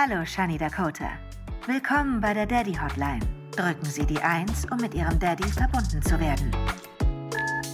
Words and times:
Hallo, 0.00 0.24
Shani 0.24 0.56
Dakota. 0.56 1.18
Willkommen 1.66 2.20
bei 2.20 2.32
der 2.32 2.46
Daddy 2.46 2.72
Hotline. 2.72 3.18
Drücken 3.50 3.84
Sie 3.84 4.06
die 4.06 4.20
1, 4.20 4.66
um 4.70 4.76
mit 4.80 4.94
Ihrem 4.94 5.18
Daddy 5.18 5.42
verbunden 5.48 6.00
zu 6.00 6.20
werden. 6.20 6.52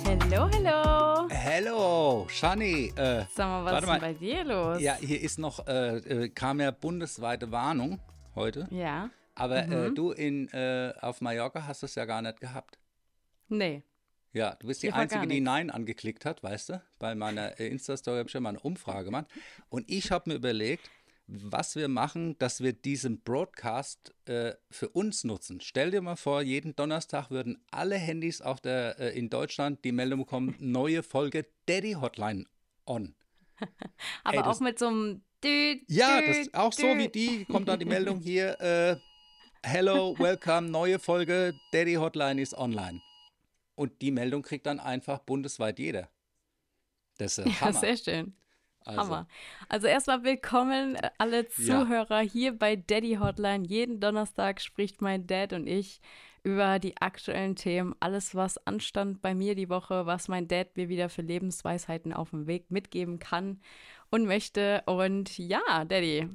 Hallo, 0.06 0.48
hallo. 0.50 1.28
Hello, 1.28 2.26
Shani. 2.30 2.94
Äh, 2.96 3.26
Sag 3.34 3.46
mal, 3.46 3.64
was 3.66 3.82
ist 3.82 3.90
denn 3.90 4.00
bei 4.00 4.14
dir 4.14 4.42
los? 4.42 4.80
Ja, 4.80 4.94
hier 4.94 5.20
ist 5.20 5.38
noch, 5.38 5.66
äh, 5.66 5.98
äh, 5.98 6.28
kam 6.30 6.60
ja 6.60 6.70
bundesweite 6.70 7.52
Warnung 7.52 8.00
heute. 8.34 8.68
Ja? 8.70 9.10
Aber 9.34 9.58
äh, 9.58 9.90
Mhm. 9.90 9.94
du 9.94 10.12
in, 10.12 10.48
äh, 10.48 10.94
auf 11.02 11.20
Mallorca 11.20 11.66
hast 11.66 11.82
es 11.82 11.94
ja 11.94 12.06
gar 12.06 12.22
nicht 12.22 12.40
gehabt. 12.40 12.78
Nee. 13.50 13.82
Ja, 14.32 14.54
du 14.54 14.68
bist 14.68 14.82
die 14.82 14.90
war 14.90 15.00
Einzige, 15.00 15.26
die. 15.26 15.42
Nein 15.42 15.70
angeklickt 15.70 16.24
hat, 16.24 16.42
weißt 16.42 16.70
du? 16.70 16.82
Bei 16.98 17.14
meiner 17.14 17.60
äh, 17.60 17.68
Insta-Story 17.68 18.16
habe 18.16 18.28
ich 18.28 18.32
ja 18.34 18.40
mal 18.40 18.48
eine 18.48 18.60
Umfrage 18.60 19.04
gemacht. 19.04 19.26
Und 19.68 19.90
ich 19.90 20.10
habe 20.10 20.30
mir 20.30 20.36
überlegt, 20.36 20.88
was 21.26 21.74
wir 21.76 21.88
machen, 21.88 22.36
dass 22.38 22.60
wir 22.62 22.72
diesen 22.72 23.22
Broadcast 23.22 24.14
äh, 24.26 24.54
für 24.70 24.88
uns 24.90 25.24
nutzen. 25.24 25.60
Stell 25.60 25.90
dir 25.90 26.02
mal 26.02 26.16
vor, 26.16 26.42
jeden 26.42 26.76
Donnerstag 26.76 27.30
würden 27.30 27.62
alle 27.70 27.96
Handys 27.96 28.40
auf 28.42 28.60
der, 28.60 28.98
äh, 28.98 29.18
in 29.18 29.30
Deutschland 29.30 29.84
die 29.84 29.92
Meldung 29.92 30.20
bekommen, 30.20 30.54
neue 30.58 31.02
Folge 31.02 31.46
Daddy 31.66 31.92
Hotline 31.92 32.44
on. 32.86 33.14
Aber 34.24 34.36
Ey, 34.36 34.42
auch 34.42 34.60
mit 34.60 34.78
so 34.78 34.88
einem 34.88 35.22
Dü, 35.42 35.80
Ja, 35.88 36.20
das 36.20 36.52
auch 36.54 36.72
so 36.72 36.96
wie 36.96 37.08
die 37.08 37.44
kommt 37.46 37.68
dann 37.68 37.78
die 37.78 37.84
Meldung 37.96 38.20
hier. 38.20 38.60
Äh, 38.60 38.96
Hello, 39.66 40.14
welcome, 40.18 40.68
neue 40.68 40.98
Folge, 40.98 41.54
Daddy 41.72 41.94
Hotline 41.94 42.40
ist 42.42 42.52
online. 42.52 43.00
Und 43.76 44.02
die 44.02 44.10
Meldung 44.10 44.42
kriegt 44.42 44.66
dann 44.66 44.78
einfach 44.78 45.20
bundesweit 45.20 45.78
jeder. 45.78 46.10
Das 47.16 47.38
ist 47.38 47.46
Ja, 47.46 47.60
Hammer. 47.62 47.80
sehr 47.80 47.96
schön. 47.96 48.36
Also, 48.84 49.00
Hammer. 49.00 49.26
Also 49.68 49.86
erstmal 49.86 50.24
willkommen 50.24 50.96
äh, 50.96 51.10
alle 51.18 51.42
Ja. 51.42 51.48
Zuhörer 51.84 52.20
hier 52.20 52.56
bei 52.58 52.76
Daddy 52.76 53.16
Hotline. 53.20 53.66
Jeden 53.66 54.00
Donnerstag 54.00 54.60
spricht 54.60 55.00
mein 55.00 55.26
Dad 55.26 55.52
und 55.52 55.66
ich 55.66 56.00
über 56.42 56.78
die 56.78 56.96
aktuellen 56.98 57.56
Themen, 57.56 57.94
alles 58.00 58.34
was 58.34 58.58
anstand 58.66 59.22
bei 59.22 59.34
mir 59.34 59.54
die 59.54 59.70
Woche, 59.70 60.04
was 60.04 60.28
mein 60.28 60.46
Dad 60.46 60.76
mir 60.76 60.90
wieder 60.90 61.08
für 61.08 61.22
Lebensweisheiten 61.22 62.12
auf 62.12 62.30
dem 62.30 62.46
Weg 62.46 62.70
mitgeben 62.70 63.18
kann 63.18 63.60
und 64.10 64.26
möchte. 64.26 64.82
Und 64.84 65.38
ja, 65.38 65.84
Daddy, 65.86 66.28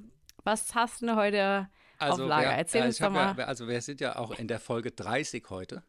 was 0.44 0.74
hast 0.74 1.04
du 1.04 1.16
heute 1.16 1.70
also, 2.00 2.24
auf 2.24 2.30
Lager? 2.30 2.50
wir- 2.50 2.58
Erzähl 2.58 2.82
äh, 2.82 2.86
uns 2.88 2.98
doch 2.98 3.12
mal. 3.12 3.36
Ja, 3.38 3.46
also 3.46 3.68
wir 3.68 3.80
sind 3.82 4.02
ja 4.02 4.16
auch 4.18 4.32
in 4.32 4.48
der 4.48 4.60
Folge 4.60 4.90
30 4.92 5.46
heute. 5.52 5.84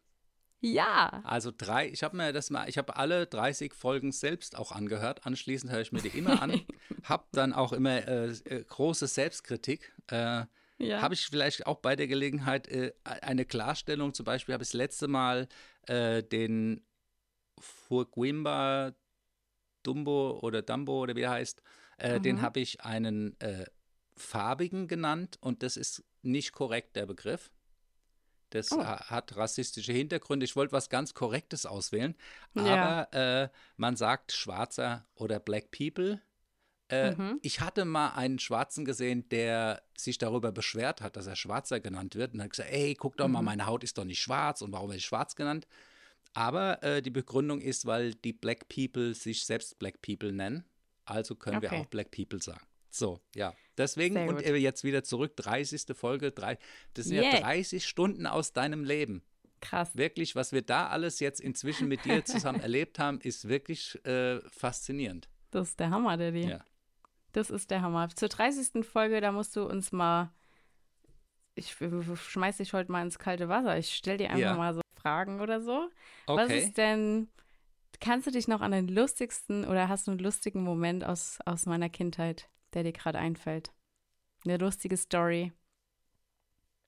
Ja, 0.62 1.22
Also 1.24 1.50
drei, 1.56 1.88
ich 1.88 2.02
habe 2.02 2.16
mir 2.16 2.32
das 2.34 2.50
mal, 2.50 2.68
ich 2.68 2.76
habe 2.76 2.96
alle 2.96 3.26
30 3.26 3.72
Folgen 3.72 4.12
selbst 4.12 4.56
auch 4.58 4.72
angehört. 4.72 5.26
Anschließend 5.26 5.72
höre 5.72 5.80
ich 5.80 5.90
mir 5.92 6.02
die 6.02 6.16
immer 6.18 6.42
an. 6.42 6.60
habe 7.04 7.24
dann 7.32 7.52
auch 7.54 7.72
immer 7.72 8.06
äh, 8.06 8.26
äh, 8.30 8.64
große 8.64 9.06
Selbstkritik. 9.06 9.94
Äh, 10.08 10.44
ja. 10.78 11.00
Habe 11.02 11.14
ich 11.14 11.26
vielleicht 11.26 11.66
auch 11.66 11.76
bei 11.78 11.96
der 11.96 12.08
Gelegenheit 12.08 12.68
äh, 12.68 12.92
eine 13.04 13.44
Klarstellung, 13.46 14.12
zum 14.12 14.24
Beispiel 14.24 14.52
habe 14.52 14.62
ich 14.62 14.68
das 14.70 14.74
letzte 14.74 15.08
Mal 15.08 15.48
äh, 15.86 16.22
den 16.22 16.84
Fuguimba 17.58 18.92
Dumbo 19.82 20.40
oder 20.42 20.62
Dumbo 20.62 21.00
oder 21.02 21.16
wie 21.16 21.22
er 21.22 21.30
heißt, 21.30 21.62
äh, 21.98 22.20
den 22.20 22.36
Mhm. 22.36 22.42
habe 22.42 22.60
ich 22.60 22.82
einen 22.82 23.36
farbigen 24.16 24.88
genannt 24.88 25.38
und 25.40 25.62
das 25.62 25.78
ist 25.78 26.04
nicht 26.22 26.52
korrekt, 26.52 26.96
der 26.96 27.06
Begriff. 27.06 27.50
Das 28.50 28.72
Oh. 28.72 28.84
ha- 28.84 29.08
hat 29.08 29.36
rassistische 29.36 29.92
Hintergründe. 29.92 30.44
Ich 30.44 30.56
wollte 30.56 30.72
was 30.72 30.88
ganz 30.88 31.14
Korrektes 31.14 31.66
auswählen, 31.66 32.16
Ja. 32.54 33.06
aber 33.08 33.12
äh, 33.44 33.48
man 33.76 33.96
sagt 33.96 34.32
Schwarzer 34.32 35.06
oder 35.14 35.38
Black 35.40 35.70
People. 35.70 36.20
Äh, 36.88 37.12
Mhm. 37.12 37.38
Ich 37.42 37.60
hatte 37.60 37.84
mal 37.84 38.10
einen 38.14 38.40
Schwarzen 38.40 38.84
gesehen, 38.84 39.28
der 39.28 39.82
sich 39.96 40.18
darüber 40.18 40.50
beschwert 40.50 41.00
hat, 41.00 41.16
dass 41.16 41.28
er 41.28 41.36
Schwarzer 41.36 41.78
genannt 41.78 42.16
wird. 42.16 42.34
Und 42.34 42.42
hat 42.42 42.50
gesagt, 42.50 42.70
ey, 42.72 42.94
guck 42.96 43.16
doch 43.16 43.28
Mhm. 43.28 43.32
mal, 43.34 43.42
meine 43.42 43.66
Haut 43.66 43.84
ist 43.84 43.96
doch 43.96 44.04
nicht 44.04 44.20
schwarz 44.20 44.60
und 44.62 44.72
warum 44.72 44.88
werde 44.88 44.98
ich 44.98 45.04
schwarz 45.06 45.36
genannt? 45.36 45.68
Aber 46.32 46.82
äh, 46.82 47.00
die 47.02 47.10
Begründung 47.10 47.60
ist, 47.60 47.86
weil 47.86 48.14
die 48.14 48.32
Black 48.32 48.68
People 48.68 49.14
sich 49.14 49.44
selbst 49.46 49.78
Black 49.78 50.02
People 50.02 50.32
nennen. 50.32 50.64
Also 51.04 51.34
können 51.36 51.62
wir 51.62 51.68
Okay. 51.72 51.80
auch 51.82 51.86
Black 51.86 52.10
People 52.10 52.40
sagen. 52.42 52.64
So, 52.90 53.20
ja. 53.34 53.54
Deswegen 53.78 54.14
Sehr 54.14 54.28
und 54.28 54.36
gut. 54.36 54.44
äh, 54.46 54.56
jetzt 54.56 54.84
wieder 54.84 55.02
zurück, 55.04 55.36
30. 55.36 55.96
Folge. 55.96 56.32
Drei, 56.32 56.58
das 56.94 57.06
sind 57.06 57.16
ja 57.16 57.22
Yeah. 57.22 57.40
30 57.40 57.86
Stunden 57.86 58.26
aus 58.26 58.52
deinem 58.52 58.84
Leben. 58.84 59.22
krass. 59.62 59.94
Wirklich, 59.96 60.34
was 60.36 60.52
wir 60.52 60.62
da 60.62 60.88
alles 60.88 61.20
jetzt 61.20 61.40
inzwischen 61.40 61.86
mit 61.88 62.04
dir 62.04 62.24
zusammen 62.24 62.60
erlebt 62.60 62.98
haben, 62.98 63.20
ist 63.20 63.48
wirklich 63.48 64.02
äh, 64.06 64.40
faszinierend. 64.50 65.28
Das 65.50 65.68
ist 65.70 65.80
der 65.80 65.90
Hammer, 65.90 66.16
Daddy. 66.16 66.48
Ja. 66.48 66.64
Das 67.32 67.50
ist 67.50 67.70
der 67.70 67.82
Hammer. 67.82 68.08
Zur 68.10 68.28
30. 68.28 68.84
Folge, 68.86 69.20
da 69.20 69.32
musst 69.32 69.54
du 69.56 69.64
uns 69.64 69.92
mal. 69.92 70.32
Ich 71.54 71.74
schmeiß 71.76 72.56
dich 72.58 72.72
heute 72.72 72.90
mal 72.90 73.02
ins 73.02 73.18
kalte 73.18 73.48
Wasser. 73.48 73.76
Ich 73.78 73.94
stell 73.94 74.16
dir 74.16 74.28
einfach 74.30 74.40
Ja. 74.40 74.56
mal 74.56 74.74
so 74.74 74.80
Fragen 75.00 75.40
oder 75.40 75.60
so. 75.60 75.90
Was 76.26 76.44
Okay. 76.46 76.58
ist 76.64 76.76
denn. 76.78 77.28
Kannst 78.00 78.26
du 78.26 78.30
dich 78.30 78.48
noch 78.48 78.62
an 78.62 78.72
den 78.72 78.88
lustigsten 78.88 79.66
oder 79.66 79.88
hast 79.88 80.06
du 80.06 80.12
einen 80.12 80.20
lustigen 80.20 80.62
Moment 80.62 81.04
aus, 81.04 81.38
aus 81.44 81.66
meiner 81.66 81.90
Kindheit, 81.90 82.48
der 82.74 82.82
dir 82.84 82.92
gerade 82.92 83.18
einfällt? 83.18 83.72
Eine 84.44 84.56
lustige 84.56 84.96
Story 84.96 85.52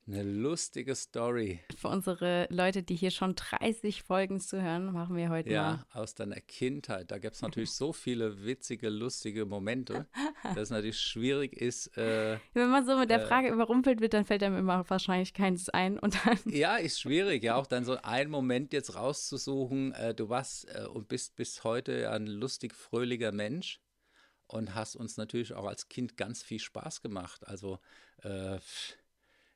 Eine 0.06 0.24
lustige 0.24 0.96
Story. 0.96 1.60
für 1.78 1.86
unsere 1.88 2.48
Leute, 2.50 2.82
die 2.82 2.96
hier 2.96 3.12
schon 3.12 3.36
30 3.36 4.02
Folgen 4.02 4.40
zuhören, 4.40 4.92
machen 4.92 5.14
wir 5.16 5.28
heute 5.30 5.48
mal. 5.50 5.54
Ja, 5.54 5.86
aus 5.92 6.14
deiner 6.16 6.40
Kindheit. 6.40 7.10
Da 7.12 7.18
gibt 7.18 7.36
es 7.36 7.42
natürlich 7.42 7.70
so 7.72 7.92
viele 7.92 8.44
witzige, 8.44 8.88
lustige 8.88 9.44
Momente, 9.46 10.06
dass 10.42 10.56
es 10.64 10.70
natürlich 10.70 10.98
schwierig 10.98 11.52
ist. 11.52 11.96
Äh, 11.96 12.38
Wenn 12.52 12.70
man 12.70 12.84
so 12.84 12.98
mit 12.98 13.10
der 13.10 13.22
Äh. 13.22 13.26
Frage 13.26 13.48
überrumpelt 13.50 14.00
wird, 14.00 14.14
dann 14.14 14.24
fällt 14.24 14.42
einem 14.42 14.56
immer 14.56 14.88
wahrscheinlich 14.90 15.34
keins 15.34 15.68
ein 15.68 15.98
und 16.00 16.18
dann. 16.26 16.38
ja, 16.46 16.76
ist 16.78 17.00
schwierig, 17.00 17.44
ja, 17.44 17.54
auch 17.54 17.66
dann 17.68 17.84
so 17.84 17.96
einen 18.02 18.30
Moment 18.30 18.72
jetzt 18.72 18.96
rauszusuchen. 18.96 19.92
Äh, 19.92 20.14
du 20.14 20.28
warst 20.28 20.66
äh, 20.74 20.86
und 20.86 21.06
bist 21.06 21.36
bis 21.36 21.62
heute 21.62 22.10
ein 22.10 22.26
lustig, 22.26 22.74
fröhlicher 22.74 23.30
Mensch 23.30 23.78
und 24.52 24.74
hast 24.74 24.96
uns 24.96 25.16
natürlich 25.16 25.52
auch 25.54 25.66
als 25.66 25.88
Kind 25.88 26.16
ganz 26.16 26.42
viel 26.42 26.58
Spaß 26.60 27.02
gemacht. 27.02 27.46
Also, 27.46 27.78
äh, 28.22 28.58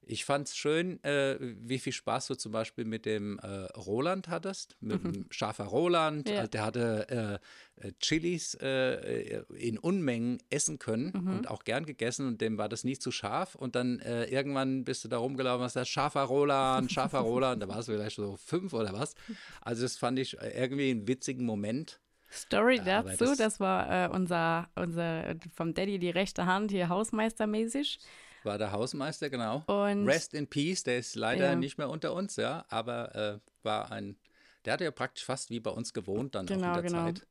ich 0.08 0.24
fand 0.24 0.46
es 0.46 0.56
schön, 0.56 1.02
äh, 1.02 1.36
wie 1.40 1.80
viel 1.80 1.92
Spaß 1.92 2.28
du 2.28 2.36
zum 2.36 2.52
Beispiel 2.52 2.84
mit 2.84 3.06
dem 3.06 3.40
äh, 3.40 3.46
Roland 3.76 4.28
hattest, 4.28 4.76
mit 4.78 5.02
dem 5.02 5.26
Schafer 5.30 5.64
Roland. 5.64 6.28
Mhm. 6.28 6.32
Ja. 6.32 6.38
Also 6.40 6.50
der 6.50 6.64
hatte 6.64 7.40
äh, 7.80 7.88
äh, 7.88 7.92
Chilis 7.98 8.54
äh, 8.60 9.42
in 9.56 9.78
Unmengen 9.80 10.38
essen 10.48 10.78
können 10.78 11.10
Mhm. 11.12 11.38
und 11.38 11.48
auch 11.50 11.64
gern 11.64 11.86
gegessen 11.86 12.28
und 12.28 12.40
dem 12.40 12.56
war 12.56 12.68
das 12.68 12.84
nie 12.84 12.96
zu 12.96 13.10
scharf. 13.10 13.56
Und 13.56 13.74
dann 13.74 13.98
äh, 13.98 14.26
irgendwann 14.26 14.84
bist 14.84 15.02
du 15.02 15.08
da 15.08 15.18
rumgelaufen 15.18 15.60
und 15.62 15.64
hast 15.64 15.72
gesagt, 15.74 15.88
Schafer 15.88 16.22
Roland, 16.22 16.92
Schafer 16.92 17.18
Roland, 17.30 17.60
da 17.60 17.66
war 17.66 17.80
es 17.80 17.86
vielleicht 17.86 18.14
so 18.14 18.36
fünf 18.36 18.74
oder 18.74 18.92
was. 18.92 19.14
Also 19.60 19.82
das 19.82 19.96
fand 19.96 20.20
ich 20.20 20.36
irgendwie 20.40 20.90
einen 20.90 21.08
witzigen 21.08 21.44
Moment. 21.44 21.98
Story 22.30 22.76
Ja, 22.84 23.02
dazu, 23.02 23.24
das, 23.24 23.38
das- 23.38 23.60
war 23.60 24.04
äh, 24.06 24.08
unser, 24.08 24.68
unser 24.74 25.34
vom 25.54 25.74
Daddy 25.74 25.98
die 25.98 26.10
rechte 26.10 26.46
Hand, 26.46 26.70
hier 26.70 26.88
hausmeistermäßig. 26.88 27.98
War 28.44 28.58
der 28.58 28.72
Hausmeister, 28.72 29.28
genau. 29.30 29.64
Und 29.66 30.06
Rest 30.06 30.34
in 30.34 30.46
Peace, 30.46 30.84
der 30.84 30.98
ist 30.98 31.14
leider 31.16 31.50
Ja. 31.50 31.56
nicht 31.56 31.78
mehr 31.78 31.88
unter 31.90 32.12
uns, 32.14 32.36
ja, 32.36 32.64
aber 32.68 33.14
äh, 33.14 33.38
war 33.64 33.90
ein, 33.90 34.16
der 34.64 34.74
hat 34.74 34.80
ja 34.80 34.90
praktisch 34.90 35.24
fast 35.24 35.50
wie 35.50 35.60
bei 35.60 35.70
uns 35.70 35.92
gewohnt 35.92 36.34
dann 36.34 36.46
Genau, 36.46 36.72
auch 36.72 36.76
in 36.76 36.82
der 36.82 36.90
genau. 36.90 37.04
Zeit. 37.06 37.26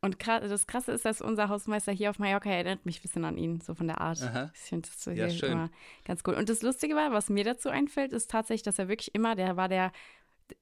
Und 0.00 0.24
das 0.28 0.68
Krasse 0.68 0.92
ist, 0.92 1.04
dass 1.04 1.20
unser 1.20 1.48
Hausmeister 1.48 1.90
hier 1.90 2.10
auf 2.10 2.20
Mallorca 2.20 2.48
erinnert 2.50 2.86
mich 2.86 3.00
ein 3.00 3.02
bisschen 3.02 3.24
an 3.24 3.36
ihn, 3.36 3.60
so 3.60 3.74
von 3.74 3.88
der 3.88 4.00
Art. 4.00 4.22
Aha. 4.22 4.50
Ich 4.54 4.60
finde 4.60 4.88
das 4.88 5.02
so 5.02 5.10
Ja, 5.10 5.26
hier 5.26 5.36
schön. 5.36 5.52
immer 5.52 5.70
ganz 6.04 6.22
cool. 6.24 6.34
Und 6.34 6.48
das 6.48 6.62
Lustige 6.62 6.94
war, 6.94 7.10
was 7.10 7.28
mir 7.30 7.42
dazu 7.42 7.68
einfällt, 7.68 8.12
ist 8.12 8.30
tatsächlich, 8.30 8.62
dass 8.62 8.78
er 8.78 8.86
wirklich 8.86 9.12
immer, 9.16 9.34
der 9.34 9.56
war 9.56 9.68
der, 9.68 9.90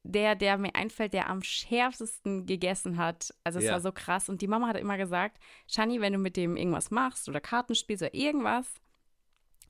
der, 0.02 0.34
der 0.34 0.58
mir 0.58 0.74
einfällt, 0.74 1.12
der 1.12 1.28
am 1.28 1.42
schärfsten 1.42 2.46
gegessen 2.46 2.96
hat. 2.96 3.34
Also 3.44 3.58
es 3.58 3.66
Ja. 3.66 3.72
war 3.72 3.80
so 3.80 3.92
krass. 3.92 4.28
Und 4.28 4.42
die 4.42 4.48
Mama 4.48 4.68
hat 4.68 4.76
immer 4.76 4.96
gesagt, 4.96 5.38
Shani, 5.66 6.00
wenn 6.00 6.12
du 6.12 6.18
mit 6.18 6.36
dem 6.36 6.56
irgendwas 6.56 6.90
machst 6.90 7.28
oder 7.28 7.40
Karten 7.40 7.74
spielst 7.74 8.02
oder 8.02 8.14
irgendwas, 8.14 8.66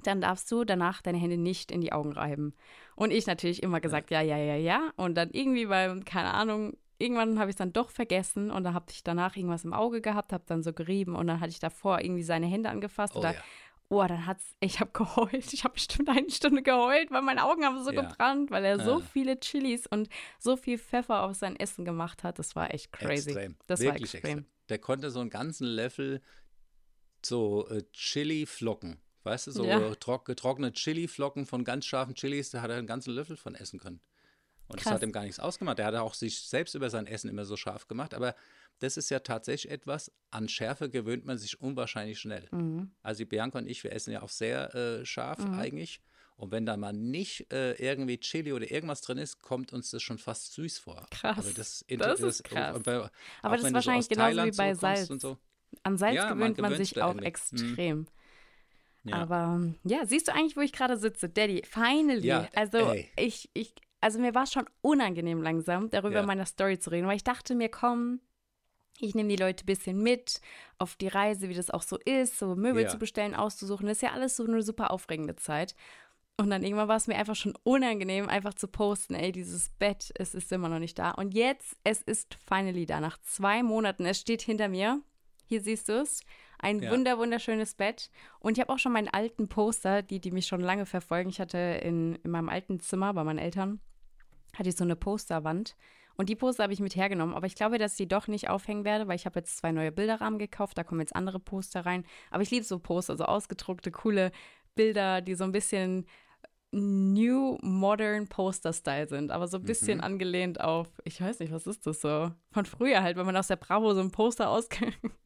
dann 0.02 0.20
darfst 0.20 0.50
du 0.52 0.64
danach 0.64 1.02
deine 1.02 1.18
Hände 1.18 1.36
nicht 1.36 1.72
in 1.72 1.80
die 1.80 1.92
Augen 1.92 2.12
reiben. 2.12 2.54
Und 2.94 3.12
ich 3.12 3.26
natürlich 3.26 3.62
immer 3.62 3.80
gesagt, 3.80 4.10
ja, 4.10 4.20
ja, 4.20 4.36
ja, 4.36 4.56
ja. 4.56 4.92
Und 4.96 5.16
dann 5.16 5.30
irgendwie, 5.30 5.68
weil, 5.68 6.00
keine 6.04 6.32
Ahnung, 6.34 6.76
irgendwann 6.98 7.38
habe 7.38 7.50
ich 7.50 7.54
es 7.54 7.58
dann 7.58 7.72
doch 7.72 7.90
vergessen 7.90 8.50
und 8.50 8.64
da 8.64 8.72
habe 8.72 8.86
ich 8.90 9.02
danach 9.02 9.36
irgendwas 9.36 9.64
im 9.64 9.72
Auge 9.72 10.00
gehabt, 10.00 10.32
habe 10.32 10.44
dann 10.46 10.62
so 10.62 10.72
gerieben 10.72 11.14
und 11.14 11.26
dann 11.26 11.40
hatte 11.40 11.50
ich 11.50 11.58
davor 11.58 12.00
irgendwie 12.00 12.22
seine 12.22 12.46
Hände 12.46 12.70
angefasst. 12.70 13.16
Oh 13.16 13.20
oder, 13.20 13.32
ja. 13.34 13.40
Oh, 13.88 14.04
dann 14.06 14.26
hat's, 14.26 14.44
ich 14.60 14.80
habe 14.80 14.90
geheult. 14.92 15.52
Ich 15.52 15.64
habe 15.64 15.74
bestimmt 15.74 16.08
eine 16.08 16.30
Stunde 16.30 16.62
geheult, 16.62 17.10
weil 17.10 17.22
meine 17.22 17.44
Augen 17.44 17.64
haben 17.64 17.82
so 17.82 17.92
Ja. 17.92 18.02
gebrannt, 18.02 18.50
weil 18.50 18.64
er 18.64 18.78
so 18.80 18.98
Ja. 18.98 19.00
viele 19.00 19.38
Chilis 19.40 19.86
und 19.86 20.08
so 20.38 20.56
viel 20.56 20.78
Pfeffer 20.78 21.22
auf 21.22 21.36
sein 21.36 21.56
Essen 21.56 21.84
gemacht 21.84 22.24
hat. 22.24 22.38
Das 22.38 22.56
war 22.56 22.72
echt 22.74 22.92
crazy. 22.92 23.30
Extrem. 23.30 23.56
Das 23.66 23.80
Wirklich 23.80 24.12
war 24.14 24.18
extrem. 24.18 24.46
Der 24.68 24.78
konnte 24.78 25.10
so 25.10 25.20
einen 25.20 25.30
ganzen 25.30 25.66
Löffel 25.66 26.20
so 27.24 27.68
äh, 27.68 27.82
Chili-Flocken, 27.92 29.00
weißt 29.24 29.48
du, 29.48 29.50
so 29.52 29.64
Ja. 29.66 29.94
trock, 29.96 30.24
getrocknete 30.26 30.74
Chili-Flocken 30.74 31.46
von 31.46 31.64
ganz 31.64 31.84
scharfen 31.86 32.14
Chilis, 32.14 32.50
da 32.50 32.62
hat 32.62 32.70
er 32.70 32.76
einen 32.78 32.86
ganzen 32.86 33.12
Löffel 33.14 33.36
von 33.36 33.54
essen 33.54 33.78
können. 33.80 34.00
Und 34.68 34.80
das 34.80 34.84
Krass. 34.84 34.94
hat 34.94 35.02
ihm 35.02 35.12
gar 35.12 35.22
nichts 35.22 35.38
ausgemacht. 35.38 35.78
Er 35.78 35.86
hat 35.86 35.94
auch 35.94 36.14
sich 36.14 36.40
selbst 36.40 36.74
über 36.74 36.90
sein 36.90 37.06
Essen 37.06 37.28
immer 37.30 37.44
so 37.44 37.56
scharf 37.56 37.86
gemacht. 37.86 38.14
Aber 38.14 38.34
das 38.80 38.96
ist 38.96 39.10
ja 39.10 39.20
tatsächlich 39.20 39.70
etwas, 39.72 40.12
an 40.30 40.48
Schärfe 40.48 40.90
gewöhnt 40.90 41.24
man 41.24 41.38
sich 41.38 41.60
unwahrscheinlich 41.60 42.18
schnell. 42.18 42.48
Mhm. 42.50 42.90
Also 43.02 43.24
Bianca 43.26 43.58
und 43.58 43.68
ich, 43.68 43.84
wir 43.84 43.92
essen 43.92 44.12
ja 44.12 44.22
auch 44.22 44.28
sehr 44.28 44.74
äh, 44.74 45.06
scharf 45.06 45.38
eigentlich. 45.40 46.00
Und 46.36 46.50
wenn 46.52 46.66
da 46.66 46.76
mal 46.76 46.92
nicht 46.92 47.50
äh, 47.52 47.72
irgendwie 47.74 48.18
Chili 48.18 48.52
oder 48.52 48.70
irgendwas 48.70 49.00
drin 49.00 49.16
ist, 49.16 49.40
kommt 49.40 49.72
uns 49.72 49.90
das 49.90 50.02
schon 50.02 50.18
fast 50.18 50.52
süß 50.52 50.78
vor. 50.78 51.06
Krass. 51.10 51.38
Aber 51.38 51.50
das, 51.54 51.84
Das 51.88 52.20
ist 52.20 52.44
krass. 52.44 52.76
Aber, 52.76 53.10
Aber 53.42 53.56
das 53.56 53.66
ist 53.66 53.72
wahrscheinlich 53.72 54.04
aus 54.04 54.08
genauso 54.08 54.28
Thailand 54.28 54.52
wie 54.52 54.56
bei 54.56 54.74
Salz. 54.74 55.08
Und 55.08 55.20
so. 55.22 55.38
An 55.82 55.96
Salz 55.96 56.16
Ja, 56.16 56.34
man 56.34 56.38
gewöhnt 56.38 56.58
man 56.58 56.72
gewöhnt 56.72 56.86
sich 56.86 57.02
auch 57.02 57.14
irgendwie. 57.14 57.20
Mhm. 57.22 57.26
extrem. 57.26 58.06
Ja. 59.04 59.14
Aber 59.16 59.62
ja, 59.84 60.04
siehst 60.04 60.28
du 60.28 60.34
eigentlich, 60.34 60.56
wo 60.56 60.60
ich 60.60 60.72
gerade 60.72 60.98
sitze? 60.98 61.28
Daddy, 61.28 61.62
finally. 61.64 62.26
Ja, 62.26 62.48
also 62.54 62.78
ey. 62.78 63.08
ich, 63.16 63.48
ich, 63.54 63.74
also 64.06 64.20
mir 64.20 64.34
war 64.36 64.44
es 64.44 64.52
schon 64.52 64.66
unangenehm 64.82 65.42
langsam, 65.42 65.90
darüber 65.90 66.14
Ja. 66.14 66.20
in 66.20 66.26
meiner 66.26 66.46
Story 66.46 66.78
zu 66.78 66.90
reden, 66.90 67.08
weil 67.08 67.16
ich 67.16 67.24
dachte 67.24 67.56
mir, 67.56 67.68
komm, 67.68 68.20
ich 69.00 69.16
nehme 69.16 69.28
die 69.28 69.36
Leute 69.36 69.64
ein 69.64 69.66
bisschen 69.66 70.00
mit 70.00 70.40
auf 70.78 70.94
die 70.94 71.08
Reise, 71.08 71.48
wie 71.48 71.54
das 71.54 71.70
auch 71.72 71.82
so 71.82 71.98
ist, 72.04 72.38
so 72.38 72.54
Möbel 72.54 72.84
Ja. 72.84 72.88
zu 72.88 72.98
bestellen, 72.98 73.34
auszusuchen. 73.34 73.86
Das 73.86 73.98
ist 73.98 74.02
ja 74.02 74.12
alles 74.12 74.36
so 74.36 74.44
eine 74.46 74.62
super 74.62 74.92
aufregende 74.92 75.34
Zeit. 75.34 75.74
Und 76.38 76.50
dann 76.50 76.62
irgendwann 76.62 76.86
war 76.88 76.96
es 76.96 77.08
mir 77.08 77.16
einfach 77.16 77.34
schon 77.34 77.54
unangenehm, 77.64 78.28
einfach 78.28 78.54
zu 78.54 78.68
posten, 78.68 79.14
ey, 79.14 79.32
dieses 79.32 79.70
Bett, 79.70 80.12
es 80.14 80.34
ist 80.34 80.52
immer 80.52 80.68
noch 80.68 80.78
nicht 80.78 80.98
da. 80.98 81.10
Und 81.10 81.34
jetzt, 81.34 81.76
es 81.82 82.00
ist 82.02 82.36
finally 82.46 82.86
da, 82.86 83.00
nach 83.00 83.18
zwei 83.22 83.62
Monaten. 83.64 84.06
Es 84.06 84.20
steht 84.20 84.42
hinter 84.42 84.68
mir. 84.68 85.00
Hier 85.46 85.60
siehst 85.60 85.88
du 85.88 86.00
es. 86.00 86.20
Ein 86.58 86.80
Ja. 86.80 86.90
wunder, 86.90 87.18
wunderschönes 87.18 87.74
Bett. 87.74 88.10
Und 88.40 88.56
ich 88.56 88.60
habe 88.62 88.72
auch 88.72 88.78
schon 88.78 88.92
meinen 88.92 89.08
alten 89.08 89.48
Poster, 89.48 90.02
die, 90.02 90.20
die 90.20 90.30
mich 90.30 90.46
schon 90.46 90.60
lange 90.60 90.86
verfolgen. 90.86 91.28
Ich 91.30 91.40
hatte 91.40 91.58
in, 91.58 92.14
in 92.16 92.30
meinem 92.30 92.48
alten 92.48 92.80
Zimmer 92.80 93.12
bei 93.14 93.24
meinen 93.24 93.38
Eltern, 93.38 93.80
hatte 94.58 94.68
ich 94.68 94.76
so 94.76 94.84
eine 94.84 94.96
Posterwand. 94.96 95.76
Und 96.18 96.28
die 96.30 96.36
Poster 96.36 96.62
habe 96.62 96.72
ich 96.72 96.80
mit 96.80 96.96
hergenommen. 96.96 97.34
Aber 97.34 97.46
ich 97.46 97.54
glaube, 97.54 97.76
dass 97.78 97.92
ich 97.92 97.98
die 97.98 98.08
doch 98.08 98.26
nicht 98.26 98.48
aufhängen 98.48 98.84
werde, 98.84 99.06
weil 99.06 99.16
ich 99.16 99.26
habe 99.26 99.38
jetzt 99.38 99.58
zwei 99.58 99.70
neue 99.72 99.92
Bilderrahmen 99.92 100.38
gekauft. 100.38 100.78
Da 100.78 100.84
kommen 100.84 101.00
jetzt 101.00 101.14
andere 101.14 101.38
Poster 101.38 101.84
rein. 101.84 102.04
Aber 102.30 102.42
ich 102.42 102.50
liebe 102.50 102.64
so 102.64 102.78
Poster, 102.78 103.16
so 103.16 103.24
ausgedruckte, 103.24 103.90
coole 103.90 104.32
Bilder, 104.74 105.20
die 105.20 105.34
so 105.34 105.44
ein 105.44 105.52
bisschen 105.52 106.06
New 106.72 107.56
Modern 107.62 108.26
Poster 108.28 108.72
Style 108.72 109.08
sind, 109.08 109.30
aber 109.30 109.46
so 109.48 109.56
ein 109.56 109.62
bisschen 109.62 109.98
Mhm. 109.98 110.04
angelehnt 110.04 110.60
auf, 110.60 110.88
ich 111.04 111.20
weiß 111.20 111.38
nicht, 111.38 111.52
was 111.52 111.66
ist 111.66 111.86
das 111.86 112.00
so? 112.00 112.32
Von 112.50 112.66
früher 112.66 113.02
halt, 113.02 113.16
wenn 113.16 113.24
man 113.24 113.36
aus 113.36 113.46
der 113.46 113.56
Bravo 113.56 113.94
so 113.94 114.00
ein 114.00 114.10
Poster 114.10 114.50
aus. 114.50 114.68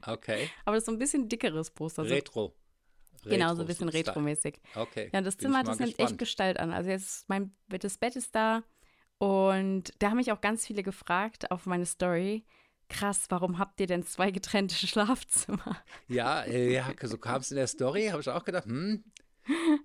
Okay. 0.07 0.49
aber 0.65 0.77
das 0.77 0.83
ist 0.83 0.87
so 0.87 0.93
ein 0.93 0.99
bisschen 0.99 1.29
dickeres 1.29 1.71
Poster. 1.71 2.05
So, 2.05 2.11
Retro. 2.15 2.55
genau, 3.25 3.55
so 3.55 3.63
ein 3.63 3.67
bisschen 3.67 3.89
retromäßig. 3.89 4.61
Okay. 4.77 5.11
Ja, 5.13 5.23
das 5.23 5.37
Bin 5.37 5.47
Zimmer, 5.47 5.65
das 5.65 5.79
nimmt 5.79 5.99
echt. 5.99 6.19
Gestalt 6.19 6.61
an. 6.61 6.73
Also 6.73 6.91
jetzt 6.91 7.29
mein 7.29 7.53
das 7.69 7.99
Bett 7.99 8.17
ist 8.17 8.35
da 8.35 8.63
und 9.21 9.93
da 9.99 10.09
haben 10.09 10.17
mich 10.17 10.33
auch 10.33 10.41
ganz 10.41 10.67
viele 10.67 10.83
gefragt 10.83 11.51
auf 11.51 11.67
meine 11.67 11.85
Story. 11.85 12.47
Krass, 12.89 13.27
warum 13.29 13.59
habt 13.59 13.79
ihr 13.79 13.87
denn 13.87 14.03
zwei 14.03 14.31
getrennte 14.31 14.75
Schlafzimmer? 14.87 15.77
Ja, 16.09 16.41
äh, 16.45 16.73
ja, 16.73 16.87
so 17.03 17.19
kam 17.19 17.43
es 17.43 17.51
in 17.51 17.59
der 17.59 17.67
Story, 17.67 18.07
habe 18.07 18.23
ich 18.23 18.29
auch 18.31 18.45
gedacht, 18.45 18.65
hm. 18.65 19.05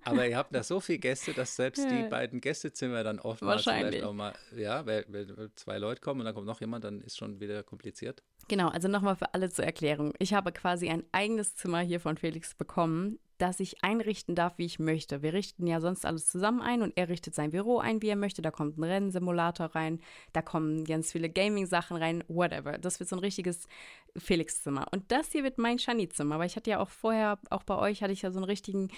Aber 0.04 0.26
ihr 0.26 0.36
habt 0.36 0.54
da 0.54 0.62
so 0.62 0.80
viele 0.80 1.00
Gäste, 1.00 1.34
dass 1.34 1.56
selbst 1.56 1.84
die 1.90 2.08
beiden 2.08 2.40
Gästezimmer 2.40 3.02
dann 3.02 3.18
oftmals 3.18 3.66
Wahrscheinlich. 3.66 3.96
vielleicht 3.96 4.04
auch 4.04 4.12
mal, 4.12 4.34
ja, 4.54 4.86
wenn 4.86 5.50
zwei 5.56 5.78
Leute 5.78 6.00
kommen 6.00 6.20
und 6.20 6.26
dann 6.26 6.34
kommt 6.34 6.46
noch 6.46 6.60
jemand, 6.60 6.84
dann 6.84 7.02
ist 7.02 7.18
schon 7.18 7.40
wieder 7.40 7.62
kompliziert. 7.62 8.22
Genau, 8.48 8.68
also 8.68 8.88
nochmal 8.88 9.16
für 9.16 9.34
alle 9.34 9.50
zur 9.50 9.64
Erklärung. 9.64 10.14
Ich 10.18 10.32
habe 10.34 10.52
quasi 10.52 10.88
ein 10.88 11.04
eigenes 11.12 11.56
Zimmer 11.56 11.80
hier 11.80 12.00
von 12.00 12.16
Felix 12.16 12.54
bekommen, 12.54 13.18
das 13.38 13.60
ich 13.60 13.82
einrichten 13.84 14.34
darf, 14.34 14.58
wie 14.58 14.64
ich 14.64 14.78
möchte. 14.78 15.22
Wir 15.22 15.32
richten 15.32 15.66
ja 15.66 15.80
sonst 15.80 16.06
alles 16.06 16.26
zusammen 16.26 16.62
ein 16.62 16.82
und 16.82 16.92
er 16.96 17.08
richtet 17.08 17.34
sein 17.34 17.50
Büro 17.50 17.78
ein, 17.78 18.02
wie 18.02 18.08
er 18.08 18.16
möchte. 18.16 18.42
Da 18.42 18.50
kommt 18.50 18.78
ein 18.78 18.84
Rennsimulator 18.84 19.66
rein, 19.66 20.00
da 20.32 20.42
kommen 20.42 20.84
ganz 20.84 21.12
viele 21.12 21.28
Gaming-Sachen 21.28 21.96
rein, 21.96 22.24
whatever. 22.28 22.78
Das 22.78 22.98
wird 23.00 23.08
so 23.08 23.16
ein 23.16 23.20
richtiges 23.20 23.66
Felix-Zimmer. 24.16 24.86
Und 24.90 25.10
das 25.12 25.32
hier 25.32 25.44
wird 25.44 25.58
mein 25.58 25.78
Shani-Zimmer, 25.78 26.38
weil 26.38 26.46
ich 26.46 26.56
hatte 26.56 26.70
ja 26.70 26.80
auch 26.80 26.90
vorher, 26.90 27.38
auch 27.50 27.62
bei 27.62 27.76
euch 27.76 28.02
hatte 28.02 28.12
ich 28.12 28.22
ja 28.22 28.30
so 28.30 28.38
einen 28.38 28.44
richtigen 28.44 28.88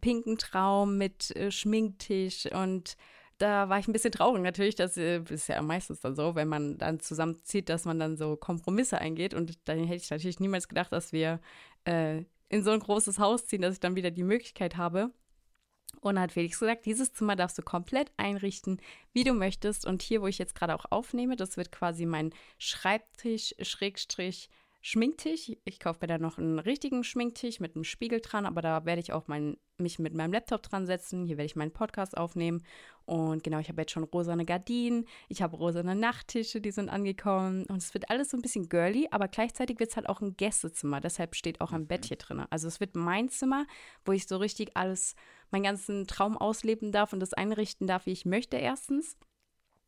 pinken 0.00 0.38
Traum 0.38 0.98
mit 0.98 1.34
äh, 1.36 1.50
Schminktisch 1.50 2.46
und 2.52 2.96
da 3.38 3.68
war 3.68 3.78
ich 3.78 3.88
ein 3.88 3.92
bisschen 3.92 4.12
traurig 4.12 4.42
natürlich, 4.42 4.76
das 4.76 4.96
äh, 4.96 5.20
ist 5.28 5.48
ja 5.48 5.60
meistens 5.60 6.00
dann 6.00 6.14
so, 6.14 6.34
wenn 6.34 6.48
man 6.48 6.78
dann 6.78 7.00
zusammenzieht, 7.00 7.68
dass 7.68 7.84
man 7.84 7.98
dann 7.98 8.16
so 8.16 8.36
Kompromisse 8.36 8.98
eingeht 8.98 9.34
und 9.34 9.58
dann 9.68 9.78
hätte 9.84 10.02
ich 10.02 10.10
natürlich 10.10 10.40
niemals 10.40 10.68
gedacht, 10.68 10.92
dass 10.92 11.12
wir 11.12 11.40
äh, 11.84 12.22
in 12.48 12.62
so 12.62 12.70
ein 12.70 12.80
großes 12.80 13.18
Haus 13.18 13.46
ziehen, 13.46 13.62
dass 13.62 13.74
ich 13.74 13.80
dann 13.80 13.96
wieder 13.96 14.10
die 14.10 14.22
Möglichkeit 14.22 14.76
habe. 14.76 15.12
Und 16.00 16.16
dann 16.16 16.24
hat 16.24 16.32
Felix 16.32 16.58
gesagt, 16.58 16.86
dieses 16.86 17.12
Zimmer 17.12 17.36
darfst 17.36 17.56
du 17.56 17.62
komplett 17.62 18.12
einrichten, 18.16 18.80
wie 19.12 19.24
du 19.24 19.32
möchtest. 19.32 19.86
Und 19.86 20.02
hier, 20.02 20.20
wo 20.22 20.26
ich 20.26 20.38
jetzt 20.38 20.54
gerade 20.54 20.74
auch 20.74 20.84
aufnehme, 20.90 21.36
das 21.36 21.56
wird 21.56 21.72
quasi 21.72 22.04
mein 22.04 22.34
Schreibtisch, 22.58 23.54
Schrägstrich, 23.60 24.50
Schminktisch. 24.86 25.50
Ich 25.64 25.80
kaufe 25.80 26.00
mir 26.02 26.08
da 26.08 26.18
noch 26.18 26.36
einen 26.36 26.58
richtigen 26.58 27.04
Schminktisch 27.04 27.58
mit 27.58 27.74
einem 27.74 27.84
Spiegel 27.84 28.20
dran, 28.20 28.44
aber 28.44 28.60
da 28.60 28.84
werde 28.84 29.00
ich 29.00 29.14
auch 29.14 29.28
mein, 29.28 29.56
mich 29.78 29.98
mit 29.98 30.12
meinem 30.12 30.34
Laptop 30.34 30.62
dran 30.62 30.84
setzen. 30.84 31.24
Hier 31.24 31.38
werde 31.38 31.46
ich 31.46 31.56
meinen 31.56 31.72
Podcast 31.72 32.18
aufnehmen. 32.18 32.62
Und 33.06 33.42
genau, 33.42 33.60
ich 33.60 33.70
habe 33.70 33.80
jetzt 33.80 33.92
schon 33.92 34.04
rosane 34.04 34.44
Gardinen, 34.44 35.06
ich 35.30 35.40
habe 35.40 35.56
rosane 35.56 35.94
Nachttische, 35.94 36.60
die 36.60 36.70
sind 36.70 36.90
angekommen. 36.90 37.64
Und 37.64 37.78
es 37.78 37.94
wird 37.94 38.10
alles 38.10 38.28
so 38.28 38.36
ein 38.36 38.42
bisschen 38.42 38.68
girly, 38.68 39.08
aber 39.10 39.26
gleichzeitig 39.28 39.80
wird 39.80 39.88
es 39.88 39.96
halt 39.96 40.06
auch 40.06 40.20
ein 40.20 40.36
Gästezimmer. 40.36 41.00
Deshalb 41.00 41.34
steht 41.34 41.62
auch 41.62 41.72
ein 41.72 41.86
Bett 41.86 42.04
hier 42.04 42.18
drin. 42.18 42.44
Also 42.50 42.68
es 42.68 42.78
wird 42.78 42.94
mein 42.94 43.30
Zimmer, 43.30 43.64
wo 44.04 44.12
ich 44.12 44.26
so 44.26 44.36
richtig 44.36 44.76
alles, 44.76 45.14
meinen 45.50 45.62
ganzen 45.62 46.06
Traum 46.06 46.36
ausleben 46.36 46.92
darf 46.92 47.14
und 47.14 47.20
das 47.20 47.32
einrichten 47.32 47.86
darf, 47.86 48.04
wie 48.04 48.12
ich 48.12 48.26
möchte, 48.26 48.58
erstens. 48.58 49.16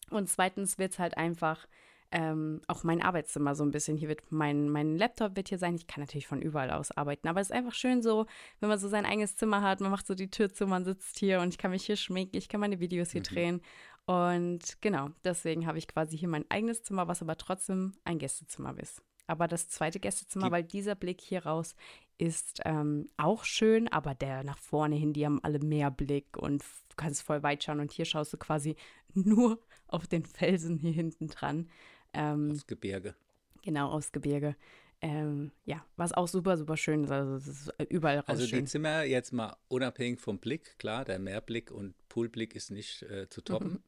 Und 0.09 0.31
zweitens 0.31 0.79
wird 0.79 0.93
es 0.93 0.99
halt 0.99 1.19
einfach 1.19 1.67
ähm, 2.13 2.61
auch 2.69 2.85
mein 2.85 3.03
Arbeitszimmer 3.03 3.55
so 3.55 3.65
ein 3.65 3.71
bisschen. 3.71 3.97
Hier 3.97 4.09
wird 4.09 4.31
mein, 4.31 4.69
mein 4.71 4.97
Laptop 4.97 5.37
wird 5.37 5.49
hier 5.49 5.59
sein. 5.59 5.75
Ich 5.75 5.87
kann 5.87 6.03
natürlich 6.03 6.27
von 6.27 6.41
überall 6.43 6.71
aus 6.71 6.91
arbeiten, 6.93 7.29
aber 7.29 7.41
es 7.41 7.49
ist 7.51 7.57
einfach 7.57 7.75
schön 7.75 8.03
so, 8.03 8.27
wenn 8.61 8.69
man 8.69 8.79
so 8.79 8.89
sein 8.89 9.05
eigenes 9.07 9.37
Zimmer 9.37 9.63
hat. 9.63 9.81
Man 9.81 9.91
macht 9.91 10.07
so 10.07 10.15
die 10.15 10.31
Tür 10.31 10.53
zu, 10.53 10.67
man 10.67 10.85
sitzt 10.85 11.19
hier 11.19 11.41
und 11.41 11.49
ich 11.49 11.59
kann 11.59 11.71
mich 11.71 11.85
hier 11.87 11.97
schminken, 11.97 12.37
ich 12.37 12.49
kann 12.49 12.61
meine 12.61 12.81
Videos 12.81 13.11
hier 13.11 13.23
drehen. 13.35 13.61
Und 14.07 14.81
genau, 14.81 15.09
deswegen 15.25 15.67
habe 15.67 15.79
ich 15.79 15.89
quasi 15.89 16.17
hier 16.17 16.29
mein 16.29 16.45
eigenes 16.49 16.83
Zimmer, 16.83 17.09
was 17.09 17.23
aber 17.23 17.37
trotzdem 17.37 17.93
ein 18.05 18.19
Gästezimmer 18.19 18.79
ist. 18.79 19.03
Aber 19.27 19.49
das 19.49 19.69
zweite 19.69 19.99
Gästezimmer, 19.99 20.47
Die- 20.47 20.53
weil 20.53 20.63
dieser 20.65 20.95
Blick 20.95 21.21
hier 21.21 21.45
raus 21.45 21.75
ist 22.19 22.61
ähm, 22.65 23.09
auch 23.17 23.43
schön, 23.45 23.89
aber 23.89 24.15
der 24.15 24.45
nach 24.45 24.59
vorne 24.59 24.95
hin, 24.95 25.13
die 25.13 25.27
haben 25.27 25.43
alle 25.43 25.59
Meerblick 25.59 26.37
und 26.39 26.63
f- 26.63 26.85
du 26.89 26.95
kannst 26.97 27.23
voll 27.23 27.43
weit 27.43 27.65
schauen 27.65 27.81
und 27.81 27.91
hier 27.91 28.05
schaust 28.05 28.33
du 28.33 28.37
quasi 28.39 28.77
nur 29.15 29.59
auf 29.89 30.07
den 30.07 30.25
Felsen 30.25 30.79
hier 30.79 30.93
hinten 30.93 31.27
dran. 31.27 31.69
Ähm, 32.13 32.51
Das 32.51 32.67
Gebirge. 32.67 33.15
genau, 33.63 33.91
aufs 33.91 34.13
Gebirge. 34.13 34.57
Ähm, 35.03 35.53
ja, 35.67 35.85
was 35.97 36.13
auch 36.15 36.27
super, 36.27 36.57
super 36.57 36.77
schön 36.77 37.05
ist. 37.05 37.11
Also 37.11 37.35
es 37.37 37.47
ist 37.47 37.73
überall 37.91 38.19
raus 38.21 38.25
Also 38.29 38.47
die 38.47 38.51
schön. 38.51 38.67
Zimmer 38.67 39.03
jetzt 39.03 39.33
mal 39.33 39.57
unabhängig 39.69 40.21
vom 40.21 40.39
Blick, 40.39 40.79
klar, 40.79 41.05
der 41.05 41.19
Meerblick 41.19 41.71
und 41.71 41.95
Poolblick 42.09 42.55
ist 42.55 42.71
nicht 42.71 43.03
äh, 43.03 43.29
zu 43.29 43.43
toppen. 43.43 43.73
Mhm. 43.73 43.83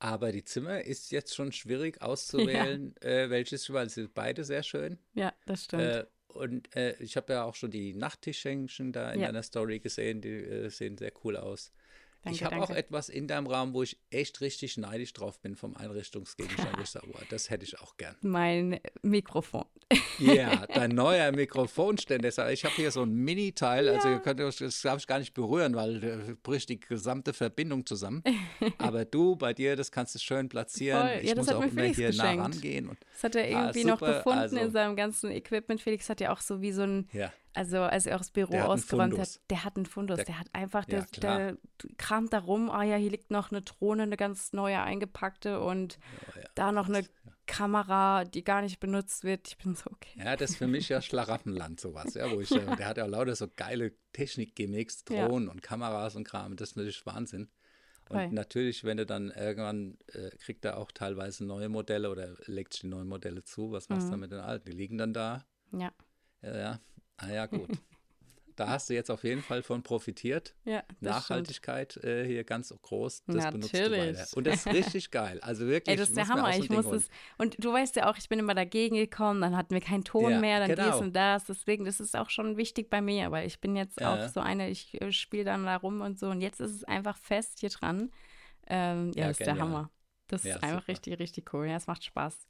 Aber 0.00 0.32
die 0.32 0.42
Zimmer 0.44 0.80
ist 0.82 1.12
jetzt 1.12 1.34
schon 1.36 1.52
schwierig 1.52 2.00
auszuwählen, 2.02 2.96
äh, 3.02 3.30
welches, 3.30 3.72
weil 3.72 3.88
sie 3.88 4.02
sind 4.02 4.14
beide 4.14 4.44
sehr 4.44 4.62
schön. 4.62 4.98
Ja, 5.14 5.32
das 5.46 5.64
stimmt. 5.64 5.82
Äh, 5.82 6.06
und 6.28 6.74
äh, 6.74 6.96
ich 7.00 7.16
habe 7.16 7.32
ja 7.32 7.44
auch 7.44 7.54
schon 7.54 7.70
die 7.70 7.92
Nachttischschenken 7.94 8.92
da 8.92 9.12
in 9.12 9.20
Ja. 9.20 9.26
deiner 9.26 9.42
Story 9.42 9.78
gesehen, 9.80 10.20
die 10.20 10.30
äh, 10.30 10.68
sehen 10.70 10.96
sehr 10.98 11.12
cool 11.24 11.36
aus. 11.36 11.72
Ich 12.24 12.40
Danke, 12.40 12.56
habe 12.56 12.64
auch 12.64 12.70
etwas 12.76 13.08
in 13.08 13.26
deinem 13.26 13.46
Raum, 13.46 13.72
wo 13.72 13.82
ich 13.82 13.98
echt 14.10 14.40
richtig 14.42 14.76
neidisch 14.76 15.12
drauf 15.14 15.40
bin 15.40 15.56
vom 15.56 15.74
Einrichtungsgegenstand. 15.76 16.76
ich 16.82 16.90
sage, 16.90 17.06
wow, 17.10 17.22
das 17.30 17.48
hätte 17.50 17.64
ich 17.64 17.78
auch 17.80 17.96
gern. 17.96 18.14
mein 18.20 18.78
Mikrofon. 19.02 19.64
Ja, 20.18 20.66
dein 20.74 20.90
neuer 20.90 21.32
Mikrofonständer. 21.32 22.28
Ich 22.52 22.64
habe 22.64 22.74
hier 22.74 22.90
so 22.90 23.02
ein 23.02 23.12
Mini-Teil, 23.14 23.88
also 23.88 24.08
ihr 24.08 24.18
könnt 24.20 24.40
euch, 24.40 24.56
das 24.58 24.80
darf 24.82 24.98
ich 25.00 25.06
gar 25.06 25.18
nicht 25.18 25.32
berühren, 25.34 25.74
weil 25.74 26.04
äh, 26.04 26.34
bricht 26.42 26.68
die 26.68 26.78
gesamte 26.78 27.32
Verbindung 27.32 27.86
zusammen. 27.86 28.22
Aber 28.78 29.04
du, 29.04 29.36
bei 29.36 29.54
dir, 29.54 29.76
das 29.76 29.90
kannst 29.90 30.14
du 30.14 30.18
schön 30.18 30.48
platzieren. 30.48 31.00
Voll. 31.08 31.18
Ich 31.22 31.28
Ja, 31.30 31.34
das 31.34 31.46
muss 31.46 31.48
hat 31.48 31.56
auch 31.56 31.60
mir 31.60 31.66
immer 31.84 31.94
Felix 31.94 31.96
hier 31.96 32.08
nah 32.12 32.22
geschenkt. 32.34 32.44
rangehen. 32.44 32.88
Und, 32.90 32.98
Das 33.14 33.24
hat 33.24 33.34
er 33.36 33.44
Ah, 33.44 33.60
irgendwie 33.62 33.84
noch 33.84 33.98
super, 33.98 34.14
gefunden 34.18 34.38
also- 34.38 34.56
in 34.58 34.70
seinem 34.70 34.96
ganzen 34.96 35.30
Equipment. 35.30 35.80
Felix 35.80 36.08
hat 36.10 36.20
ja 36.20 36.32
auch 36.32 36.40
so 36.40 36.60
wie 36.60 36.72
so 36.72 36.82
ein, 36.82 37.08
ja, 37.12 37.32
also 37.54 37.78
als 37.78 38.06
er 38.06 38.14
auch 38.16 38.20
das 38.20 38.30
Büro 38.30 38.56
ausgeräumt 38.58 39.18
hat, 39.18 39.40
der 39.50 39.64
hat 39.64 39.76
einen 39.76 39.86
Fundus. 39.86 40.16
Der, 40.16 40.24
Der- 40.26 40.38
hat 40.38 40.46
einfach, 40.52 40.86
Ja, 40.88 40.98
der, 41.00 41.06
klar. 41.06 41.38
der 41.38 41.56
kramt 41.98 42.32
da 42.32 42.38
rum, 42.38 42.70
ah 42.70 42.82
ja, 42.84 42.96
hier 42.96 43.10
liegt 43.10 43.30
noch 43.30 43.50
eine 43.50 43.62
Drohne, 43.62 44.04
eine 44.04 44.16
ganz 44.16 44.52
neue 44.52 44.80
eingepackte 44.82 45.60
und 45.60 45.98
Oh, 46.34 46.38
ja. 46.38 46.44
da 46.54 46.72
noch 46.72 46.88
eine 46.88 47.04
Kamera, 47.46 48.24
die 48.24 48.44
gar 48.44 48.62
nicht 48.62 48.78
benutzt 48.78 49.24
wird. 49.24 49.48
Ich 49.48 49.58
bin 49.58 49.74
so, 49.74 49.90
okay. 49.90 50.20
ja, 50.24 50.36
das 50.36 50.50
ist 50.50 50.56
für 50.56 50.68
mich 50.68 50.88
ja 50.88 51.02
Schlaraffenland, 51.02 51.80
sowas. 51.80 52.14
Ja, 52.14 52.30
wo 52.30 52.40
ich, 52.40 52.52
äh, 52.52 52.76
der 52.76 52.86
hat 52.86 52.96
ja 52.96 53.06
lauter 53.06 53.34
so 53.34 53.48
geile 53.54 53.92
Technik-Gimmicks, 54.12 55.04
Ja. 55.10 55.26
Drohnen 55.26 55.48
und 55.48 55.62
Kameras 55.62 56.14
und 56.16 56.24
Kram. 56.24 56.56
Das 56.56 56.70
ist 56.70 56.76
natürlich 56.76 57.04
Wahnsinn. 57.06 57.48
Und 58.08 58.16
Voll. 58.16 58.28
natürlich, 58.30 58.84
wenn 58.84 58.96
du 58.96 59.06
dann 59.06 59.30
irgendwann 59.30 59.96
äh, 60.12 60.30
kriegt 60.38 60.64
er 60.64 60.78
auch 60.78 60.90
teilweise 60.92 61.44
neue 61.44 61.68
Modelle 61.68 62.10
oder 62.10 62.34
legt 62.46 62.72
sich 62.72 62.82
die 62.82 62.88
neuen 62.88 63.08
Modelle 63.08 63.42
zu, 63.44 63.70
was 63.72 63.88
machst 63.88 64.02
du 64.02 64.06
Mhm. 64.06 64.10
dann 64.12 64.20
mit 64.20 64.32
den 64.32 64.40
alten? 64.40 64.70
Die 64.70 64.76
liegen 64.76 64.98
dann 64.98 65.12
da. 65.12 65.44
Ja. 65.72 65.92
Ja, 66.42 66.56
ja. 66.56 66.80
Ah 67.22 67.30
ja, 67.30 67.46
gut. 67.46 67.68
da 68.56 68.68
hast 68.68 68.90
du 68.90 68.94
jetzt 68.94 69.10
auf 69.10 69.24
jeden 69.24 69.42
Fall 69.42 69.62
von 69.62 69.82
profitiert. 69.82 70.54
Ja, 70.64 70.82
Nachhaltigkeit 71.00 71.96
äh, 71.98 72.26
hier 72.26 72.44
ganz 72.44 72.74
groß, 72.82 73.24
das 73.26 73.50
benutzt 73.50 73.72
du 73.72 73.78
Natürlich. 73.78 74.18
weiter. 74.18 74.36
Und 74.36 74.46
das 74.46 74.66
ist 74.66 74.72
richtig 74.72 75.10
geil. 75.10 75.38
Also 75.42 75.66
wirklich. 75.66 75.92
Ey, 75.92 75.96
das 75.96 76.08
ist 76.10 76.16
der 76.16 76.28
Hammer. 76.28 76.50
Ich 76.56 76.68
Ding 76.68 76.76
muss 76.76 76.86
holen. 76.86 76.96
es. 76.98 77.08
Und 77.38 77.62
du 77.62 77.72
weißt 77.72 77.96
ja 77.96 78.10
auch, 78.10 78.16
ich 78.18 78.28
bin 78.28 78.38
immer 78.38 78.54
dagegen 78.54 78.96
gekommen, 78.96 79.40
dann 79.40 79.56
hatten 79.56 79.72
wir 79.72 79.80
keinen 79.80 80.04
Ton 80.04 80.30
Ja, 80.32 80.38
mehr, 80.40 80.60
dann 80.60 80.74
genau. 80.74 80.90
dies 80.92 81.00
und 81.00 81.14
das. 81.14 81.44
Deswegen, 81.44 81.84
das 81.84 82.00
ist 82.00 82.16
auch 82.16 82.28
schon 82.30 82.56
wichtig 82.56 82.90
bei 82.90 83.00
mir, 83.00 83.30
weil 83.30 83.46
ich 83.46 83.60
bin 83.60 83.76
jetzt 83.76 84.00
Ja. 84.00 84.14
auch 84.26 84.28
so 84.28 84.40
eine, 84.40 84.68
ich 84.68 85.00
äh, 85.00 85.10
spiele 85.12 85.44
dann 85.44 85.64
da 85.64 85.76
rum 85.76 86.00
und 86.02 86.18
so. 86.18 86.28
Und 86.28 86.40
jetzt 86.40 86.60
ist 86.60 86.72
es 86.74 86.84
einfach 86.84 87.16
fest 87.16 87.60
hier 87.60 87.70
dran. 87.70 88.10
Ähm, 88.66 89.12
ja, 89.14 89.22
Ja, 89.22 89.28
das 89.28 89.40
ist 89.40 89.46
der 89.46 89.54
genial. 89.54 89.68
Hammer. 89.68 89.90
Das 90.28 90.44
ist 90.44 90.62
einfach 90.62 90.80
super. 90.80 90.88
richtig, 90.88 91.18
richtig 91.18 91.54
cool. 91.54 91.66
Ja, 91.66 91.76
es 91.76 91.86
macht 91.88 92.04
Spaß. 92.04 92.46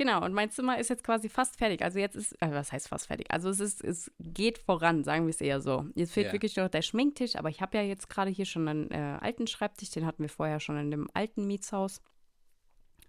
Genau, 0.00 0.24
und 0.24 0.32
mein 0.32 0.50
Zimmer 0.50 0.78
ist 0.78 0.88
jetzt 0.88 1.04
quasi 1.04 1.28
fast 1.28 1.58
fertig. 1.58 1.82
Also 1.82 1.98
jetzt 1.98 2.16
ist, 2.16 2.32
äh, 2.40 2.50
was 2.52 2.72
heißt 2.72 2.88
fast 2.88 3.08
fertig? 3.08 3.30
Also 3.30 3.50
es 3.50 3.60
ist, 3.60 3.84
es 3.84 4.10
geht 4.18 4.56
voran, 4.56 5.04
sagen 5.04 5.26
wir 5.26 5.28
es 5.30 5.42
eher 5.42 5.60
so. 5.60 5.84
Jetzt 5.94 6.14
fehlt 6.14 6.28
Ja. 6.28 6.32
wirklich 6.32 6.56
noch 6.56 6.70
der 6.70 6.80
Schminktisch, 6.80 7.36
aber 7.36 7.50
ich 7.50 7.60
habe 7.60 7.76
ja 7.76 7.82
jetzt 7.82 8.08
gerade 8.08 8.30
hier 8.30 8.46
schon 8.46 8.66
einen 8.66 8.90
äh, 8.92 9.18
alten 9.20 9.46
Schreibtisch, 9.46 9.90
den 9.90 10.06
hatten 10.06 10.22
wir 10.22 10.30
vorher 10.30 10.58
schon 10.58 10.78
in 10.78 10.90
dem 10.90 11.10
alten 11.12 11.46
Mietshaus. 11.46 12.00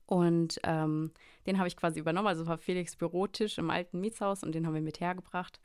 Und 0.06 0.60
ähm, 0.66 1.14
den 1.46 1.60
habe 1.60 1.70
ich 1.70 1.78
quasi 1.78 1.98
übernommen. 1.98 2.28
Also 2.28 2.46
war 2.46 2.58
Felix 2.58 2.98
Bürotisch 2.98 3.58
im 3.58 3.70
alten 3.70 4.02
Mietshaus 4.02 4.44
und 4.44 4.54
den 4.54 4.68
haben 4.68 4.74
wir 4.74 4.82
mit 4.82 5.00
hergebracht. 5.00 5.62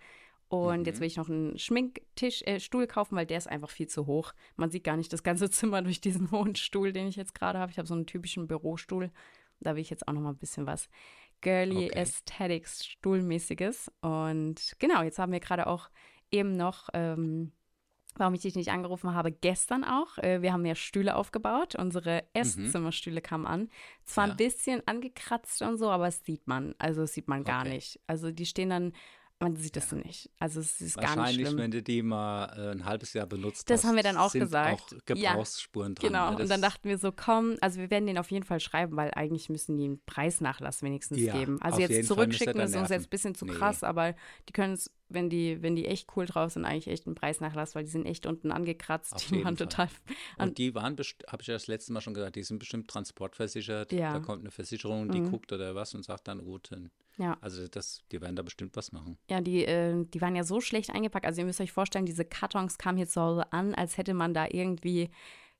Und 0.47 0.87
jetzt 0.87 0.99
Mhm. 0.99 1.01
will 1.01 1.09
ich 1.09 1.17
noch 1.17 1.29
einen 1.29 1.59
Schminktisch, 1.59 2.43
äh, 2.43 2.61
Stuhl 2.61 2.87
kaufen, 2.87 3.17
weil 3.17 3.27
der 3.27 3.39
ist 3.39 3.49
einfach 3.49 3.71
viel 3.71 3.89
zu 3.89 4.07
hoch. 4.07 4.33
Man 4.55 4.71
sieht 4.71 4.85
gar 4.85 4.97
nicht 4.97 5.13
das 5.13 5.25
ganze 5.25 5.51
Zimmer 5.51 5.83
durch 5.83 6.01
diesen 6.01 6.31
hohen 6.31 6.55
Stuhl, 6.55 6.93
den 6.93 7.09
ich 7.09 7.17
jetzt 7.17 7.35
gerade 7.35 7.59
habe. 7.59 7.73
Ich 7.73 7.79
habe 7.79 7.89
so 7.89 7.95
einen 7.95 8.07
typischen 8.07 8.47
Bürostuhl. 8.47 9.11
Da 9.61 9.75
will 9.75 9.83
ich 9.83 9.91
jetzt 9.91 10.07
auch 10.09 10.13
noch 10.13 10.21
mal 10.21 10.31
ein 10.31 10.39
bisschen 10.39 10.67
was 10.67 10.89
Girly 11.41 11.87
Okay. 11.89 11.99
Aesthetics 12.01 12.85
Stuhlmäßiges. 12.87 13.91
Und 14.01 14.75
genau, 14.79 15.03
jetzt 15.03 15.19
haben 15.19 15.33
wir 15.33 15.41
gerade 15.41 15.67
auch 15.67 15.91
eben 16.31 16.53
noch, 16.57 16.89
ähm, 16.95 17.53
warum 18.17 18.35
ich 18.35 18.41
dich 18.41 18.57
nicht 18.57 18.71
angerufen 18.71 19.15
habe, 19.15 19.31
gestern 19.33 19.85
auch. 19.85 20.19
Äh, 20.19 20.41
wir 20.43 20.53
haben 20.53 20.65
ja 20.65 20.75
Stühle 20.75 21.15
aufgebaut. 21.17 21.75
Unsere 21.75 22.25
Esszimmerstühle 22.33 23.21
kamen 23.21 23.47
an. 23.47 23.69
Zwar 24.05 24.27
Ja. 24.27 24.33
ein 24.33 24.37
bisschen 24.37 24.83
angekratzt 24.87 25.61
und 25.63 25.77
so, 25.77 25.91
aber 25.91 26.07
es 26.09 26.25
sieht 26.25 26.47
man. 26.47 26.75
Also 26.79 27.03
das 27.03 27.13
sieht 27.13 27.29
man 27.29 27.45
gar 27.45 27.61
Okay. 27.61 27.75
nicht. 27.75 28.01
Also 28.07 28.31
die 28.31 28.47
stehen 28.47 28.71
dann, 28.71 28.93
man 29.39 29.55
sieht 29.57 29.77
das 29.77 29.93
nicht. 29.93 30.31
Also 30.39 30.61
es 30.61 30.81
ist 30.81 30.97
gar 30.97 31.03
nicht 31.11 31.17
Wahrscheinlich, 31.19 31.57
wenn 31.57 31.71
du 31.71 31.83
die 31.83 32.01
mal 32.03 32.47
äh, 32.57 32.71
ein 32.73 32.85
halbes 32.87 33.13
Jahr 33.13 33.27
benutzt 33.27 33.69
Das 33.69 33.81
hast. 33.83 33.89
haben 33.89 33.97
wir 33.97 34.03
dann 34.03 34.17
auch 34.17 34.31
sind 34.31 34.41
gesagt. 34.41 34.81
Auch 34.81 34.93
Ja, 35.15 35.33
Gebrauchsspuren 35.33 35.95
dran. 35.95 36.09
Genau, 36.09 36.31
ne? 36.31 36.39
und 36.39 36.51
dann 36.51 36.63
dachten 36.63 36.89
wir 36.89 36.97
so, 36.97 37.13
komm, 37.13 37.57
also 37.61 37.79
wir 37.79 37.91
werden 37.91 38.07
den 38.07 38.17
auf 38.17 38.31
jeden 38.31 38.47
Fall 38.47 38.61
schreiben, 38.61 38.97
weil 38.97 39.11
eigentlich 39.15 39.51
müssen 39.51 39.77
die 39.77 39.85
einen 39.85 40.01
Preisnachlass 40.07 40.83
wenigstens 40.83 41.19
Ja, 41.21 41.37
geben. 41.37 41.61
Also 41.61 41.81
jetzt 41.81 42.07
zurückschicken 42.07 42.61
ist 42.61 42.75
uns 42.77 42.89
jetzt 42.89 43.07
ein 43.07 43.11
bisschen 43.11 43.35
zu 43.35 43.45
Nee. 43.45 43.53
krass, 43.53 43.83
aber 43.85 44.15
die 44.49 44.53
können 44.55 44.73
es, 44.73 44.91
wenn 45.09 45.31
die, 45.31 45.63
wenn 45.63 45.77
die 45.77 45.87
echt 45.87 46.09
cool 46.17 46.27
drauf 46.27 46.53
sind, 46.53 46.65
eigentlich 46.65 46.89
echt 46.89 47.07
einen 47.07 47.15
Preisnachlass, 47.15 47.75
weil 47.75 47.85
die 47.85 47.91
sind 47.91 48.07
echt 48.07 48.27
unten 48.27 48.51
angekratzt. 48.51 49.13
Auf 49.15 49.25
die 49.27 49.45
waren 49.45 49.57
Fall. 49.57 49.67
total. 49.69 49.89
Und 50.39 50.59
die 50.59 50.75
waren, 50.75 50.97
habe 50.97 51.43
ich 51.43 51.47
ja 51.47 51.55
das 51.55 51.67
letzte 51.69 51.93
Mal 51.93 52.01
schon 52.01 52.15
gesagt, 52.15 52.37
die 52.37 52.43
sind 52.43 52.59
bestimmt 52.59 52.89
transportversichert. 52.89 53.93
Ja. 53.93 54.13
Da 54.15 54.21
kommt 54.21 54.41
eine 54.41 54.51
Versicherung, 54.51 55.09
die 55.11 55.21
Mhm. 55.21 55.31
guckt 55.31 55.53
oder 55.53 55.75
was 55.75 55.95
und 55.95 56.05
sagt 56.05 56.29
dann, 56.29 56.45
gut, 56.45 56.71
dann- 56.73 56.91
Ja. 57.19 57.37
also 57.41 57.67
das, 57.69 58.03
die 58.13 58.21
werden 58.21 58.37
da 58.37 58.43
bestimmt 58.43 58.77
was 58.77 58.93
machen. 58.93 59.17
Ja, 59.31 59.41
die, 59.41 59.65
äh, 59.65 60.05
die 60.07 60.21
waren 60.21 60.35
ja 60.37 60.45
so 60.45 60.61
schlecht 60.61 60.91
eingepackt. 60.91 61.25
Also 61.27 61.41
ihr 61.41 61.47
müsst 61.47 61.61
euch 61.61 61.73
vorstellen, 61.73 62.07
diese 62.07 62.25
Kartons 62.25 62.77
kamen 62.79 62.99
hier 62.99 63.09
zu 63.09 63.21
Hause 63.21 63.53
an, 63.53 63.75
als 63.75 63.97
hätte 63.99 64.13
man 64.15 64.35
da 64.35 64.47
irgendwie, 64.51 65.11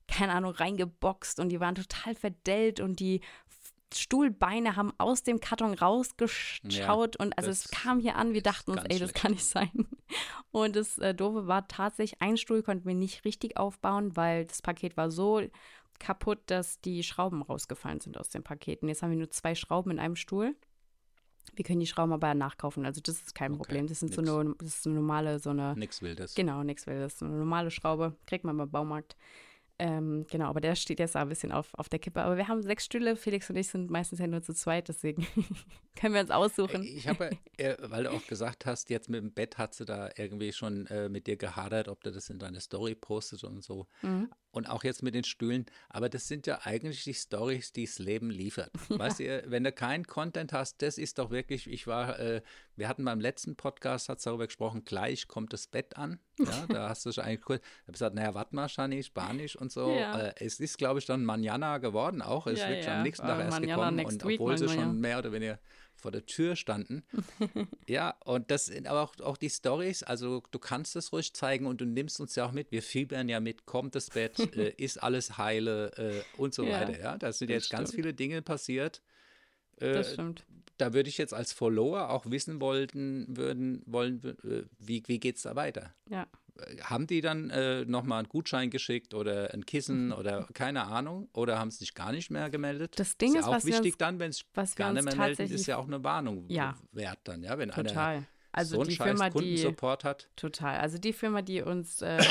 keine 0.07 0.33
Ahnung, 0.33 0.51
reingeboxt 0.51 1.39
und 1.39 1.49
die 1.49 1.59
waren 1.59 1.75
total 1.75 2.15
verdellt 2.15 2.79
und 2.79 2.99
die 2.99 3.21
Stuhlbeine 3.93 4.75
haben 4.75 4.91
aus 4.97 5.23
dem 5.23 5.39
Karton 5.39 5.73
rausgeschaut 5.73 7.15
und 7.17 7.37
also 7.37 7.49
es 7.49 7.69
kam 7.69 7.99
hier 7.99 8.15
an, 8.15 8.33
wir 8.33 8.41
dachten 8.43 8.71
uns, 8.71 8.81
ey, 8.83 8.89
das 8.89 8.97
schlecht. 9.11 9.15
kann 9.15 9.31
nicht 9.31 9.45
sein. 9.45 9.71
Und 10.51 10.75
das 10.75 10.97
äh, 10.97 11.13
Doofe 11.13 11.47
war 11.47 11.67
tatsächlich, 11.67 12.21
ein 12.21 12.37
Stuhl 12.37 12.63
konnten 12.63 12.87
wir 12.87 12.95
nicht 12.95 13.25
richtig 13.25 13.57
aufbauen, 13.57 14.15
weil 14.15 14.45
das 14.45 14.61
Paket 14.61 14.97
war 14.97 15.11
so 15.11 15.41
kaputt, 15.99 16.39
dass 16.47 16.79
die 16.81 17.03
Schrauben 17.03 17.41
rausgefallen 17.41 17.99
sind 17.99 18.17
aus 18.17 18.29
den 18.29 18.43
Paketen. 18.43 18.87
Jetzt 18.87 19.03
haben 19.03 19.11
wir 19.11 19.17
nur 19.17 19.29
zwei 19.29 19.55
Schrauben 19.55 19.91
in 19.91 19.99
einem 19.99 20.15
Stuhl. 20.15 20.55
Wir 21.55 21.63
können 21.65 21.79
die 21.79 21.87
Schrauben 21.87 22.11
aber 22.13 22.33
nachkaufen, 22.33 22.85
also 22.85 23.01
das 23.01 23.15
ist 23.21 23.33
kein 23.35 23.51
Okay, 23.53 23.57
Problem. 23.57 23.87
Das 23.87 23.99
sind 23.99 24.13
so 24.13 24.21
nix. 24.21 24.31
eine, 24.33 24.55
das 24.59 24.67
ist 24.79 24.85
eine 24.85 24.95
normale, 24.95 25.39
so 25.39 25.49
eine, 25.51 25.75
Nix 25.75 26.01
Wildes. 26.01 26.35
genau, 26.35 26.63
nichts 26.63 26.85
Wildes, 26.87 27.19
so 27.19 27.25
eine 27.25 27.35
normale 27.35 27.71
Schraube, 27.71 28.15
kriegt 28.25 28.43
man 28.43 28.57
beim 28.57 28.69
Baumarkt. 28.69 29.15
Ähm, 29.79 30.25
genau, 30.31 30.45
aber 30.45 30.59
der 30.59 30.75
steht 30.75 30.99
jetzt 30.99 31.15
ein 31.15 31.29
bisschen 31.29 31.51
auf, 31.51 31.73
auf 31.75 31.87
der 31.87 31.99
Kippe. 31.99 32.21
Aber 32.21 32.35
wir 32.35 32.47
haben 32.47 32.63
sechs 32.63 32.85
Stühle, 32.85 33.15
Felix 33.15 33.49
und 33.49 33.57
ich 33.57 33.67
sind 33.67 33.91
meistens 33.91 34.17
ja 34.17 34.25
nur 34.25 34.41
zu 34.41 34.53
zweit, 34.53 34.87
deswegen 34.87 35.27
können 35.95 36.15
wir 36.15 36.21
uns 36.21 36.31
aussuchen. 36.31 36.81
Ich 36.83 37.07
habe, 37.07 37.29
äh, 37.57 37.75
weil 37.81 38.05
du 38.05 38.11
auch 38.11 38.25
gesagt 38.25 38.65
hast, 38.65 38.89
jetzt 38.89 39.07
mit 39.07 39.21
dem 39.21 39.33
Bett 39.33 39.59
hat 39.59 39.75
sie 39.75 39.85
da 39.85 40.09
irgendwie 40.15 40.51
schon 40.51 40.87
äh, 40.87 41.09
mit 41.09 41.27
dir 41.27 41.37
gehadert, 41.37 41.89
ob 41.89 42.03
du 42.03 42.11
das 42.11 42.29
in 42.29 42.39
deine 42.39 42.59
Story 42.59 42.95
postet 42.95 43.43
und 43.43 43.63
so. 43.63 43.87
Mhm. 44.01 44.31
Und 44.49 44.67
auch 44.67 44.83
jetzt 44.83 45.03
mit 45.03 45.13
den 45.13 45.23
Stühlen. 45.23 45.67
Aber 45.89 46.09
das 46.09 46.27
sind 46.27 46.47
ja 46.47 46.61
eigentlich 46.63 47.03
die 47.03 47.13
Stories, 47.13 47.71
die 47.71 47.85
das 47.85 47.99
Leben 47.99 48.31
liefert. 48.31 48.71
Weißt 48.89 49.19
du, 49.19 49.43
wenn 49.45 49.63
du 49.63 49.71
keinen 49.71 50.07
Content 50.07 50.53
hast, 50.53 50.81
das 50.81 50.97
ist 50.97 51.19
doch 51.19 51.29
wirklich, 51.29 51.69
ich 51.69 51.85
war, 51.85 52.19
äh, 52.19 52.41
wir 52.75 52.87
hatten 52.87 53.05
beim 53.05 53.19
letzten 53.19 53.55
Podcast, 53.55 54.09
hat 54.09 54.25
darüber 54.25 54.47
gesprochen, 54.47 54.85
gleich 54.85 55.27
kommt 55.27 55.53
das 55.53 55.67
Bett 55.67 55.97
an. 55.97 56.19
Ja, 56.39 56.65
da 56.69 56.89
hast 56.89 57.05
du 57.05 57.11
schon 57.11 57.23
eigentlich 57.23 57.41
kurz, 57.41 57.61
ich 57.61 57.81
habe 57.83 57.91
gesagt, 57.93 58.15
naja, 58.15 58.33
warte 58.33 58.55
mal, 58.55 58.69
Shani, 58.69 59.03
Spanisch 59.03 59.55
und 59.55 59.71
so. 59.71 59.91
Ja. 59.91 60.19
Äh, 60.19 60.33
es 60.39 60.59
ist, 60.59 60.77
glaube 60.77 60.99
ich, 60.99 61.05
dann 61.05 61.25
Manjana 61.25 61.77
geworden 61.79 62.21
auch. 62.21 62.47
Es 62.47 62.59
Ja, 62.59 62.69
wirklich 62.69 62.85
ja, 62.85 62.97
am 62.97 63.03
nächsten 63.03 63.27
Tag 63.27 63.39
erst 63.39 63.57
Mañana 63.57 63.65
gekommen. 63.67 64.05
Und 64.05 64.25
week, 64.25 64.39
obwohl 64.39 64.57
sie 64.57 64.65
mein 64.65 64.79
schon 64.79 64.99
mehr 64.99 65.19
oder 65.19 65.31
weniger 65.31 65.59
vor 65.97 66.11
der 66.11 66.25
Tür 66.25 66.55
standen. 66.55 67.03
ja, 67.87 68.15
und 68.23 68.51
das 68.51 68.65
sind 68.65 68.87
aber 68.87 69.01
auch, 69.01 69.19
auch 69.21 69.37
die 69.37 69.49
Stories, 69.49 70.03
also 70.03 70.43
du 70.51 70.59
kannst 70.59 70.95
es 70.95 71.11
ruhig 71.11 71.33
zeigen 71.33 71.65
und 71.65 71.81
du 71.81 71.85
nimmst 71.85 72.19
uns 72.19 72.35
ja 72.35 72.45
auch 72.45 72.51
mit. 72.51 72.71
Wir 72.71 72.83
fiebern 72.83 73.27
ja 73.29 73.39
mit, 73.39 73.65
kommt 73.65 73.95
das 73.95 74.11
Bett, 74.11 74.37
äh, 74.55 74.73
ist 74.77 75.01
alles 75.01 75.37
heile 75.37 75.91
äh, 75.97 76.39
und 76.39 76.53
so 76.53 76.67
weiter. 76.67 76.99
Ja, 76.99 77.17
da 77.17 77.33
sind 77.33 77.49
jetzt 77.49 77.71
ganz 77.71 77.89
stimmt. 77.89 78.03
viele 78.03 78.13
Dinge 78.13 78.41
passiert. 78.41 79.01
Äh, 79.79 79.93
Das 79.93 80.13
stimmt. 80.13 80.45
Da 80.77 80.93
würde 80.93 81.09
ich 81.09 81.17
jetzt 81.17 81.33
als 81.33 81.51
Follower 81.53 82.09
auch 82.09 82.25
wissen 82.29 82.61
wollten, 82.61 83.25
würden, 83.35 83.81
wollen, 83.85 84.21
äh, 84.43 84.63
wie, 84.79 85.03
wie 85.07 85.19
geht 85.19 85.37
es 85.37 85.43
da 85.43 85.55
weiter? 85.55 85.93
Ja. 86.09 86.27
Haben 86.81 87.05
die 87.05 87.21
dann 87.21 87.51
äh, 87.51 87.85
nochmal 87.85 88.19
einen 88.19 88.29
Gutschein 88.29 88.71
geschickt 88.71 89.13
oder 89.13 89.53
ein 89.53 89.65
Kissen 89.65 90.11
oder 90.11 90.47
keine 90.53 90.85
Ahnung? 90.85 91.29
Oder 91.33 91.59
haben 91.59 91.69
sie 91.69 91.77
sich 91.79 91.93
gar 91.93 92.11
nicht 92.11 92.31
mehr 92.31 92.49
gemeldet? 92.49 92.93
Das 92.99 93.15
Ding 93.17 93.29
ist 93.33 93.35
ist, 93.35 93.41
ja 93.45 93.47
auch 93.51 93.55
was 93.57 93.65
wichtig 93.65 93.93
uns- 93.93 93.97
dann, 93.99 94.19
wenn 94.19 94.31
es 94.31 94.43
gar 94.75 94.91
nicht 94.93 95.03
mehr 95.05 95.15
melden, 95.15 95.51
ist 95.51 95.67
ja 95.67 95.77
auch 95.77 95.85
eine 95.87 96.03
Warnung 96.03 96.45
Ja. 96.49 96.75
wert 96.93 97.19
dann, 97.25 97.43
ja, 97.43 97.57
wenn 97.59 97.69
einer 97.69 97.87
Total. 97.87 98.23
Also 98.51 98.75
so 98.75 98.81
einen 98.81 98.89
die 98.89 98.95
scheiß 98.95 99.07
Firma, 99.07 99.29
die 99.29 99.33
Kundensupport 99.33 100.03
hat. 100.03 100.29
Total. 100.35 100.79
Also 100.79 100.97
die 100.97 101.13
Firma, 101.13 101.43
die 101.43 101.61
uns, 101.61 102.01
äh, 102.01 102.23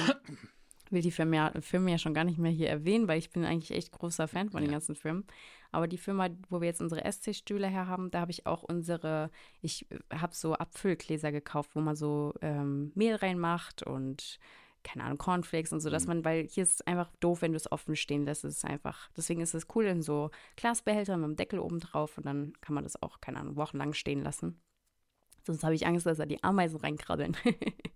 will 0.90 1.02
die 1.02 1.12
Firma, 1.12 1.52
Firma 1.60 1.90
ja 1.90 1.98
schon 1.98 2.14
gar 2.14 2.24
nicht 2.24 2.38
mehr 2.38 2.50
hier 2.50 2.68
erwähnen, 2.68 3.06
weil 3.06 3.18
ich 3.20 3.30
bin 3.30 3.44
eigentlich 3.44 3.70
echt 3.76 3.92
großer 3.92 4.26
Fan 4.26 4.50
von 4.50 4.60
den 4.60 4.70
Ja. 4.70 4.76
ganzen 4.76 4.96
Firmen. 4.96 5.24
Aber 5.72 5.86
die 5.88 5.98
Firma, 5.98 6.28
wo 6.48 6.60
wir 6.60 6.66
jetzt 6.68 6.80
unsere 6.80 7.04
Esstischstühle 7.04 7.66
her 7.68 7.86
haben, 7.86 8.10
da 8.10 8.20
habe 8.20 8.30
ich 8.30 8.46
auch 8.46 8.62
unsere, 8.62 9.30
ich 9.60 9.86
habe 10.12 10.34
so 10.34 10.54
Abfüllgläser 10.54 11.32
gekauft, 11.32 11.70
wo 11.74 11.80
man 11.80 11.96
so 11.96 12.34
ähm, 12.40 12.92
Mehl 12.94 13.14
reinmacht 13.16 13.82
und 13.82 14.38
keine 14.82 15.02
Ahnung, 15.04 15.18
Cornflakes 15.18 15.72
und 15.72 15.80
so, 15.80 15.90
dass 15.90 16.04
Mhm. 16.04 16.08
man, 16.08 16.24
weil 16.24 16.46
hier 16.46 16.62
ist 16.62 16.74
es 16.74 16.86
einfach 16.86 17.10
doof, 17.18 17.42
wenn 17.42 17.50
du 17.52 17.56
es 17.56 17.70
offen 17.72 17.96
stehen 17.96 18.24
lässt. 18.24 18.44
Es 18.44 18.58
ist 18.58 18.64
einfach, 18.64 19.10
deswegen 19.16 19.40
ist 19.40 19.52
es 19.54 19.66
cool 19.74 19.84
in 19.86 20.00
so 20.00 20.30
Glasbehältern 20.54 21.20
mit 21.20 21.28
dem 21.30 21.36
Deckel 21.36 21.58
oben 21.58 21.80
drauf 21.80 22.16
und 22.18 22.24
dann 22.26 22.52
kann 22.60 22.74
man 22.74 22.84
das 22.84 23.02
auch, 23.02 23.20
keine 23.20 23.40
Ahnung, 23.40 23.56
wochenlang 23.56 23.94
stehen 23.94 24.22
lassen. 24.22 24.60
Sonst 25.44 25.64
habe 25.64 25.74
ich 25.74 25.86
Angst, 25.86 26.06
dass 26.06 26.18
da 26.18 26.26
die 26.26 26.42
Ameisen 26.44 26.78
reinkrabbeln. 26.78 27.36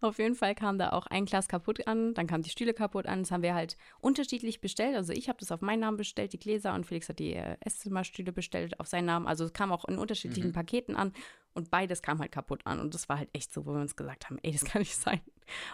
Auf 0.00 0.18
jeden 0.18 0.34
Fall 0.34 0.54
kam 0.54 0.78
da 0.78 0.90
auch 0.90 1.06
ein 1.06 1.24
Glas 1.24 1.48
kaputt 1.48 1.86
an, 1.86 2.14
dann 2.14 2.26
kamen 2.26 2.42
die 2.42 2.50
Stühle 2.50 2.74
kaputt 2.74 3.06
an. 3.06 3.20
Das 3.20 3.30
haben 3.30 3.42
wir 3.42 3.54
halt 3.54 3.76
unterschiedlich 4.00 4.60
bestellt. 4.60 4.96
Also 4.96 5.12
ich 5.12 5.28
habe 5.28 5.38
das 5.38 5.52
auf 5.52 5.60
meinen 5.62 5.80
Namen 5.80 5.96
bestellt, 5.96 6.32
die 6.32 6.38
Gläser, 6.38 6.74
und 6.74 6.84
Felix 6.86 7.08
hat 7.08 7.18
die 7.18 7.34
äh, 7.34 7.56
Esszimmerstühle 7.60 8.32
bestellt 8.32 8.78
auf 8.80 8.86
seinen 8.86 9.06
Namen. 9.06 9.26
Also 9.26 9.44
es 9.44 9.52
kam 9.52 9.72
auch 9.72 9.84
in 9.86 9.98
unterschiedlichen 9.98 10.48
Mhm. 10.50 10.54
Paketen 10.54 10.96
an 10.96 11.12
und 11.54 11.70
beides 11.70 12.02
kam 12.02 12.18
halt 12.20 12.32
kaputt 12.32 12.60
an. 12.64 12.80
Und 12.80 12.94
das 12.94 13.08
war 13.08 13.18
halt 13.18 13.30
echt 13.32 13.52
so, 13.52 13.64
wo 13.66 13.72
wir 13.72 13.80
uns 13.80 13.96
gesagt 13.96 14.28
haben, 14.28 14.38
ey, 14.42 14.52
das 14.52 14.64
kann 14.64 14.80
nicht 14.82 14.96
sein. 14.96 15.20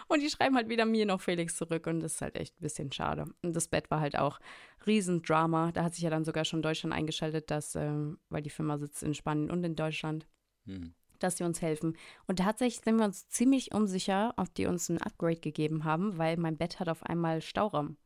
Und 0.07 0.21
die 0.21 0.29
schreiben 0.29 0.55
halt 0.55 0.69
wieder 0.69 0.85
mir 0.85 1.05
noch 1.05 1.19
Felix 1.19 1.57
zurück 1.57 1.87
und 1.87 1.99
das 1.99 2.13
ist 2.15 2.21
halt 2.21 2.35
echt 2.35 2.55
ein 2.57 2.61
bisschen 2.61 2.91
schade. 2.91 3.25
Und 3.41 3.55
das 3.55 3.67
Bett 3.67 3.89
war 3.91 3.99
halt 3.99 4.17
auch 4.17 4.39
Riesendrama. 4.85 5.71
Da 5.71 5.83
hat 5.83 5.95
sich 5.95 6.03
ja 6.03 6.09
dann 6.09 6.25
sogar 6.25 6.45
schon 6.45 6.61
Deutschland 6.61 6.93
eingeschaltet, 6.93 7.49
dass, 7.51 7.75
ähm, 7.75 8.19
weil 8.29 8.41
die 8.41 8.49
Firma 8.49 8.77
sitzt 8.77 9.03
in 9.03 9.13
Spanien 9.13 9.51
und 9.51 9.63
in 9.63 9.75
Deutschland 9.75 10.27
Hm. 10.65 10.93
Dass 11.23 11.37
sie 11.37 11.43
uns 11.43 11.61
helfen. 11.61 11.97
Und 12.27 12.39
tatsächlich 12.39 12.83
sind 12.83 12.97
wir 12.97 13.05
uns 13.05 13.27
ziemlich 13.29 13.73
unsicher, 13.73 14.33
ob 14.37 14.53
die 14.55 14.65
uns 14.65 14.89
ein 14.89 15.01
Upgrade 15.01 15.39
gegeben 15.39 15.83
haben, 15.83 16.17
weil 16.17 16.37
mein 16.37 16.57
Bett 16.57 16.79
hat 16.79 16.89
auf 16.89 17.03
einmal 17.03 17.41
Stauraum. 17.41 17.97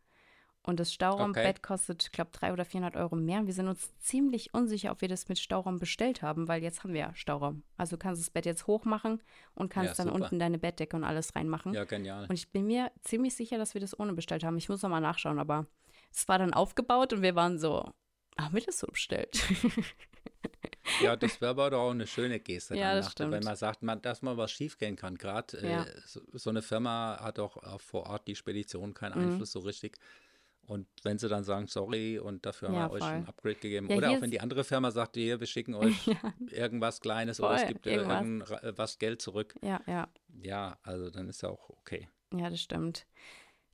Und 0.67 0.81
das 0.81 0.93
Stauraumbett 0.93 1.63
kostet, 1.63 2.03
ich 2.03 2.11
glaube, 2.11 2.31
300 2.33 2.53
oder 2.53 2.65
400 2.65 2.95
Euro 2.97 3.15
mehr. 3.15 3.39
Und 3.39 3.47
wir 3.47 3.53
sind 3.53 3.69
uns 3.69 3.97
ziemlich 3.99 4.53
unsicher, 4.53 4.91
ob 4.91 4.99
wir 4.99 5.07
das 5.07 5.29
mit 5.29 5.39
Stauraum 5.39 5.79
bestellt 5.79 6.21
haben, 6.21 6.49
weil 6.49 6.61
jetzt 6.61 6.83
haben 6.83 6.91
wir 6.91 6.99
ja 6.99 7.15
Stauraum. 7.15 7.63
Also 7.77 7.95
du 7.95 7.99
kannst 8.01 8.21
das 8.21 8.29
Bett 8.29 8.45
jetzt 8.45 8.67
hochmachen 8.67 9.23
und 9.55 9.69
kannst 9.69 9.97
Ja, 9.97 10.03
dann 10.03 10.13
unten 10.13 10.39
deine 10.39 10.59
Bettdecke 10.59 10.97
und 10.97 11.05
alles 11.05 11.33
reinmachen. 11.37 11.73
Ja, 11.73 11.85
genial. 11.85 12.25
Und 12.27 12.35
ich 12.35 12.51
bin 12.51 12.67
mir 12.67 12.91
ziemlich 13.01 13.33
sicher, 13.33 13.57
dass 13.57 13.75
wir 13.75 13.81
das 13.81 13.97
ohne 13.97 14.11
bestellt 14.11 14.43
haben. 14.43 14.57
Ich 14.57 14.67
muss 14.67 14.81
noch 14.81 14.89
mal 14.89 14.99
nachschauen, 14.99 15.39
aber 15.39 15.67
es 16.11 16.27
war 16.27 16.37
dann 16.37 16.53
aufgebaut 16.53 17.13
und 17.13 17.21
wir 17.21 17.35
waren 17.35 17.59
so, 17.59 17.89
haben 18.37 18.53
wir 18.53 18.61
das 18.61 18.79
so 18.79 18.87
bestellt? 18.87 19.41
Ja, 21.01 21.15
das 21.15 21.41
wäre 21.41 21.51
aber 21.51 21.69
doch 21.69 21.79
auch 21.81 21.91
eine 21.91 22.07
schöne 22.07 22.39
Geste. 22.39 22.75
Ja, 22.75 22.87
dann 22.87 22.95
das 22.97 23.05
nach- 23.07 23.11
stimmt. 23.11 23.31
Wenn 23.33 23.43
man 23.43 23.55
sagt, 23.57 23.83
man, 23.83 24.01
dass 24.01 24.21
mal 24.21 24.37
was 24.37 24.51
schiefgehen 24.51 24.95
kann. 24.95 25.15
Gerade 25.17 25.59
Ja. 25.61 25.83
äh, 25.83 26.01
so, 26.05 26.21
so 26.33 26.49
eine 26.49 26.61
Firma 26.61 27.19
hat 27.21 27.39
auch, 27.39 27.57
auch 27.57 27.81
vor 27.81 28.07
Ort 28.07 28.27
die 28.27 28.35
Spedition 28.35 28.93
keinen 28.93 29.19
Mhm. 29.21 29.31
Einfluss 29.31 29.51
so 29.51 29.59
richtig. 29.59 29.97
Und 30.65 30.87
wenn 31.03 31.17
sie 31.19 31.27
dann 31.29 31.43
sagen, 31.43 31.67
sorry, 31.67 32.19
und 32.19 32.45
dafür 32.45 32.69
haben 32.69 32.75
Ja, 32.75 32.87
wir 32.87 32.91
euch 32.93 33.03
voll. 33.03 33.11
ein 33.13 33.27
Upgrade 33.27 33.55
gegeben. 33.55 33.89
Ja, 33.89 33.97
Oder 33.97 34.11
auch 34.11 34.21
wenn 34.21 34.31
die 34.31 34.39
andere 34.41 34.63
Firma 34.63 34.89
sagt, 34.91 35.15
hier, 35.17 35.39
wir 35.39 35.47
schicken 35.47 35.75
euch 35.75 36.09
irgendwas 36.51 36.99
Kleines 37.01 37.39
oder 37.41 37.55
es 37.55 37.61
Voll, 37.61 37.67
gibt 37.73 37.85
äh, 37.87 37.95
irgendwas. 37.95 38.21
irgendwas. 38.21 38.77
Was 38.77 38.97
Geld 38.97 39.21
zurück. 39.21 39.55
Ja, 39.61 39.81
ja. 39.87 40.07
Ja, 40.41 40.77
also 40.83 41.09
dann 41.09 41.27
ist 41.29 41.41
ja 41.43 41.49
auch 41.49 41.69
okay. 41.69 42.07
Ja, 42.33 42.49
das 42.49 42.61
stimmt. 42.61 43.05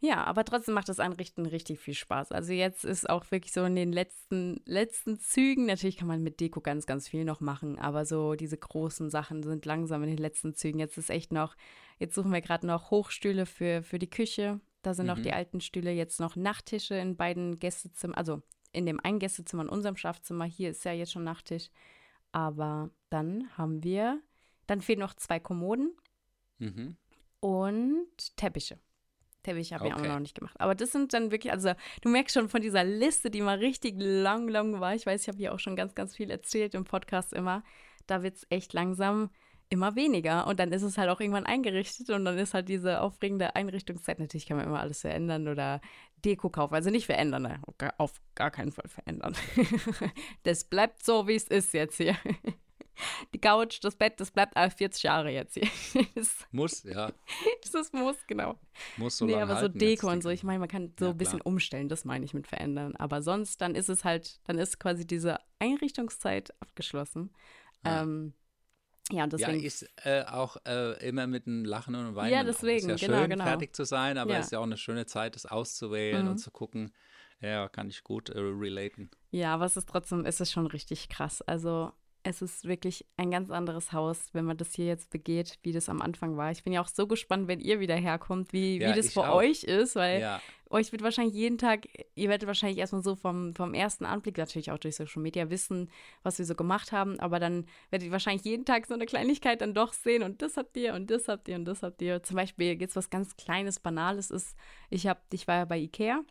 Ja, 0.05 0.25
aber 0.25 0.43
trotzdem 0.43 0.73
macht 0.73 0.89
das 0.89 0.99
Einrichten 0.99 1.45
richtig 1.45 1.79
viel 1.79 1.93
Spaß. 1.93 2.33
Also 2.33 2.51
jetzt 2.51 2.83
ist 2.83 3.09
auch 3.09 3.31
wirklich 3.31 3.53
so 3.53 3.63
in 3.63 3.75
den 3.75 3.93
letzten, 3.93 4.61
letzten 4.65 5.17
Zügen, 5.17 5.65
natürlich 5.65 5.95
kann 5.95 6.09
man 6.09 6.21
mit 6.21 6.41
Deko 6.41 6.59
ganz, 6.59 6.85
ganz 6.85 7.07
viel 7.07 7.23
noch 7.23 7.39
machen, 7.39 7.79
aber 7.79 8.05
so 8.05 8.33
diese 8.35 8.57
großen 8.57 9.09
Sachen 9.09 9.43
sind 9.43 9.65
langsam 9.65 10.03
in 10.03 10.09
den 10.09 10.17
letzten 10.17 10.55
Zügen. 10.55 10.79
Jetzt 10.79 10.97
ist 10.97 11.09
echt 11.09 11.31
noch, 11.31 11.55
jetzt 11.99 12.15
suchen 12.15 12.33
wir 12.33 12.41
gerade 12.41 12.67
noch 12.67 12.91
Hochstühle 12.91 13.45
für, 13.45 13.81
für 13.81 13.97
die 13.97 14.09
Küche. 14.09 14.59
Da 14.81 14.93
sind 14.93 15.05
noch 15.05 15.19
Mhm. 15.19 15.23
die 15.23 15.31
alten 15.31 15.61
Stühle, 15.61 15.91
jetzt 15.91 16.19
noch 16.19 16.35
Nachttische 16.35 16.95
in 16.95 17.15
beiden 17.15 17.57
Gästezimmern, 17.57 18.17
also 18.17 18.41
in 18.73 18.85
dem 18.85 18.99
einen 18.99 19.19
Gästezimmer, 19.19 19.63
in 19.63 19.69
unserem 19.69 19.95
Schlafzimmer. 19.95 20.43
Hier 20.43 20.71
ist 20.71 20.83
ja 20.83 20.91
jetzt 20.91 21.13
schon 21.13 21.23
Nachttisch. 21.23 21.69
Aber 22.33 22.89
dann 23.09 23.47
haben 23.57 23.85
wir, 23.85 24.19
dann 24.67 24.81
fehlen 24.81 24.99
noch 24.99 25.13
zwei 25.13 25.39
Kommoden 25.39 25.93
Mhm. 26.59 26.97
und 27.39 28.35
Teppiche. 28.35 28.79
Teppiche 29.43 29.75
haben 29.75 29.85
wir 29.85 29.95
auch 29.95 29.99
Okay. 29.99 30.07
noch 30.07 30.19
nicht 30.19 30.35
gemacht. 30.35 30.55
Aber 30.59 30.73
das 30.75 30.91
sind 30.91 31.13
dann 31.13 31.31
wirklich, 31.31 31.51
also 31.53 31.73
du 32.01 32.09
merkst 32.09 32.33
schon 32.33 32.49
von 32.49 32.61
dieser 32.61 32.83
Liste, 32.83 33.29
die 33.29 33.41
mal 33.41 33.57
richtig 33.57 33.95
lang, 33.97 34.47
lang 34.47 34.79
war. 34.79 34.95
Ich 34.95 35.05
weiß, 35.05 35.21
ich 35.21 35.27
habe 35.27 35.37
hier 35.37 35.53
auch 35.53 35.59
schon 35.59 35.75
ganz, 35.75 35.93
ganz 35.95 36.15
viel 36.15 36.31
erzählt 36.31 36.73
im 36.75 36.85
Podcast 36.85 37.33
immer. 37.33 37.63
Da 38.07 38.23
wird 38.23 38.35
es 38.37 38.47
echt 38.49 38.73
langsam 38.73 39.29
immer 39.69 39.95
weniger. 39.95 40.47
Und 40.47 40.59
dann 40.59 40.71
ist 40.71 40.83
es 40.83 40.97
halt 40.97 41.09
auch 41.09 41.19
irgendwann 41.19 41.45
eingerichtet 41.45 42.09
und 42.09 42.25
dann 42.25 42.37
ist 42.37 42.53
halt 42.53 42.69
diese 42.69 43.01
aufregende 43.01 43.55
Einrichtungszeit. 43.55 44.19
Natürlich 44.19 44.45
kann 44.45 44.57
man 44.57 44.67
immer 44.67 44.79
alles 44.79 45.01
verändern 45.01 45.47
oder 45.47 45.81
Deko 46.23 46.49
kaufen. 46.49 46.75
Also 46.75 46.89
nicht 46.89 47.05
verändern, 47.05 47.43
ne? 47.43 47.61
Auf 47.97 48.21
gar 48.35 48.51
keinen 48.51 48.71
Fall 48.71 48.87
verändern. 48.87 49.35
das 50.43 50.65
bleibt 50.65 51.03
so, 51.03 51.27
wie 51.27 51.35
es 51.35 51.47
ist 51.47 51.73
jetzt 51.73 51.97
hier. 51.97 52.15
Die 53.33 53.39
Couch, 53.39 53.79
das 53.81 53.95
Bett, 53.95 54.19
das 54.19 54.31
bleibt 54.31 54.55
alle 54.55 54.69
40 54.71 55.03
Jahre 55.03 55.31
jetzt 55.31 55.55
hier. 55.55 55.67
Das, 56.15 56.35
Muss, 56.51 56.83
ja, 56.83 57.11
das 57.71 57.91
muss, 57.93 58.15
genau. 58.27 58.59
muss 58.97 59.17
so 59.17 59.25
nee, 59.25 59.35
aber 59.35 59.59
so 59.59 59.67
Deko 59.67 60.09
und 60.11 60.21
so, 60.21 60.29
ich 60.29 60.43
meine, 60.43 60.59
man 60.59 60.67
kann 60.69 60.93
so 60.99 61.05
Ja, 61.05 61.11
ein 61.11 61.17
bisschen 61.17 61.39
klar. 61.39 61.47
umstellen, 61.47 61.89
das 61.89 62.05
meine 62.05 62.23
ich 62.25 62.33
mit 62.33 62.47
verändern. 62.47 62.95
Aber 62.97 63.21
sonst, 63.21 63.61
dann 63.61 63.73
ist 63.75 63.89
es 63.89 64.03
halt, 64.03 64.39
dann 64.45 64.59
ist 64.59 64.79
quasi 64.79 65.07
diese 65.07 65.37
Einrichtungszeit 65.59 66.53
abgeschlossen. 66.61 67.31
Ja. 67.85 68.01
Ähm, 68.03 68.33
ja, 69.11 69.23
und 69.25 69.33
Ja, 69.33 69.47
deswegen. 69.47 69.63
ist 69.65 69.85
äh, 70.05 70.23
auch 70.23 70.57
äh, 70.65 70.93
immer 71.07 71.27
mit 71.27 71.45
einem 71.47 71.65
Lachen 71.65 71.95
und 71.95 72.01
einem 72.05 72.15
Weinen. 72.15 72.31
Ja, 72.33 72.41
auch. 72.41 72.45
deswegen, 72.45 72.89
Ist 72.91 73.01
ja 73.01 73.07
genau, 73.07 73.19
schön, 73.21 73.29
genau. 73.31 73.43
fertig 73.45 73.75
zu 73.75 73.83
sein, 73.85 74.17
aber 74.17 74.33
Ja. 74.33 74.39
es 74.39 74.45
ist 74.45 74.51
ja 74.51 74.59
auch 74.59 74.63
eine 74.63 74.77
schöne 74.77 75.05
Zeit, 75.05 75.35
das 75.35 75.45
auszuwählen 75.45 76.23
Mhm. 76.25 76.31
und 76.31 76.37
zu 76.37 76.51
gucken. 76.51 76.93
Ja, 77.41 77.67
kann 77.67 77.89
ich 77.89 78.03
gut 78.05 78.29
äh, 78.29 78.39
relaten. 78.39 79.09
Ja, 79.31 79.53
aber 79.55 79.65
es 79.65 79.75
ist 79.75 79.89
trotzdem, 79.89 80.25
es 80.25 80.39
ist 80.39 80.51
schon 80.53 80.67
richtig 80.67 81.09
krass. 81.09 81.41
Also 81.41 81.91
es 82.23 82.41
ist 82.41 82.65
wirklich 82.65 83.05
ein 83.17 83.31
ganz 83.31 83.51
anderes 83.51 83.91
Haus, 83.91 84.29
wenn 84.31 84.45
man 84.45 84.55
das 84.57 84.73
hier 84.73 84.85
jetzt 84.85 85.09
begeht, 85.09 85.59
wie 85.61 85.73
das 85.73 85.89
am 85.89 86.01
Anfang 86.01 86.37
war. 86.37 86.51
Ich 86.51 86.63
bin 86.63 86.71
ja 86.71 86.81
auch 86.81 86.87
so 86.87 87.05
gespannt, 87.05 87.47
wenn 87.49 87.59
ihr 87.59 87.79
wieder 87.81 87.95
herkommt, 87.95 88.53
wie, 88.53 88.79
Ja, 88.79 88.89
wie 88.89 88.93
das 88.93 89.11
für 89.13 89.27
auch. 89.29 89.35
euch 89.35 89.63
ist, 89.65 89.95
weil 89.95 90.21
Ja, 90.21 90.41
euch 90.69 90.91
wird 90.93 91.03
wahrscheinlich 91.03 91.35
jeden 91.35 91.57
Tag, 91.57 91.85
ihr 92.15 92.29
werdet 92.29 92.47
wahrscheinlich 92.47 92.79
erstmal 92.79 93.03
so 93.03 93.15
vom, 93.15 93.53
vom 93.53 93.73
ersten 93.73 94.05
Anblick, 94.05 94.37
natürlich 94.37 94.71
auch 94.71 94.79
durch 94.79 94.95
Social 94.95 95.21
Media, 95.21 95.49
wissen, 95.49 95.91
was 96.23 96.39
wir 96.39 96.45
so 96.45 96.55
gemacht 96.55 96.91
haben, 96.93 97.19
aber 97.19 97.39
dann 97.39 97.67
werdet 97.91 98.07
ihr 98.07 98.11
wahrscheinlich 98.11 98.45
jeden 98.45 98.65
Tag 98.65 98.87
so 98.87 98.93
eine 98.93 99.05
Kleinigkeit 99.05 99.61
dann 99.61 99.73
doch 99.73 99.91
sehen 99.93 100.23
und 100.23 100.41
das 100.41 100.55
habt 100.57 100.75
ihr 100.77 100.93
und 100.93 101.11
das 101.11 101.27
habt 101.27 101.47
ihr 101.49 101.55
und 101.57 101.65
das 101.65 101.83
habt 101.83 102.01
ihr. 102.01 102.23
Zum 102.23 102.37
Beispiel 102.37 102.79
jetzt 102.79 102.95
was 102.95 103.09
ganz 103.09 103.35
Kleines, 103.35 103.79
Banales 103.81 104.31
ist, 104.31 104.55
ich, 104.89 105.07
hab, 105.07 105.21
ich 105.33 105.47
war 105.47 105.57
ja 105.57 105.65
bei 105.65 105.77
Ikea, 105.77 106.21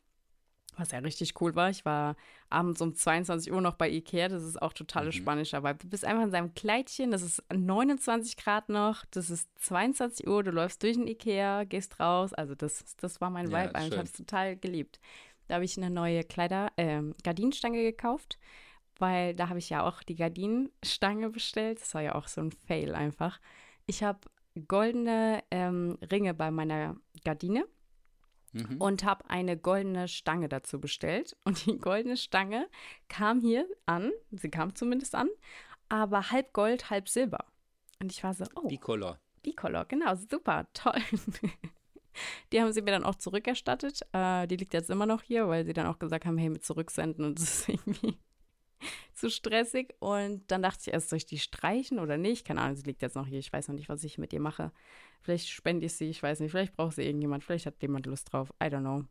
was 0.76 0.90
ja 0.92 0.98
richtig 1.00 1.40
cool 1.40 1.54
war. 1.54 1.70
Ich 1.70 1.84
war 1.84 2.16
abends 2.48 2.80
um 2.80 2.94
22 2.94 3.52
Uhr 3.52 3.60
noch 3.60 3.74
bei 3.74 3.90
Ikea, 3.90 4.28
das 4.28 4.42
ist 4.42 4.60
auch 4.60 4.72
totale 4.72 5.08
Mhm. 5.08 5.12
spanischer 5.12 5.62
Vibe. 5.62 5.78
Du 5.80 5.88
bist 5.88 6.04
einfach 6.04 6.22
in 6.24 6.30
seinem 6.30 6.54
Kleidchen, 6.54 7.10
das 7.10 7.22
ist 7.22 7.42
29 7.52 8.36
Grad 8.36 8.68
noch, 8.68 9.04
das 9.10 9.30
ist 9.30 9.48
22 9.60 10.26
Uhr, 10.26 10.42
du 10.42 10.50
läufst 10.50 10.82
durch 10.82 10.96
den 10.96 11.06
Ikea, 11.06 11.64
gehst 11.64 12.00
raus, 12.00 12.32
also 12.32 12.54
das, 12.54 12.84
das 12.96 13.20
war 13.20 13.30
mein 13.30 13.50
Ja, 13.50 13.64
Vibe, 13.64 13.74
eigentlich. 13.74 13.92
ich 13.92 13.98
habe 13.98 14.06
es 14.06 14.12
total 14.12 14.56
geliebt. 14.56 14.98
Da 15.48 15.56
habe 15.56 15.64
ich 15.64 15.76
eine 15.76 15.90
neue 15.90 16.24
Kleider, 16.24 16.72
ähm, 16.76 17.14
Gardinenstange 17.22 17.82
gekauft, 17.82 18.38
weil 18.98 19.34
da 19.34 19.48
habe 19.48 19.58
ich 19.58 19.68
ja 19.70 19.82
auch 19.86 20.02
die 20.02 20.14
Gardinenstange 20.14 21.28
bestellt. 21.30 21.80
Das 21.80 21.94
war 21.94 22.02
ja 22.02 22.14
auch 22.14 22.28
so 22.28 22.40
ein 22.40 22.52
Fail 22.52 22.94
einfach. 22.94 23.40
Ich 23.86 24.02
habe 24.02 24.20
goldene 24.68 25.42
ähm, 25.50 25.98
Ringe 26.10 26.34
bei 26.34 26.50
meiner 26.50 26.96
Gardine 27.24 27.66
mhm. 28.52 28.76
und 28.78 29.04
habe 29.04 29.28
eine 29.28 29.56
goldene 29.56 30.08
Stange 30.08 30.48
dazu 30.48 30.80
bestellt. 30.80 31.36
Und 31.44 31.66
die 31.66 31.78
goldene 31.78 32.16
Stange 32.16 32.68
kam 33.08 33.40
hier 33.40 33.66
an, 33.86 34.12
sie 34.30 34.50
kam 34.50 34.74
zumindest 34.74 35.14
an, 35.14 35.28
aber 35.88 36.30
halb 36.30 36.52
Gold, 36.52 36.90
halb 36.90 37.08
Silber. 37.08 37.44
Und 38.00 38.12
ich 38.12 38.22
war 38.24 38.34
so, 38.34 38.44
oh, 38.54 38.68
Bicolor. 38.68 39.18
Bicolor, 39.42 39.84
genau, 39.86 40.14
super, 40.14 40.66
toll. 40.74 41.00
Die 42.52 42.60
haben 42.60 42.72
sie 42.72 42.82
mir 42.82 42.90
dann 42.90 43.04
auch 43.04 43.14
zurückerstattet. 43.14 44.02
Äh, 44.12 44.46
die 44.46 44.56
liegt 44.56 44.74
jetzt 44.74 44.90
immer 44.90 45.06
noch 45.06 45.22
hier, 45.22 45.48
weil 45.48 45.64
sie 45.64 45.72
dann 45.72 45.86
auch 45.86 45.98
gesagt 45.98 46.26
haben, 46.26 46.36
hey, 46.36 46.50
mit 46.50 46.64
zurücksenden 46.64 47.24
und 47.24 47.38
das 47.38 47.68
ist 47.68 47.68
irgendwie 47.68 48.18
zu 49.22 49.30
stressig. 49.30 49.94
Und 50.00 50.50
dann 50.50 50.62
dachte 50.62 50.80
ich 50.82 50.92
erst, 50.92 51.08
soll 51.08 51.18
ich 51.18 51.26
die 51.26 51.38
streichen 51.38 51.98
oder 51.98 52.18
nicht? 52.18 52.44
Keine 52.46 52.60
Ahnung, 52.60 52.76
sie 52.76 52.82
liegt 52.82 53.02
jetzt 53.02 53.14
noch 53.16 53.26
hier. 53.26 53.38
Ich 53.38 53.52
weiß 53.52 53.68
noch 53.68 53.76
nicht, 53.76 53.88
was 53.88 54.04
ich 54.04 54.18
mit 54.18 54.32
ihr 54.32 54.40
mache. 54.40 54.72
Vielleicht 55.20 55.48
spende 55.48 55.86
ich 55.86 55.94
sie, 55.94 56.10
ich 56.10 56.22
weiß 56.22 56.40
nicht. 56.40 56.50
Vielleicht 56.50 56.74
braucht 56.74 56.96
sie 56.96 57.04
irgendjemand. 57.04 57.44
Vielleicht 57.44 57.66
hat 57.66 57.80
jemand 57.80 58.06
Lust 58.06 58.32
drauf. 58.32 58.52
I 58.62 58.66
don't 58.66 58.80
know. 58.80 59.04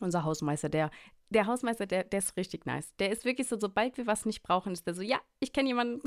Unser 0.00 0.24
Hausmeister, 0.24 0.68
der, 0.68 0.90
der 1.30 1.46
Hausmeister, 1.46 1.86
der, 1.86 2.04
der 2.04 2.18
ist 2.18 2.36
richtig 2.36 2.66
nice. 2.66 2.94
Der 2.98 3.10
ist 3.10 3.24
wirklich 3.24 3.48
so, 3.48 3.58
sobald 3.58 3.96
wir 3.96 4.06
was 4.06 4.24
nicht 4.24 4.42
brauchen, 4.42 4.72
ist 4.72 4.86
der 4.86 4.94
so, 4.94 5.02
ja, 5.02 5.20
ich 5.40 5.52
kenne 5.52 5.68
jemanden, 5.68 6.00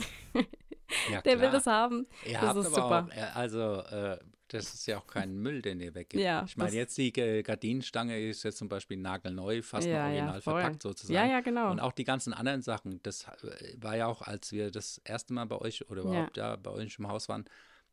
Ja, 1.11 1.21
der 1.25 1.39
will 1.39 1.51
das 1.51 1.67
haben. 1.67 2.07
Ihr 2.25 2.39
Das 2.39 2.55
ist 2.55 2.73
super. 2.73 3.07
Auch, 3.09 3.15
äh, 3.15 3.21
also, 3.33 3.81
äh, 3.81 4.17
das 4.49 4.73
ist 4.73 4.85
ja 4.87 4.97
auch 4.97 5.07
kein 5.07 5.37
Müll, 5.37 5.61
den 5.61 5.79
ihr 5.81 5.93
weggibt. 5.95 6.23
Ja, 6.23 6.43
ich 6.47 6.55
meine, 6.57 6.75
jetzt 6.75 6.97
die 6.97 7.09
äh, 7.19 7.43
Gardinenstange 7.43 8.19
ist 8.19 8.43
jetzt 8.43 8.57
zum 8.57 8.69
Beispiel 8.69 8.97
nagelneu, 8.97 9.61
fast 9.61 9.87
Ja, 9.87 9.93
noch 9.93 9.99
ja, 9.99 10.05
original 10.07 10.41
voll. 10.41 10.61
verpackt 10.61 10.83
sozusagen. 10.83 11.13
Ja, 11.15 11.25
ja, 11.25 11.41
genau. 11.41 11.71
Und 11.71 11.79
auch 11.79 11.91
die 11.91 12.03
ganzen 12.03 12.33
anderen 12.33 12.61
Sachen, 12.61 13.01
das 13.03 13.23
äh, 13.43 13.75
war 13.81 13.95
ja 13.97 14.07
auch, 14.07 14.21
als 14.21 14.51
wir 14.51 14.71
das 14.71 14.99
erste 15.03 15.33
Mal 15.33 15.45
bei 15.45 15.57
euch 15.57 15.89
oder 15.89 16.03
Ja. 16.03 16.09
überhaupt 16.09 16.37
ja. 16.37 16.55
bei 16.55 16.71
euch 16.71 16.97
im 16.99 17.07
Haus 17.07 17.27
waren, 17.29 17.45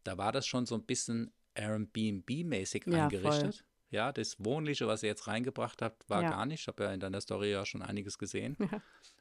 da 0.05 0.17
war 0.19 0.33
das 0.33 0.47
schon 0.47 0.67
so 0.67 0.75
ein 0.75 0.85
bisschen 0.85 1.33
Airbnb-mäßig 1.55 2.85
Ja, 2.91 3.05
eingerichtet. 3.05 3.65
Ja, 3.91 4.13
das 4.13 4.45
Wohnliche, 4.45 4.87
was 4.87 5.03
ihr 5.03 5.09
jetzt 5.09 5.27
reingebracht 5.29 5.81
habt, 5.83 6.09
war 6.11 6.23
Ja. 6.23 6.31
gar 6.31 6.47
nicht. 6.47 6.63
Ich 6.63 6.67
habe 6.69 6.85
ja 6.85 6.93
in 6.93 7.01
deiner 7.01 7.21
Story 7.21 7.51
ja 7.53 7.65
schon 7.65 7.83
einiges 7.83 8.19
gesehen. 8.19 8.57
Ja. 8.73 8.81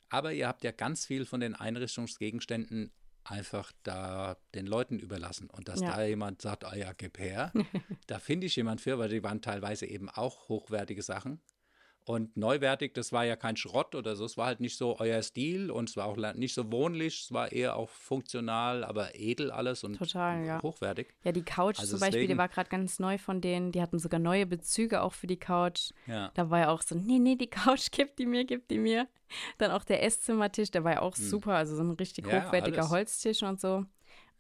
Aber 0.10 0.32
ihr 0.32 0.48
habt 0.48 0.64
ja 0.64 0.72
ganz 0.72 1.08
viel 1.08 1.26
von 1.26 1.40
den 1.40 1.56
Einrichtungsgegenständen 1.56 2.92
einfach 3.26 3.72
da 3.84 4.38
den 4.56 4.66
Leuten 4.68 5.00
überlassen. 5.00 5.50
Und 5.50 5.68
dass 5.68 5.80
Ja. 5.82 5.96
da 5.96 6.04
jemand 6.04 6.42
sagt, 6.42 6.66
ah 6.66 6.76
ja, 6.76 6.94
gib 6.94 7.20
her, 7.20 7.52
da 8.08 8.20
finde 8.20 8.48
ich 8.48 8.56
jemand 8.56 8.82
für, 8.82 8.98
weil 9.00 9.10
die 9.10 9.24
waren 9.24 9.42
teilweise 9.42 9.86
eben 9.86 10.10
auch 10.10 10.50
hochwertige 10.50 11.02
Sachen. 11.02 11.40
Und 12.06 12.36
neuwertig, 12.36 12.94
das 12.94 13.12
war 13.14 13.24
ja 13.24 13.36
kein 13.36 13.56
Schrott 13.56 13.96
oder 13.96 14.16
so, 14.16 14.26
es 14.26 14.36
war 14.38 14.48
halt 14.48 14.60
nicht 14.60 14.78
so 14.78 15.00
euer 15.00 15.22
Stil 15.24 15.72
und 15.72 15.90
es 15.90 15.96
war 15.96 16.06
auch 16.06 16.18
nicht 16.34 16.54
so 16.54 16.72
wohnlich, 16.72 17.24
es 17.24 17.32
war 17.32 17.52
eher 17.52 17.78
auch 17.78 17.90
funktional, 17.90 18.84
aber 18.84 19.16
edel 19.16 19.52
alles 19.52 19.84
und 19.84 19.98
Total, 19.98 20.46
ja. 20.46 20.62
hochwertig. 20.62 21.14
Ja, 21.24 21.32
die 21.32 21.44
Couch 21.44 21.80
Also 21.80 21.98
zum 21.98 22.02
Beispiel, 22.02 22.28
die 22.28 22.38
war 22.38 22.50
gerade 22.50 22.70
ganz 22.70 23.00
neu 23.00 23.18
von 23.18 23.40
denen. 23.40 23.72
Die 23.72 23.82
hatten 23.82 24.00
sogar 24.00 24.20
neue 24.20 24.46
Bezüge 24.46 25.02
auch 25.02 25.14
für 25.14 25.28
die 25.28 25.38
Couch. 25.38 25.92
Ja. 26.08 26.32
Da 26.34 26.50
war 26.50 26.60
ja 26.60 26.70
auch 26.70 26.82
so, 26.82 26.96
nee, 26.96 27.20
nee, 27.20 27.36
die 27.36 27.48
Couch, 27.48 27.88
gib 27.92 28.18
die 28.18 28.26
mir, 28.26 28.46
gib 28.46 28.68
die 28.68 28.80
mir. 28.80 29.08
Dann 29.58 29.72
auch 29.72 29.84
der 29.84 30.04
Esszimmertisch, 30.04 30.72
der 30.72 30.84
war 30.84 30.94
ja 30.94 31.02
auch 31.02 31.16
super, 31.16 31.54
also 31.56 31.76
so 31.76 31.84
ein 31.84 31.92
richtig 31.92 32.26
Hm. 32.26 32.32
Ja, 32.32 32.46
hochwertiger 32.46 32.80
alles. 32.80 32.92
Holztisch 32.92 33.44
und 33.44 33.60
so. 33.60 33.86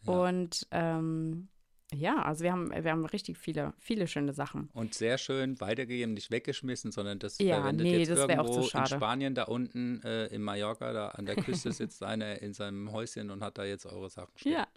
Und 0.05 0.67
ähm, 0.71 1.47
ja, 1.93 2.21
also 2.21 2.43
wir 2.43 2.51
haben, 2.51 2.71
wir 2.71 2.91
haben 2.91 3.05
richtig 3.05 3.37
viele, 3.37 3.73
viele 3.79 4.07
schöne 4.07 4.33
Sachen. 4.33 4.69
Und 4.73 4.93
sehr 4.93 5.17
schön 5.17 5.59
weitergegeben, 5.59 6.13
nicht 6.13 6.31
weggeschmissen, 6.31 6.91
sondern 6.91 7.19
das 7.19 7.37
Ja, 7.39 7.55
verwendet 7.55 7.85
nee, 7.85 7.97
jetzt 7.97 8.09
das 8.09 8.19
irgendwo 8.19 8.59
in 8.61 8.85
Spanien, 8.87 9.35
da 9.35 9.43
unten 9.43 10.01
äh, 10.03 10.27
in 10.27 10.41
Mallorca, 10.41 10.93
da 10.93 11.07
an 11.09 11.25
der 11.25 11.35
Küste 11.35 11.71
sitzt 11.71 12.03
einer 12.03 12.41
in 12.41 12.53
seinem 12.53 12.91
Häuschen 12.91 13.29
und 13.31 13.43
hat 13.43 13.57
da 13.57 13.63
jetzt 13.63 13.85
eure 13.85 14.09
Sachen 14.09 14.37
stehen. 14.37 14.53
Ja. 14.53 14.67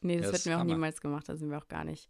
Nee, 0.00 0.18
das 0.18 0.30
das 0.30 0.40
hätten 0.40 0.50
wir 0.50 0.56
auch 0.56 0.60
Hammer. 0.60 0.74
niemals 0.74 1.00
gemacht. 1.00 1.28
Da 1.28 1.36
sind 1.36 1.50
wir 1.50 1.58
auch 1.58 1.68
gar 1.68 1.84
nicht 1.84 2.08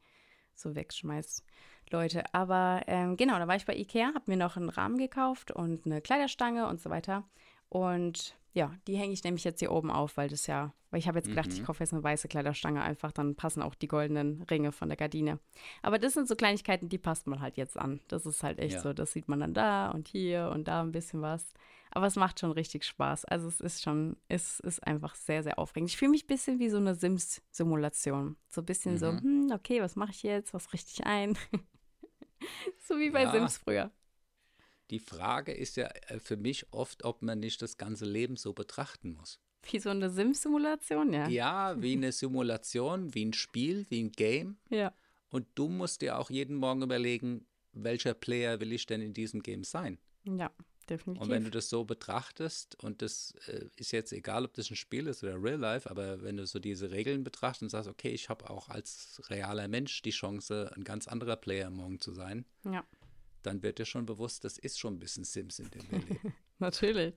so 0.54 0.74
wegschmeißt. 0.74 1.44
Leute, 1.90 2.24
aber 2.32 2.82
ähm, 2.86 3.16
genau, 3.16 3.38
da 3.38 3.46
war 3.48 3.56
ich 3.56 3.66
bei 3.66 3.76
Ikea, 3.76 4.12
habe 4.14 4.30
mir 4.30 4.36
noch 4.36 4.56
einen 4.56 4.70
Rahmen 4.70 4.96
gekauft 4.96 5.50
und 5.50 5.84
eine 5.84 6.00
Kleiderstange 6.00 6.66
und 6.68 6.80
so 6.80 6.88
weiter. 6.90 7.24
Und 7.68 8.34
ja, 8.54 8.74
die 8.86 8.96
hänge 8.96 9.12
ich 9.14 9.24
nämlich 9.24 9.44
jetzt 9.44 9.60
hier 9.60 9.72
oben 9.72 9.90
auf, 9.90 10.16
weil 10.16 10.28
das 10.28 10.46
ja, 10.46 10.74
weil 10.90 10.98
ich 11.00 11.08
habe 11.08 11.18
jetzt 11.18 11.28
gedacht, 11.28 11.52
ich 11.52 11.60
Mhm. 11.60 11.64
kaufe 11.64 11.82
jetzt 11.82 11.92
eine 11.94 12.02
weiße 12.02 12.28
Kleiderstange 12.28 12.82
einfach, 12.82 13.10
dann 13.12 13.34
passen 13.34 13.62
auch 13.62 13.74
die 13.74 13.88
goldenen 13.88 14.42
Ringe 14.42 14.72
von 14.72 14.88
der 14.88 14.96
Gardine. 14.96 15.38
Aber 15.80 15.98
das 15.98 16.12
sind 16.12 16.28
so 16.28 16.36
Kleinigkeiten, 16.36 16.88
die 16.88 16.98
passt 16.98 17.26
man 17.26 17.40
halt 17.40 17.56
jetzt 17.56 17.78
an. 17.78 18.00
Das 18.08 18.26
ist 18.26 18.42
halt 18.42 18.58
echt 18.58 18.74
Ja. 18.74 18.80
so, 18.82 18.92
das 18.92 19.12
sieht 19.12 19.26
man 19.28 19.40
dann 19.40 19.54
da 19.54 19.90
und 19.90 20.06
hier 20.08 20.50
und 20.52 20.68
da 20.68 20.82
ein 20.82 20.92
bisschen 20.92 21.22
was. 21.22 21.52
Aber 21.94 22.06
es 22.06 22.16
macht 22.16 22.40
schon 22.40 22.52
richtig 22.52 22.84
Spaß. 22.84 23.24
Also 23.26 23.48
es 23.48 23.60
ist 23.60 23.82
schon, 23.82 24.16
es 24.28 24.60
ist 24.60 24.86
einfach 24.86 25.14
sehr, 25.14 25.42
sehr 25.42 25.58
aufregend. 25.58 25.90
Ich 25.90 25.96
fühle 25.98 26.10
mich 26.10 26.24
ein 26.24 26.28
bisschen 26.28 26.58
wie 26.58 26.68
so 26.70 26.78
eine 26.78 26.94
Sims-Simulation. 26.94 28.36
So 28.48 28.60
ein 28.62 28.64
bisschen 28.66 28.98
so, 28.98 29.12
Mhm. 29.12 29.18
hm, 29.20 29.50
okay, 29.52 29.80
was 29.82 29.96
mache 29.96 30.10
ich 30.12 30.22
jetzt? 30.22 30.54
Was 30.54 30.72
richte 30.72 30.90
ich 30.92 31.04
ein? 31.06 31.36
so 32.88 32.98
wie 32.98 33.10
bei 33.10 33.22
Ja. 33.24 33.30
Sims 33.30 33.58
früher. 33.58 33.90
Die 34.92 34.98
Frage 34.98 35.52
ist 35.52 35.76
ja 35.76 35.86
äh, 36.08 36.20
für 36.20 36.36
mich 36.36 36.66
oft, 36.70 37.04
ob 37.04 37.22
man 37.22 37.40
nicht 37.40 37.62
das 37.62 37.78
ganze 37.78 38.04
Leben 38.04 38.36
so 38.36 38.52
betrachten 38.52 39.14
muss. 39.14 39.40
Wie 39.70 39.78
so 39.78 39.88
eine 39.88 40.10
Sims-Simulation, 40.10 41.14
ja. 41.14 41.28
Ja, 41.28 41.80
wie 41.80 41.92
eine 41.92 42.12
Simulation, 42.12 43.14
wie 43.14 43.24
ein 43.24 43.32
Spiel, 43.32 43.86
wie 43.88 44.02
ein 44.02 44.12
Game. 44.12 44.58
Ja. 44.68 44.92
Und 45.30 45.46
du 45.54 45.68
musst 45.68 46.02
dir 46.02 46.18
auch 46.18 46.28
jeden 46.28 46.56
Morgen 46.56 46.82
überlegen, 46.82 47.46
welcher 47.72 48.12
Player 48.12 48.60
will 48.60 48.70
ich 48.70 48.84
denn 48.84 49.00
in 49.00 49.14
diesem 49.14 49.42
Game 49.42 49.64
sein? 49.64 49.98
Ja, 50.24 50.50
definitiv. 50.90 51.22
Und 51.22 51.30
wenn 51.30 51.44
du 51.44 51.50
das 51.50 51.70
so 51.70 51.84
betrachtest, 51.84 52.78
und 52.84 53.00
das 53.00 53.34
äh, 53.46 53.64
ist 53.76 53.92
jetzt 53.92 54.12
egal, 54.12 54.44
ob 54.44 54.52
das 54.52 54.70
ein 54.70 54.76
Spiel 54.76 55.06
ist 55.06 55.22
oder 55.22 55.42
Real 55.42 55.58
Life, 55.58 55.88
aber 55.88 56.22
wenn 56.22 56.36
du 56.36 56.44
so 56.44 56.58
diese 56.58 56.90
Regeln 56.90 57.24
betrachtest 57.24 57.62
und 57.62 57.68
sagst, 57.70 57.88
okay, 57.88 58.10
ich 58.10 58.28
habe 58.28 58.50
auch 58.50 58.68
als 58.68 59.22
realer 59.30 59.68
Mensch 59.68 60.02
die 60.02 60.10
Chance, 60.10 60.70
ein 60.76 60.84
ganz 60.84 61.08
anderer 61.08 61.36
Player 61.36 61.70
morgen 61.70 61.98
zu 61.98 62.12
sein, 62.12 62.44
ja. 62.64 62.84
Dann 63.42 63.62
wird 63.62 63.78
dir 63.78 63.84
schon 63.86 64.06
bewusst, 64.06 64.44
das 64.44 64.58
ist 64.58 64.78
schon 64.78 64.94
ein 64.94 64.98
bisschen 65.00 65.24
Sims, 65.24 65.58
in 65.58 65.70
dem 65.70 65.90
wir 65.90 65.98
leben. 65.98 66.32
Natürlich. 66.58 67.14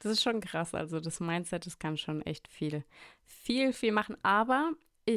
Das 0.00 0.12
ist 0.12 0.22
schon 0.22 0.40
krass. 0.40 0.74
Also 0.74 1.00
das 1.00 1.20
Mindset, 1.20 1.66
das 1.66 1.78
kann 1.78 1.96
schon 1.96 2.22
echt 2.22 2.48
viel, 2.48 2.84
viel, 3.24 3.72
viel 3.72 3.92
machen. 3.92 4.16
Aber 4.22 4.72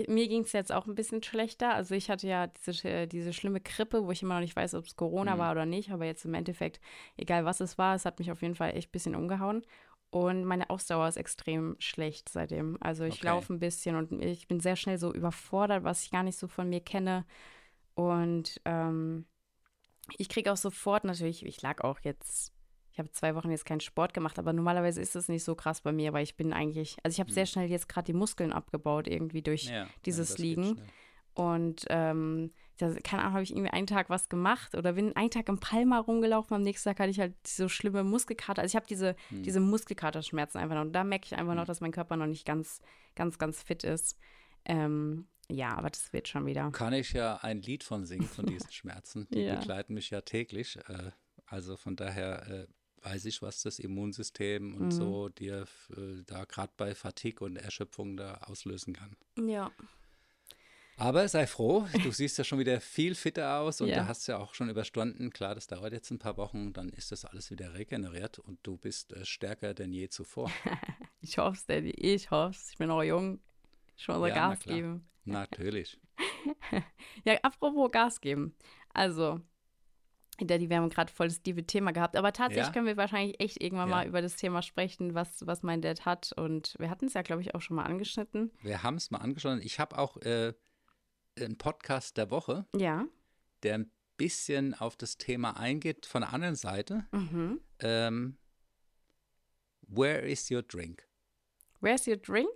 mir 0.07 0.27
ging 0.27 0.43
es 0.43 0.53
jetzt 0.53 0.71
auch 0.71 0.87
ein 0.87 0.95
bisschen 0.95 1.21
schlechter. 1.21 1.73
Also 1.73 1.95
ich 1.95 2.09
hatte 2.09 2.27
ja 2.27 2.47
diese, 2.47 2.87
äh, 2.89 3.07
diese 3.07 3.33
schlimme 3.33 3.61
Grippe, 3.61 4.05
wo 4.05 4.11
ich 4.11 4.21
immer 4.23 4.35
noch 4.35 4.41
nicht 4.41 4.55
weiß, 4.55 4.73
ob 4.75 4.85
es 4.85 4.95
Corona 4.95 5.35
Mhm. 5.35 5.39
war 5.39 5.51
oder 5.51 5.65
nicht. 5.65 5.91
Aber 5.91 6.05
jetzt 6.05 6.25
im 6.25 6.33
Endeffekt, 6.33 6.79
egal 7.17 7.45
was 7.45 7.59
es 7.59 7.77
war, 7.77 7.95
es 7.95 8.05
hat 8.05 8.19
mich 8.19 8.31
auf 8.31 8.41
jeden 8.41 8.55
Fall 8.55 8.75
echt 8.75 8.89
ein 8.89 8.91
bisschen 8.91 9.15
umgehauen. 9.15 9.63
Und 10.09 10.43
meine 10.45 10.69
Ausdauer 10.69 11.07
ist 11.07 11.15
extrem 11.17 11.75
schlecht 11.79 12.27
seitdem. 12.29 12.77
Also 12.81 13.03
ich 13.05 13.15
Okay. 13.15 13.27
laufe 13.27 13.53
ein 13.53 13.59
bisschen 13.59 13.95
und 13.95 14.21
ich 14.21 14.47
bin 14.47 14.59
sehr 14.59 14.75
schnell 14.75 14.97
so 14.97 15.13
überfordert, 15.13 15.83
was 15.83 16.03
ich 16.03 16.11
gar 16.11 16.23
nicht 16.23 16.37
so 16.37 16.47
von 16.47 16.67
mir 16.69 16.81
kenne. 16.81 17.25
Und 17.95 18.59
ähm, 18.65 19.25
ich 20.17 20.29
kriege 20.29 20.51
auch 20.51 20.57
sofort 20.57 21.03
natürlich, 21.03 21.45
ich 21.45 21.61
lag 21.61 21.83
auch 21.83 21.99
jetzt, 22.03 22.53
ich 22.91 22.99
habe 22.99 23.11
zwei 23.11 23.35
Wochen 23.35 23.51
jetzt 23.51 23.65
keinen 23.65 23.79
Sport 23.79 24.13
gemacht, 24.13 24.37
aber 24.39 24.53
normalerweise 24.53 25.01
ist 25.01 25.15
das 25.15 25.27
nicht 25.29 25.43
so 25.43 25.55
krass 25.55 25.81
bei 25.81 25.91
mir, 25.91 26.13
weil 26.13 26.23
ich 26.23 26.35
bin 26.35 26.53
eigentlich, 26.53 26.97
also 27.03 27.13
ich 27.15 27.19
habe 27.19 27.31
sehr 27.31 27.45
schnell 27.45 27.69
jetzt 27.69 27.87
gerade 27.89 28.05
die 28.05 28.13
Muskeln 28.17 28.51
abgebaut 28.53 29.07
irgendwie 29.07 29.41
durch 29.41 29.65
Ja, 29.65 29.87
dieses 30.05 30.29
das 30.29 30.37
geht 30.37 30.45
Liegen. 30.57 30.81
und 31.33 31.85
ähm, 31.89 32.51
da, 32.77 32.93
keine 33.03 33.21
Ahnung, 33.21 33.33
habe 33.33 33.43
ich 33.43 33.51
irgendwie 33.51 33.69
einen 33.71 33.85
Tag 33.87 34.09
was 34.09 34.27
gemacht 34.27 34.73
oder 34.75 34.93
bin 34.93 35.15
einen 35.15 35.29
Tag 35.29 35.47
im 35.49 35.59
Palma 35.59 35.99
rumgelaufen, 35.99 36.55
am 36.55 36.63
nächsten 36.63 36.89
Tag 36.89 36.99
hatte 36.99 37.11
ich 37.11 37.19
halt 37.19 37.35
so 37.45 37.69
schlimme 37.69 38.03
Muskelkater. 38.03 38.61
Also 38.61 38.71
ich 38.73 38.75
habe 38.75 38.87
diese, 38.87 39.15
Hm. 39.29 39.43
diese 39.43 39.59
Muskelkaterschmerzen 39.59 40.59
einfach 40.59 40.75
noch. 40.75 40.81
Und 40.81 40.93
da 40.93 41.03
merke 41.03 41.25
ich 41.25 41.35
einfach 41.37 41.53
noch, 41.53 41.65
dass 41.65 41.79
mein 41.79 41.91
Körper 41.91 42.17
noch 42.17 42.25
nicht 42.25 42.43
ganz, 42.45 42.81
ganz, 43.15 43.37
ganz 43.37 43.61
fit 43.61 43.83
ist. 43.83 44.17
Ähm, 44.65 45.27
ja, 45.51 45.75
aber 45.77 45.89
das 45.89 46.11
wird 46.13 46.27
schon 46.27 46.45
wieder. 46.45 46.71
Kann 46.71 46.93
ich 46.93 47.13
ja 47.13 47.37
ein 47.37 47.61
Lied 47.61 47.83
von 47.83 48.05
singen, 48.05 48.27
von 48.27 48.45
diesen 48.45 48.71
Schmerzen. 48.71 49.27
Die 49.33 49.39
Ja. 49.41 49.59
begleiten 49.59 49.93
mich 49.93 50.09
ja 50.09 50.21
täglich. 50.21 50.77
Äh, 50.87 51.11
also 51.45 51.75
von 51.77 51.95
daher 51.95 52.47
äh, 52.49 52.67
weiß 53.03 53.25
ich, 53.25 53.41
was 53.41 53.61
das 53.63 53.79
Immunsystem 53.79 54.73
und 54.75 54.85
Mhm. 54.85 54.91
so 54.91 55.29
dir 55.29 55.65
äh, 55.97 56.23
da 56.25 56.45
gerade 56.45 56.71
bei 56.77 56.93
Fatigue 56.95 57.45
und 57.45 57.55
Erschöpfung 57.57 58.15
da 58.17 58.35
auslösen 58.45 58.93
kann. 58.93 59.15
Ja. 59.39 59.71
Aber 60.97 61.27
sei 61.27 61.47
froh, 61.47 61.87
du 62.03 62.11
siehst 62.11 62.37
ja 62.37 62.43
schon 62.43 62.59
wieder 62.59 62.79
viel 62.79 63.15
fitter 63.15 63.59
aus 63.59 63.81
und 63.81 63.87
Ja. 63.89 64.01
du 64.03 64.07
hast 64.07 64.27
ja 64.27 64.37
auch 64.37 64.53
schon 64.53 64.69
überstanden. 64.69 65.31
Klar, 65.31 65.55
das 65.55 65.65
dauert 65.65 65.93
jetzt 65.93 66.11
ein 66.11 66.19
paar 66.19 66.37
Wochen, 66.37 66.73
dann 66.73 66.89
ist 66.89 67.11
das 67.11 67.25
alles 67.25 67.49
wieder 67.49 67.73
regeneriert 67.73 68.37
und 68.37 68.59
du 68.63 68.77
bist 68.77 69.13
äh, 69.13 69.25
stärker 69.25 69.73
denn 69.73 69.91
je 69.93 70.09
zuvor. 70.09 70.51
Ich 71.23 71.37
hoffe 71.37 71.55
es, 71.55 71.65
Daddy. 71.67 71.91
Ich 71.91 72.31
hoffe 72.31 72.57
es. 72.59 72.71
Ich 72.71 72.77
bin 72.79 72.87
noch 72.87 73.03
jung. 73.03 73.39
Schon 74.01 74.19
mal 74.19 74.29
Ja, 74.29 74.35
na 74.35 74.49
Gas 74.49 74.59
klar. 74.61 74.75
geben. 74.75 75.09
Natürlich. 75.25 75.99
Ja, 77.23 77.35
apropos 77.43 77.91
Gas 77.91 78.19
geben. 78.19 78.55
Also, 78.93 79.39
Daddy, 80.39 80.69
wir 80.69 80.77
haben 80.77 80.89
gerade 80.89 81.11
voll 81.13 81.27
das 81.27 81.39
liebe 81.45 81.67
Thema 81.67 81.91
gehabt, 81.91 82.15
aber 82.17 82.33
tatsächlich 82.33 82.65
Ja. 82.67 82.73
können 82.73 82.87
wir 82.87 82.97
wahrscheinlich 82.97 83.39
echt 83.39 83.61
irgendwann 83.61 83.89
Ja. 83.89 83.95
mal 83.97 84.07
über 84.07 84.23
das 84.23 84.37
Thema 84.37 84.63
sprechen, 84.63 85.13
was, 85.13 85.45
was 85.45 85.61
mein 85.61 85.81
Dad 85.83 86.03
hat. 86.05 86.31
Und 86.35 86.75
wir 86.79 86.89
hatten 86.89 87.05
es 87.05 87.13
ja, 87.13 87.21
glaube 87.21 87.43
ich, 87.43 87.53
auch 87.53 87.61
schon 87.61 87.75
mal 87.75 87.83
angeschnitten. 87.83 88.51
Wir 88.63 88.81
haben 88.81 88.95
es 88.95 89.11
mal 89.11 89.19
angeschaut. 89.19 89.59
Ich 89.61 89.79
habe 89.79 89.99
auch 89.99 90.17
äh, 90.17 90.53
einen 91.39 91.57
Podcast 91.59 92.17
der 92.17 92.31
Woche, 92.31 92.65
Ja. 92.75 93.05
der 93.61 93.75
ein 93.75 93.91
bisschen 94.17 94.73
auf 94.73 94.95
das 94.95 95.17
Thema 95.17 95.57
eingeht 95.57 96.07
von 96.07 96.21
der 96.21 96.33
anderen 96.33 96.55
Seite. 96.55 97.05
Mhm. 97.11 97.59
Ähm, 97.79 98.37
Where 99.87 100.21
is 100.21 100.49
your 100.49 100.63
drink? 100.63 101.07
Where's 101.81 102.07
your 102.07 102.17
drink? 102.17 102.49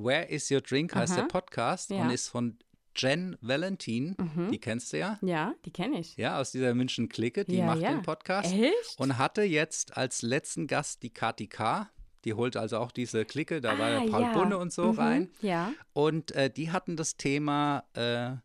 Where 0.00 0.26
is 0.28 0.50
your 0.50 0.60
drink 0.60 0.94
heißt 0.94 1.12
Aha. 1.14 1.22
der 1.22 1.28
Podcast 1.28 1.90
Ja. 1.90 2.02
und 2.02 2.10
ist 2.10 2.28
von 2.28 2.58
Jen 2.96 3.36
Valentin. 3.40 4.16
Mhm. 4.18 4.50
Die 4.52 4.58
kennst 4.60 4.92
du 4.92 4.98
ja. 4.98 5.18
Ja, 5.22 5.54
die 5.64 5.72
kenne 5.72 5.98
ich. 6.00 6.16
Ja, 6.16 6.38
aus 6.40 6.52
dieser 6.52 6.74
München 6.74 7.08
Clique. 7.08 7.44
Die 7.44 7.56
Ja, 7.58 7.66
macht 7.66 7.80
ja. 7.80 7.90
den 7.90 8.02
Podcast. 8.02 8.52
Echt? 8.52 8.98
Und 8.98 9.18
hatte 9.18 9.42
jetzt 9.42 9.96
als 9.96 10.22
letzten 10.22 10.66
Gast 10.66 11.02
die 11.02 11.10
Kati 11.10 11.48
K. 11.48 11.88
Die 12.24 12.34
holt 12.34 12.56
also 12.56 12.78
auch 12.78 12.90
diese 12.90 13.24
Clique, 13.24 13.60
da 13.60 13.78
war 13.78 13.86
Ah, 13.90 14.00
der 14.04 14.10
Paul 14.10 14.22
ja. 14.22 14.32
Bunne 14.32 14.58
und 14.58 14.72
so 14.72 14.92
Mhm. 14.92 14.98
rein. 14.98 15.30
Ja. 15.40 15.72
Und 15.92 16.32
äh, 16.32 16.50
die 16.50 16.70
hatten 16.72 16.96
das 16.96 17.16
Thema 17.16 17.84
äh, 17.94 18.36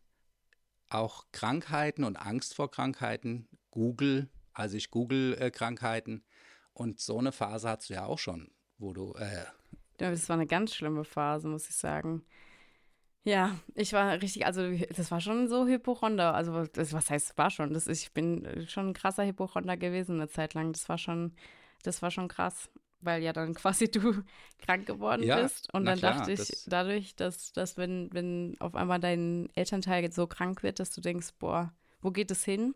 auch 0.88 1.24
Krankheiten 1.32 2.04
und 2.04 2.16
Angst 2.16 2.54
vor 2.54 2.70
Krankheiten. 2.70 3.48
Google, 3.70 4.28
also 4.52 4.76
ich 4.76 4.90
google 4.90 5.36
äh, 5.40 5.50
Krankheiten. 5.50 6.24
Und 6.72 7.00
so 7.00 7.18
eine 7.18 7.32
Phase 7.32 7.68
hast 7.68 7.90
du 7.90 7.94
ja 7.94 8.06
auch 8.06 8.18
schon, 8.18 8.50
wo 8.78 8.92
du, 8.92 9.12
äh, 9.14 9.44
Das 9.98 10.28
war 10.28 10.34
eine 10.36 10.46
ganz 10.46 10.74
schlimme 10.74 11.04
Phase, 11.04 11.48
muss 11.48 11.68
ich 11.68 11.76
sagen. 11.76 12.24
Ja, 13.26 13.58
ich 13.74 13.92
war 13.94 14.20
richtig, 14.20 14.44
also 14.44 14.62
das 14.94 15.10
war 15.10 15.20
schon 15.20 15.48
so 15.48 15.66
Hypochonder. 15.66 16.34
Also 16.34 16.64
das, 16.66 16.92
was 16.92 17.08
heißt, 17.10 17.38
war 17.38 17.50
schon. 17.50 17.72
Das 17.72 17.86
ist, 17.86 18.02
ich 18.02 18.12
bin 18.12 18.66
schon 18.68 18.88
ein 18.88 18.92
krasser 18.94 19.24
Hypochonder 19.24 19.76
gewesen 19.78 20.16
eine 20.16 20.28
Zeit 20.28 20.52
lang. 20.54 20.72
Das 20.72 20.88
war 20.90 20.98
schon, 20.98 21.32
das 21.82 22.02
war 22.02 22.10
schon 22.10 22.28
krass, 22.28 22.70
weil 23.00 23.22
ja 23.22 23.32
dann 23.32 23.54
quasi 23.54 23.90
du 23.90 24.22
krank 24.58 24.84
geworden 24.86 25.22
Ja, 25.22 25.32
bist. 25.32 25.72
Und 25.72 25.86
dann 25.86 26.00
klar, 26.00 26.02
dachte 26.02 26.32
ich, 26.32 26.48
das- 26.48 26.64
dadurch, 26.66 27.16
dass, 27.16 27.52
dass 27.52 27.78
wenn, 27.78 28.12
wenn 28.12 28.56
auf 28.60 28.74
einmal 28.74 29.00
dein 29.00 29.48
Elternteil 29.54 30.12
so 30.12 30.26
krank 30.26 30.62
wird, 30.62 30.78
dass 30.78 30.90
du 30.90 31.00
denkst, 31.00 31.28
boah, 31.38 31.72
wo 32.02 32.10
geht 32.10 32.30
es 32.30 32.44
hin? 32.44 32.74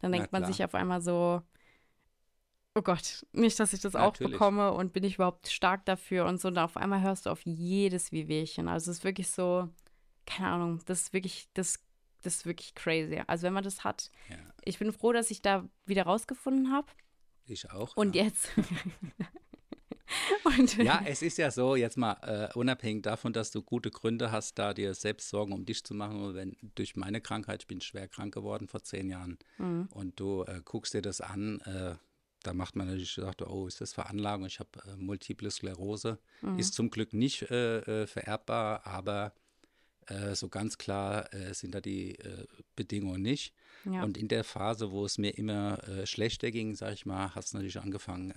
Dann 0.00 0.12
denkt 0.12 0.30
man 0.32 0.44
sich 0.44 0.62
auf 0.62 0.74
einmal 0.74 1.00
so, 1.00 1.40
oh 2.76 2.82
Gott, 2.82 3.24
nicht, 3.32 3.58
dass 3.58 3.72
ich 3.72 3.80
das 3.80 3.96
auch 3.96 4.12
Natürlich. 4.12 4.32
bekomme 4.32 4.72
und 4.72 4.92
bin 4.92 5.02
ich 5.02 5.14
überhaupt 5.14 5.48
stark 5.48 5.84
dafür 5.86 6.26
und 6.26 6.40
so. 6.40 6.48
Und 6.48 6.58
auf 6.58 6.76
einmal 6.76 7.00
hörst 7.02 7.26
du 7.26 7.30
auf 7.30 7.40
jedes 7.44 8.12
Wehwehchen. 8.12 8.68
Also 8.68 8.90
es 8.90 8.98
ist 8.98 9.04
wirklich 9.04 9.30
so, 9.30 9.68
keine 10.26 10.48
Ahnung, 10.50 10.80
das 10.86 11.00
ist 11.02 11.12
wirklich, 11.12 11.48
das, 11.54 11.78
das 12.22 12.36
ist 12.36 12.46
wirklich 12.46 12.74
crazy. 12.74 13.22
Also 13.26 13.44
wenn 13.44 13.54
man 13.54 13.64
das 13.64 13.82
hat, 13.82 14.10
ja, 14.28 14.36
ich 14.64 14.78
bin 14.78 14.92
froh, 14.92 15.12
dass 15.12 15.30
ich 15.30 15.40
da 15.42 15.64
wieder 15.86 16.02
rausgefunden 16.04 16.70
habe. 16.70 16.88
ich 17.46 17.70
auch. 17.70 17.96
Und 17.96 18.14
ja. 18.14 18.24
jetzt. 18.24 18.50
und 20.44 20.76
Ja, 20.76 21.02
es 21.04 21.22
ist 21.22 21.38
ja 21.38 21.50
so, 21.50 21.74
jetzt 21.76 21.96
mal 21.96 22.12
äh, 22.22 22.56
unabhängig 22.58 23.02
davon, 23.02 23.32
dass 23.32 23.50
du 23.50 23.62
gute 23.62 23.90
Gründe 23.90 24.30
hast, 24.30 24.58
da 24.58 24.72
dir 24.74 24.94
selbst 24.94 25.28
Sorgen 25.28 25.52
um 25.52 25.64
dich 25.64 25.84
zu 25.84 25.94
machen. 25.94 26.22
Und 26.22 26.34
wenn 26.34 26.56
durch 26.74 26.94
meine 26.96 27.20
Krankheit, 27.20 27.62
ich 27.62 27.66
bin 27.66 27.80
schwer 27.80 28.06
krank 28.08 28.32
geworden 28.34 28.68
vor 28.68 28.82
zehn 28.82 29.08
Jahren, 29.08 29.38
Mhm. 29.58 29.88
und 29.92 30.20
du 30.20 30.42
äh, 30.44 30.60
guckst 30.64 30.94
dir 30.94 31.02
das 31.02 31.20
an, 31.20 31.60
äh, 31.62 31.94
da 32.46 32.52
macht 32.54 32.76
man 32.76 32.86
natürlich 32.86 33.14
gesagt, 33.14 33.42
oh, 33.42 33.66
ist 33.66 33.80
das 33.80 33.92
Veranlagung? 33.92 34.46
Ich 34.46 34.60
habe 34.60 34.70
äh, 34.86 34.96
multiple 34.96 35.50
Sklerose. 35.50 36.18
Mhm. 36.42 36.58
Ist 36.58 36.74
zum 36.74 36.90
Glück 36.90 37.12
nicht 37.12 37.50
äh, 37.50 37.78
äh, 38.02 38.06
vererbbar, 38.06 38.86
aber 38.86 39.32
äh, 40.06 40.34
so 40.34 40.48
ganz 40.48 40.78
klar 40.78 41.32
äh, 41.34 41.52
sind 41.54 41.74
da 41.74 41.80
die 41.80 42.18
äh, 42.18 42.46
Bedingungen 42.76 43.22
nicht. 43.22 43.54
ja. 43.84 44.02
Und 44.04 44.16
in 44.16 44.28
der 44.28 44.44
Phase, 44.44 44.92
wo 44.92 45.04
es 45.04 45.18
mir 45.18 45.30
immer 45.36 45.78
schlechter 46.04 46.50
ging, 46.50 46.74
sag 46.74 46.92
ich 46.92 47.06
mal, 47.06 47.34
hast 47.34 47.52
du 47.52 47.56
natürlich 47.56 47.80
angefangen, 47.80 48.32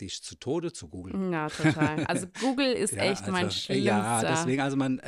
dich 0.00 0.22
zu 0.22 0.34
Tode 0.36 0.72
zu 0.72 0.88
googeln. 0.88 1.30
ja, 1.32 1.48
total. 1.48 2.04
Also 2.06 2.26
Google 2.40 2.72
ist 2.72 2.94
Ja, 2.94 3.02
echt 3.04 3.26
mein 3.26 3.46
also, 3.46 3.48
äh, 3.48 3.60
schlimmster. 3.60 3.84
Ja, 3.84 4.22
deswegen, 4.22 4.62
also 4.62 4.76
man, 4.76 5.00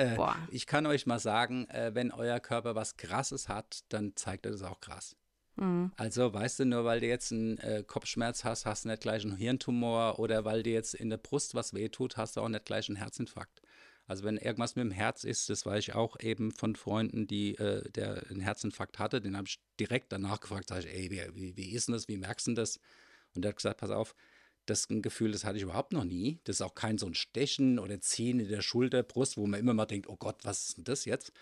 ich 0.51 0.67
kann 0.67 0.87
euch 0.87 1.07
mal 1.07 1.19
sagen, 1.19 1.67
wenn 1.93 2.13
euer 2.13 2.41
Körper 2.41 2.75
was 2.75 2.97
Krasses 2.97 3.49
hat, 3.49 3.81
dann 3.89 4.15
zeigt 4.17 4.45
er 4.47 4.53
das 4.53 4.63
auch 4.63 4.81
krass. 4.81 5.17
Mhm. 5.57 5.93
Also, 5.97 6.33
weißt 6.33 6.61
du, 6.61 6.65
nur 6.65 6.85
weil 6.85 7.01
du 7.01 7.07
jetzt 7.07 7.33
einen 7.33 7.59
äh, 7.59 7.85
Kopfschmerz 7.87 8.45
hast, 8.45 8.65
hast 8.67 8.85
du 8.85 8.89
nicht 8.89 9.03
gleich 9.03 9.25
einen 9.25 9.37
Hirntumor 9.37 10.19
oder 10.19 10.45
weil 10.45 10.63
dir 10.63 10.73
jetzt 10.73 10.95
in 10.95 11.11
der 11.11 11.19
Brust 11.19 11.55
was 11.55 11.75
wehtut, 11.75 12.17
hast 12.17 12.37
du 12.37 12.41
auch 12.41 12.49
nicht 12.49 12.65
gleich 12.65 12.89
einen 12.89 12.97
Herzinfarkt. 12.97 13.61
Also 14.07 14.25
wenn 14.25 14.37
irgendwas 14.37 14.75
mit 14.77 14.85
dem 14.85 14.91
Herz 14.91 15.25
ist, 15.25 15.49
das 15.49 15.65
weiß 15.65 15.79
ich 15.79 15.95
auch 15.95 16.19
eben 16.21 16.51
von 16.53 16.75
Freunden, 16.75 17.27
die 17.27 17.57
äh, 17.57 17.89
der 17.93 18.27
einen 18.31 18.41
Herzinfarkt 18.41 18.99
hatte, 18.99 19.21
den 19.21 19.37
habe 19.37 19.47
ich 19.49 19.61
direkt 19.79 20.13
danach 20.13 20.41
gefragt, 20.41 20.69
sag 20.69 20.81
ich, 20.85 20.87
ey, 20.93 21.11
wie, 21.35 21.57
wie, 21.57 21.73
ist 21.73 21.89
denn 21.89 21.95
das, 21.95 22.09
wie 22.09 22.17
merkst 22.17 22.49
du 22.49 22.55
das? 22.55 22.81
Und 23.35 23.43
der 23.43 23.51
hat 23.51 23.57
gesagt, 23.57 23.81
pass 23.81 23.91
auf, 23.91 24.15
Das 24.67 24.87
Gefühl, 24.89 25.33
das 25.33 25.45
hatte 25.45 25.57
ich 25.57 25.65
überhaupt 25.65 25.93
noch 25.93 26.05
nie. 26.05 26.41
Das 26.45 26.57
ist 26.57 26.63
auch 26.63 26.75
kein 26.75 26.99
so 26.99 27.07
ein 27.07 27.15
Stechen 27.15 27.79
oder 27.81 28.01
Ziehen 28.01 28.41
in 28.41 28.49
der 28.49 28.63
Schulter, 28.63 29.03
Brust, 29.03 29.37
wo 29.37 29.47
man 29.47 29.59
immer 29.61 29.75
mal 29.75 29.87
denkt, 29.87 30.09
oh 30.09 30.17
Gott, 30.17 30.45
was 30.45 30.69
ist 30.69 30.77
denn 30.79 30.85
das 30.85 31.05
jetzt? 31.05 31.33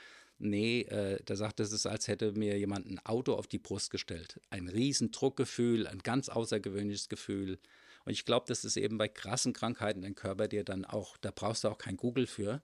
Nee, 0.42 0.83
äh, 0.83 1.22
der 1.22 1.37
sagt, 1.37 1.61
das 1.61 1.70
ist, 1.70 1.85
als 1.85 2.09
hätte 2.09 2.33
mir 2.33 2.59
jemand 2.59 2.87
ein 2.87 2.98
Auto 3.05 3.35
auf 3.35 3.46
die 3.46 3.59
Brust 3.59 3.90
gestellt. 3.90 4.40
Ein 4.48 4.68
riesen 4.68 5.11
Druckgefühl, 5.11 5.87
ein 5.87 5.98
ganz 5.98 6.31
außergewöhnliches 6.31 7.11
Gefühl. 7.11 7.59
Und 8.07 8.12
ich 8.12 8.24
glaube, 8.24 8.46
das 8.48 8.64
ist 8.64 8.79
eben 8.79 8.96
bei 8.96 9.07
krassen 9.07 9.53
Krankheiten 9.53 10.00
dein 10.00 10.14
Körper 10.14 10.48
dir 10.48 10.64
dann 10.64 10.87
auch, 10.87 11.18
da 11.18 11.31
brauchst 11.31 11.64
du 11.64 11.68
auch 11.68 11.76
kein 11.76 11.98
Google 11.98 12.26
für, 12.26 12.62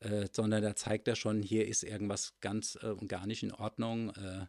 äh, 0.00 0.26
sondern 0.32 0.60
da 0.64 0.74
zeigt 0.74 1.06
er 1.06 1.14
schon, 1.14 1.40
hier 1.40 1.68
ist 1.68 1.84
irgendwas 1.84 2.34
ganz 2.40 2.76
äh, 2.82 2.88
und 2.88 3.06
gar 3.06 3.28
nicht 3.28 3.44
in 3.44 3.52
Ordnung. 3.52 4.10
Äh, 4.16 4.46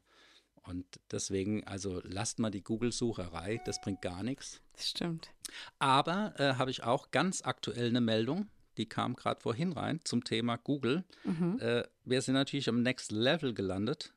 und 0.63 0.87
deswegen, 1.11 1.63
also 1.67 2.01
lasst 2.03 2.39
mal 2.39 2.49
die 2.49 2.63
Google-Sucherei, 2.63 3.61
das 3.65 3.79
bringt 3.79 4.01
gar 4.01 4.23
nichts. 4.23 4.59
Das 4.71 4.89
stimmt. 4.89 5.29
Aber 5.77 6.33
äh, 6.39 6.55
habe 6.55 6.71
ich 6.71 6.81
auch 6.81 7.11
ganz 7.11 7.43
aktuell 7.43 7.89
eine 7.89 8.01
Meldung, 8.01 8.49
die 8.77 8.87
kam 8.87 9.15
gerade 9.15 9.41
vorhin 9.41 9.73
rein 9.73 9.99
zum 10.03 10.23
Thema 10.23 10.57
Google. 10.57 11.03
Mhm. 11.23 11.59
Äh, 11.59 11.83
wir 12.03 12.21
sind 12.21 12.35
natürlich 12.35 12.69
am 12.69 12.81
Next 12.81 13.11
Level 13.11 13.53
gelandet. 13.53 14.13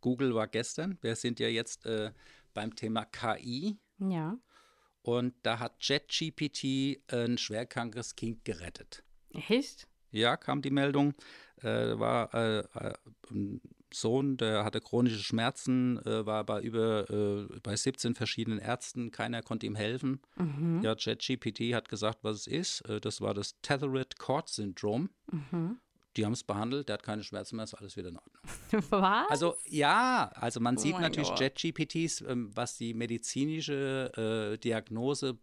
Google 0.00 0.34
war 0.34 0.46
gestern. 0.46 0.98
Wir 1.02 1.16
sind 1.16 1.40
ja 1.40 1.48
jetzt 1.48 1.86
äh, 1.86 2.12
beim 2.54 2.74
Thema 2.74 3.04
KI. 3.04 3.78
Ja. 3.98 4.38
Und 5.02 5.34
da 5.42 5.58
hat 5.58 5.76
JetGPT 5.80 7.12
ein 7.12 7.38
schwerkrankes 7.38 8.16
Kind 8.16 8.44
gerettet. 8.44 9.02
Echt? 9.48 9.88
Ja, 10.10 10.36
kam 10.36 10.62
die 10.62 10.70
Meldung. 10.70 11.14
Äh, 11.62 11.98
war 11.98 12.34
äh, 12.34 12.58
äh, 12.60 12.94
ein 13.30 13.60
Sohn, 13.92 14.36
der 14.36 14.64
hatte 14.64 14.80
chronische 14.80 15.22
Schmerzen, 15.22 15.98
äh, 16.06 16.24
war 16.26 16.44
bei 16.44 16.60
über 16.60 17.10
äh, 17.10 17.46
bei 17.62 17.76
17 17.76 18.14
verschiedenen 18.14 18.58
Ärzten, 18.58 19.10
keiner 19.10 19.42
konnte 19.42 19.66
ihm 19.66 19.74
helfen. 19.74 20.20
Mhm. 20.36 20.80
Ja, 20.82 20.94
JetGPT 20.96 21.74
hat 21.74 21.88
gesagt, 21.88 22.20
was 22.22 22.38
es 22.38 22.46
ist. 22.46 22.80
Äh, 22.82 23.00
das 23.00 23.20
war 23.20 23.34
das 23.34 23.60
Tethered 23.62 24.18
Cord 24.18 24.48
Syndrome. 24.48 25.08
Mhm. 25.30 25.78
Die 26.16 26.24
haben 26.24 26.32
es 26.32 26.42
behandelt, 26.42 26.88
der 26.88 26.94
hat 26.94 27.02
keine 27.04 27.22
Schmerzen 27.22 27.56
mehr, 27.56 27.64
ist 27.64 27.74
alles 27.74 27.96
wieder 27.96 28.08
in 28.08 28.16
Ordnung. 28.16 28.42
Was? 28.90 29.30
Also 29.30 29.54
ja, 29.66 30.30
also 30.34 30.58
man 30.58 30.76
Oh 30.76 30.80
sieht 30.80 30.98
natürlich. 30.98 31.30
JetGPTs, 31.38 32.22
ähm, 32.22 32.50
was 32.54 32.76
die 32.76 32.94
medizinische 32.94 34.52
äh, 34.54 34.58
Diagnose 34.58 35.38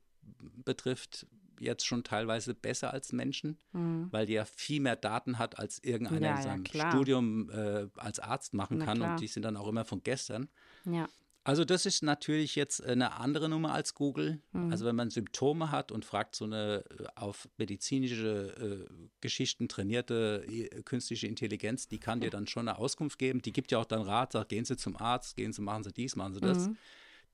betrifft, 0.65 1.25
jetzt 1.59 1.85
schon 1.85 2.03
teilweise 2.03 2.53
besser 2.53 2.93
als 2.93 3.11
Menschen, 3.13 3.57
Mhm. 3.73 4.07
weil 4.11 4.25
die 4.25 4.33
ja 4.33 4.45
viel 4.45 4.81
mehr 4.81 4.95
Daten 4.95 5.37
hat, 5.39 5.57
als 5.59 5.83
irgendeiner 5.83 6.21
Ja, 6.27 6.31
in 6.31 6.37
ja, 6.37 6.43
seinem 6.43 6.63
klar. 6.63 6.91
Studium 6.91 7.49
äh, 7.49 7.87
als 7.97 8.19
Arzt 8.19 8.53
machen 8.53 8.77
Na 8.79 8.85
kann 8.85 8.97
klar. 8.97 9.11
und 9.11 9.21
die 9.21 9.27
sind 9.27 9.43
dann 9.43 9.57
auch 9.57 9.67
immer 9.67 9.85
von 9.85 10.01
gestern. 10.03 10.49
Ja. 10.85 11.07
Also 11.43 11.63
das 11.63 11.85
ist 11.85 12.03
natürlich 12.03 12.55
jetzt 12.55 12.83
eine 12.83 13.13
andere 13.13 13.47
Nummer 13.47 13.71
als 13.73 13.93
Google. 13.93 14.41
Mhm. 14.51 14.69
Also 14.69 14.85
wenn 14.85 14.97
man 14.97 15.09
Symptome 15.09 15.71
hat 15.71 15.93
und 15.93 16.03
fragt 16.03 16.35
so 16.35 16.43
eine 16.43 16.83
äh, 16.99 17.05
auf 17.15 17.47
medizinische 17.57 18.87
äh, 18.91 19.07
Geschichten 19.21 19.69
trainierte 19.69 20.43
äh, 20.45 20.83
künstliche 20.83 21.27
Intelligenz, 21.27 21.87
die 21.87 21.99
kann 21.99 22.19
dir 22.19 22.29
dann 22.29 22.47
schon 22.47 22.67
eine 22.67 22.77
Auskunft 22.77 23.17
geben. 23.17 23.41
Die 23.41 23.53
gibt 23.53 23.71
dir 23.71 23.79
auch 23.79 23.85
dann 23.85 24.01
Rat, 24.01 24.33
sagt, 24.33 24.49
gehen 24.49 24.65
Sie 24.65 24.75
zum 24.75 24.97
Arzt, 24.97 25.37
gehen 25.37 25.53
Sie, 25.53 25.61
machen 25.61 25.83
Sie 25.85 25.93
dies, 25.93 26.17
machen 26.17 26.33
Sie 26.33 26.41
das. 26.41 26.67
Mhm. 26.67 26.77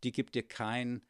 Die 0.04 0.12
gibt 0.12 0.36
dir 0.36 0.44
keinen 0.44 1.02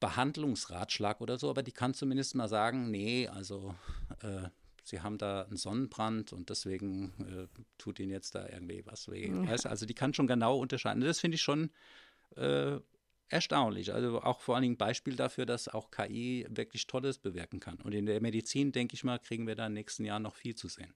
Behandlungsratschlag 0.00 1.20
oder 1.20 1.38
so, 1.38 1.50
aber 1.50 1.62
die 1.62 1.72
kann 1.72 1.94
zumindest 1.94 2.34
mal 2.34 2.48
sagen, 2.48 2.90
nee, 2.90 3.28
also 3.28 3.74
äh, 4.22 4.48
Sie 4.86 5.00
haben 5.00 5.18
da 5.18 5.42
einen 5.42 5.56
Sonnenbrand 5.56 6.32
und 6.32 6.48
deswegen 6.48 7.12
äh, 7.18 7.60
tut 7.76 7.98
Ihnen 7.98 8.12
jetzt 8.12 8.36
da 8.36 8.48
irgendwie 8.48 8.86
was 8.86 9.10
weh. 9.10 9.28
Ja. 9.28 9.48
Weißt? 9.48 9.66
Also 9.66 9.84
die 9.84 9.94
kann 9.94 10.14
schon 10.14 10.28
genau 10.28 10.58
unterscheiden. 10.58 11.02
Das 11.02 11.18
finde 11.18 11.34
ich 11.34 11.42
schon 11.42 11.70
äh, 12.36 12.78
erstaunlich. 13.28 13.92
Also 13.92 14.22
auch 14.22 14.40
vor 14.40 14.54
allen 14.54 14.62
Dingen 14.62 14.74
ein 14.74 14.78
Beispiel 14.78 15.16
dafür, 15.16 15.44
dass 15.44 15.66
auch 15.66 15.90
KI 15.90 16.46
wirklich 16.50 16.86
Tolles 16.86 17.18
bewirken 17.18 17.58
kann. 17.58 17.80
Und 17.80 17.94
in 17.94 18.06
der 18.06 18.20
Medizin, 18.20 18.70
denke 18.70 18.94
ich 18.94 19.02
mal, 19.02 19.18
kriegen 19.18 19.48
wir 19.48 19.56
da 19.56 19.66
in 19.66 19.72
den 19.72 19.80
nächsten 19.80 20.04
Jahren 20.04 20.22
noch 20.22 20.36
viel 20.36 20.54
zu 20.54 20.68
sehen. 20.68 20.94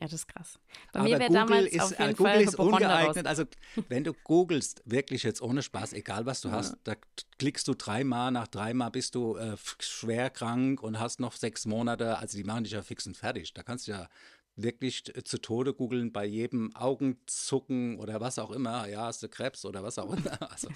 Ja, 0.00 0.04
das 0.06 0.12
ist 0.12 0.28
krass. 0.28 0.58
Bei 0.92 1.00
Aber 1.00 1.08
mir 1.08 1.18
wäre 1.18 1.28
Google 1.28 1.34
damals 1.48 1.66
ist, 1.72 1.80
auf 1.80 1.98
äh, 1.98 2.02
jeden 2.04 2.16
Google 2.16 2.32
Fall 2.32 2.42
ist 2.42 2.54
ungeeignet. 2.58 3.26
Also 3.26 3.44
wenn 3.88 4.04
du 4.04 4.12
googelst, 4.12 4.82
wirklich 4.84 5.24
jetzt 5.24 5.42
ohne 5.42 5.62
Spaß, 5.62 5.92
egal 5.92 6.24
was 6.24 6.40
du 6.40 6.52
hast, 6.52 6.76
da 6.84 6.94
klickst 7.38 7.66
du 7.66 7.74
dreimal, 7.74 8.30
nach 8.30 8.46
dreimal 8.46 8.90
bist 8.92 9.16
du 9.16 9.36
äh, 9.36 9.56
schwer 9.80 10.30
krank 10.30 10.82
und 10.82 11.00
hast 11.00 11.18
noch 11.18 11.32
sechs 11.32 11.66
Monate. 11.66 12.18
Also 12.18 12.38
die 12.38 12.44
machen 12.44 12.62
dich 12.64 12.74
ja 12.74 12.82
fix 12.82 13.06
und 13.08 13.16
fertig. 13.16 13.52
Da 13.54 13.64
kannst 13.64 13.88
du 13.88 13.92
ja 13.92 14.08
wirklich 14.54 15.16
äh, 15.16 15.24
zu 15.24 15.38
Tode 15.40 15.74
googeln 15.74 16.12
bei 16.12 16.24
jedem 16.26 16.74
Augenzucken 16.76 17.98
oder 17.98 18.20
was 18.20 18.38
auch 18.38 18.50
immer. 18.50 18.88
Ja, 18.88 19.06
hast 19.06 19.22
du 19.22 19.28
Krebs 19.28 19.64
oder 19.64 19.82
was 19.82 19.98
auch 19.98 20.12
immer. 20.12 20.38
Also 20.50 20.68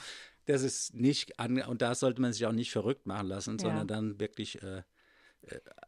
das 0.47 0.63
ist 0.63 0.95
nicht 0.95 1.39
an 1.39 1.63
und 1.63 1.81
da 1.83 1.95
sollte 1.95 2.21
man 2.21 2.33
sich 2.33 2.45
auch 2.47 2.53
nicht 2.53 2.73
verrückt 2.73 3.07
machen 3.07 3.29
lassen, 3.29 3.59
Ja. 3.59 3.67
sondern 3.69 3.87
dann 3.87 4.21
wirklich 4.21 4.61
äh, 4.63 4.83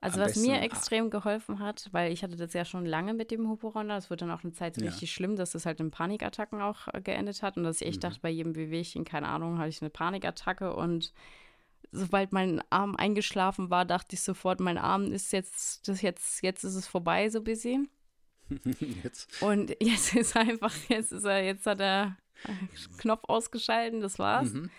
Also 0.00 0.20
am 0.20 0.26
was 0.26 0.36
mir 0.36 0.48
besten- 0.54 0.62
extrem 0.64 1.10
geholfen 1.10 1.60
hat, 1.60 1.88
weil 1.92 2.12
ich 2.12 2.22
hatte 2.22 2.36
das 2.36 2.52
ja 2.52 2.64
schon 2.64 2.84
lange 2.86 3.14
mit 3.14 3.30
dem 3.30 3.48
Hypochonder, 3.50 3.94
das 3.94 4.10
wird 4.10 4.20
dann 4.22 4.30
auch 4.30 4.42
eine 4.42 4.52
Zeit 4.52 4.76
Ja. 4.78 4.86
richtig 4.88 5.12
schlimm, 5.12 5.36
dass 5.36 5.52
das 5.52 5.64
halt 5.64 5.80
in 5.80 5.90
Panikattacken 5.90 6.60
auch 6.60 6.88
äh, 6.92 7.00
geendet 7.00 7.42
hat 7.42 7.56
und 7.56 7.62
dass 7.64 7.80
ich 7.80 7.86
echt 7.86 7.96
Mhm. 7.98 8.00
dachte, 8.08 8.20
bei 8.20 8.30
jedem 8.30 8.54
Wehwehchen, 8.56 9.04
keine 9.04 9.28
Ahnung, 9.28 9.58
hatte 9.58 9.68
ich 9.68 9.80
eine 9.80 9.90
Panikattacke 9.90 10.74
und 10.74 11.12
sobald 11.92 12.32
mein 12.32 12.60
Arm 12.70 12.96
eingeschlafen 12.96 13.70
war, 13.70 13.84
dachte 13.84 14.14
ich 14.16 14.22
sofort, 14.22 14.58
mein 14.58 14.78
Arm 14.78 15.12
ist 15.12 15.32
jetzt, 15.32 15.86
das 15.86 16.02
jetzt, 16.02 16.42
jetzt 16.42 16.64
ist 16.64 16.74
es 16.74 16.86
vorbei, 16.88 17.28
so 17.30 17.40
bisschen. 17.40 17.88
jetzt. 19.04 19.40
Und 19.40 19.74
jetzt 19.80 20.14
ist 20.16 20.36
einfach, 20.36 20.72
jetzt 20.88 21.12
ist 21.12 21.24
er, 21.24 21.44
jetzt 21.44 21.64
hat 21.66 21.80
er 21.80 22.16
Knopf 22.98 23.22
ausgeschalten, 23.28 24.00
das 24.00 24.18
war's. 24.18 24.52
Mhm. 24.52 24.70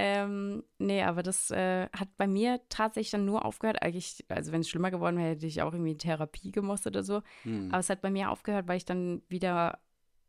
Ähm, 0.00 0.62
nee, 0.78 1.02
aber 1.02 1.24
das 1.24 1.50
äh, 1.50 1.88
hat 1.90 2.16
bei 2.16 2.28
mir 2.28 2.60
tatsächlich 2.68 3.10
dann 3.10 3.24
nur 3.24 3.44
aufgehört. 3.44 3.82
Eigentlich, 3.82 4.24
also 4.28 4.52
wenn 4.52 4.60
es 4.60 4.68
schlimmer 4.68 4.92
geworden 4.92 5.16
wäre, 5.16 5.30
hätte 5.30 5.46
ich 5.46 5.60
auch 5.60 5.72
irgendwie 5.72 5.96
Therapie 5.96 6.52
gemusst 6.52 6.86
oder 6.86 7.02
so. 7.02 7.22
Mhm. 7.42 7.70
Aber 7.70 7.80
es 7.80 7.90
hat 7.90 8.00
bei 8.00 8.10
mir 8.10 8.30
aufgehört, 8.30 8.68
weil 8.68 8.76
ich 8.76 8.84
dann 8.84 9.22
wieder 9.28 9.80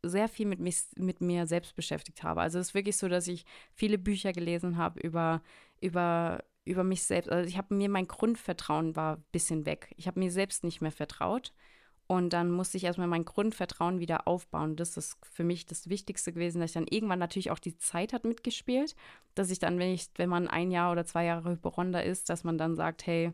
sehr 0.02 0.28
viel 0.28 0.46
mit, 0.46 0.58
mich, 0.58 0.82
mit 0.96 1.20
mir 1.20 1.46
selbst 1.46 1.76
beschäftigt 1.76 2.24
habe. 2.24 2.40
Also 2.40 2.58
es 2.58 2.68
ist 2.68 2.74
wirklich 2.74 2.96
so, 2.96 3.06
dass 3.06 3.28
ich 3.28 3.44
viele 3.72 3.96
Bücher 3.96 4.32
gelesen 4.32 4.76
habe 4.76 4.98
über, 5.00 5.40
über, 5.80 6.42
über 6.64 6.82
mich 6.82 7.04
selbst. 7.04 7.30
Also 7.30 7.48
ich 7.48 7.56
habe 7.56 7.72
mir 7.72 7.88
mein 7.88 8.08
Grundvertrauen 8.08 8.96
war 8.96 9.18
ein 9.18 9.24
bisschen 9.30 9.66
weg. 9.66 9.94
Ich 9.96 10.08
habe 10.08 10.18
mir 10.18 10.32
selbst 10.32 10.64
nicht 10.64 10.80
mehr 10.80 10.90
vertraut. 10.90 11.52
Und 12.10 12.32
dann 12.32 12.50
musste 12.50 12.76
ich 12.76 12.82
erstmal 12.82 13.06
mein 13.06 13.24
Grundvertrauen 13.24 14.00
wieder 14.00 14.26
aufbauen. 14.26 14.74
Das 14.74 14.96
ist 14.96 15.16
für 15.30 15.44
mich 15.44 15.66
das 15.66 15.88
Wichtigste 15.88 16.32
gewesen, 16.32 16.60
dass 16.60 16.70
ich 16.70 16.74
dann 16.74 16.88
irgendwann 16.88 17.20
natürlich 17.20 17.52
auch 17.52 17.60
die 17.60 17.76
Zeit 17.76 18.12
hat 18.12 18.24
mitgespielt, 18.24 18.96
dass 19.36 19.48
ich 19.48 19.60
dann, 19.60 19.78
wenn 19.78 19.94
ich, 19.94 20.08
wenn 20.16 20.28
man 20.28 20.48
ein 20.48 20.72
Jahr 20.72 20.90
oder 20.90 21.04
zwei 21.06 21.24
Jahre 21.24 21.50
Hypochonder 21.52 22.02
ist, 22.02 22.28
dass 22.28 22.42
man 22.42 22.58
dann 22.58 22.74
sagt, 22.74 23.06
hey, 23.06 23.32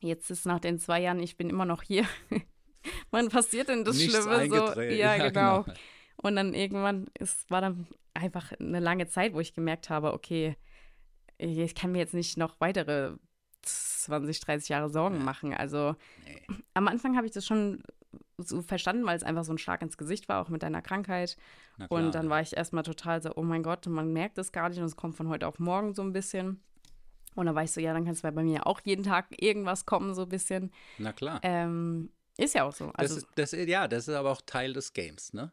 jetzt 0.00 0.30
ist 0.30 0.46
nach 0.46 0.58
den 0.58 0.78
zwei 0.78 1.02
Jahren, 1.02 1.20
ich 1.20 1.36
bin 1.36 1.50
immer 1.50 1.66
noch 1.66 1.82
hier. 1.82 2.06
Wann 3.10 3.28
passiert 3.28 3.68
denn 3.68 3.84
das 3.84 3.98
Nichts 3.98 4.14
Schlimme 4.14 4.36
so? 4.36 4.40
eingetreten. 4.40 4.96
Ja, 4.96 5.16
genau. 5.28 5.66
Und 6.16 6.36
dann 6.36 6.54
irgendwann, 6.54 7.10
es 7.20 7.44
war 7.50 7.60
dann 7.60 7.86
einfach 8.14 8.52
eine 8.58 8.80
lange 8.80 9.06
Zeit, 9.06 9.34
wo 9.34 9.40
ich 9.40 9.52
gemerkt 9.52 9.90
habe, 9.90 10.14
okay, 10.14 10.56
ich 11.36 11.74
kann 11.74 11.92
mir 11.92 11.98
jetzt 11.98 12.14
nicht 12.14 12.38
noch 12.38 12.58
weitere 12.58 13.16
20, 13.62 14.40
30 14.40 14.68
Jahre 14.68 14.90
Sorgen 14.90 15.16
Ja. 15.18 15.22
machen. 15.22 15.54
Also 15.54 15.96
Nee. 16.26 16.42
am 16.74 16.88
Anfang 16.88 17.16
habe 17.16 17.26
ich 17.26 17.32
das 17.32 17.46
schon 17.46 17.82
so 18.38 18.62
verstanden, 18.62 19.06
weil 19.06 19.16
es 19.16 19.22
einfach 19.22 19.44
so 19.44 19.52
ein 19.52 19.58
Schlag 19.58 19.82
ins 19.82 19.96
Gesicht 19.96 20.28
war, 20.28 20.42
auch 20.42 20.48
mit 20.48 20.62
deiner 20.62 20.82
Krankheit. 20.82 21.36
Klar, 21.76 21.90
Und 21.92 22.14
dann 22.14 22.24
ja. 22.24 22.30
war 22.30 22.40
ich 22.40 22.56
erstmal 22.56 22.82
total 22.82 23.22
so, 23.22 23.32
oh 23.36 23.42
mein 23.42 23.62
Gott, 23.62 23.86
man 23.86 24.12
merkt 24.12 24.38
es 24.38 24.52
gar 24.52 24.68
nicht 24.68 24.78
und 24.78 24.84
es 24.84 24.96
kommt 24.96 25.16
von 25.16 25.28
heute 25.28 25.46
auf 25.46 25.58
morgen 25.58 25.94
so 25.94 26.02
ein 26.02 26.12
bisschen. 26.12 26.60
Und 27.34 27.46
dann 27.46 27.54
war 27.54 27.62
ich 27.62 27.72
so, 27.72 27.80
ja, 27.80 27.94
dann 27.94 28.04
kann 28.04 28.12
es 28.12 28.22
bei 28.22 28.30
mir 28.32 28.66
auch 28.66 28.80
jeden 28.84 29.04
Tag 29.04 29.26
irgendwas 29.42 29.86
kommen, 29.86 30.14
so 30.14 30.22
ein 30.22 30.28
bisschen. 30.28 30.70
Na 30.98 31.12
klar. 31.12 31.40
Ähm, 31.42 32.10
ist 32.36 32.54
ja 32.54 32.64
auch 32.64 32.72
so. 32.72 32.90
Also, 32.94 33.14
das, 33.14 33.52
ist, 33.52 33.54
das, 33.54 33.68
ja, 33.68 33.88
das 33.88 34.08
ist 34.08 34.14
aber 34.14 34.30
auch 34.30 34.42
Teil 34.44 34.72
des 34.72 34.92
Games, 34.92 35.32
ne? 35.32 35.52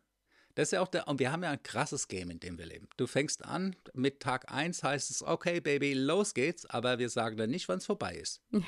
Das 0.55 0.69
ist 0.69 0.71
ja 0.71 0.81
auch 0.81 0.87
der, 0.87 1.07
und 1.07 1.19
wir 1.19 1.31
haben 1.31 1.43
ja 1.43 1.51
ein 1.51 1.63
krasses 1.63 2.07
Game, 2.07 2.29
in 2.31 2.39
dem 2.39 2.57
wir 2.57 2.65
leben. 2.65 2.87
Du 2.97 3.07
fängst 3.07 3.45
an, 3.45 3.75
mit 3.93 4.19
Tag 4.19 4.51
1 4.51 4.83
heißt 4.83 5.09
es, 5.11 5.23
okay, 5.23 5.61
Baby, 5.61 5.93
los 5.93 6.33
geht's, 6.33 6.65
aber 6.65 6.99
wir 6.99 7.09
sagen 7.09 7.37
dann 7.37 7.49
nicht, 7.49 7.67
wann 7.69 7.77
es 7.77 7.85
vorbei 7.85 8.15
ist. 8.15 8.41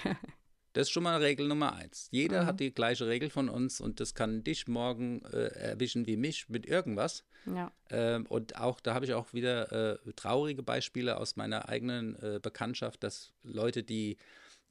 Das 0.73 0.83
ist 0.87 0.91
schon 0.91 1.03
mal 1.03 1.21
Regel 1.21 1.49
Nummer 1.49 1.73
eins. 1.73 2.07
Jeder 2.11 2.43
Mhm. 2.43 2.45
hat 2.45 2.59
die 2.61 2.73
gleiche 2.73 3.05
Regel 3.05 3.29
von 3.29 3.49
uns 3.49 3.81
und 3.81 3.99
das 3.99 4.15
kann 4.15 4.41
dich 4.45 4.69
morgen 4.69 5.21
äh, 5.25 5.47
erwischen 5.47 6.07
wie 6.07 6.15
mich 6.15 6.47
mit 6.47 6.65
irgendwas. 6.65 7.25
ja. 7.45 7.73
Ähm, 7.89 8.25
und 8.27 8.55
auch 8.55 8.79
da 8.79 8.93
habe 8.93 9.03
ich 9.03 9.13
auch 9.13 9.33
wieder 9.33 9.69
äh, 10.05 10.13
traurige 10.13 10.63
Beispiele 10.63 11.17
aus 11.17 11.35
meiner 11.35 11.67
eigenen 11.67 12.15
äh, 12.23 12.39
Bekanntschaft, 12.41 13.03
dass 13.03 13.33
Leute, 13.43 13.83
die 13.83 14.15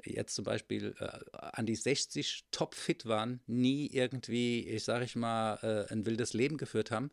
jetzt 0.05 0.35
zum 0.35 0.45
Beispiel 0.45 0.95
äh, 0.99 1.09
an 1.41 1.67
die 1.67 1.77
60 1.77 2.47
topfit 2.51 3.07
waren, 3.07 3.41
nie 3.47 3.87
irgendwie, 3.89 4.67
ich 4.69 4.85
sage 4.85 5.05
ich 5.05 5.17
mal, 5.17 5.59
äh, 5.63 5.93
ein 5.93 6.07
wildes 6.07 6.33
Leben 6.33 6.57
geführt 6.57 6.91
haben, 6.91 7.11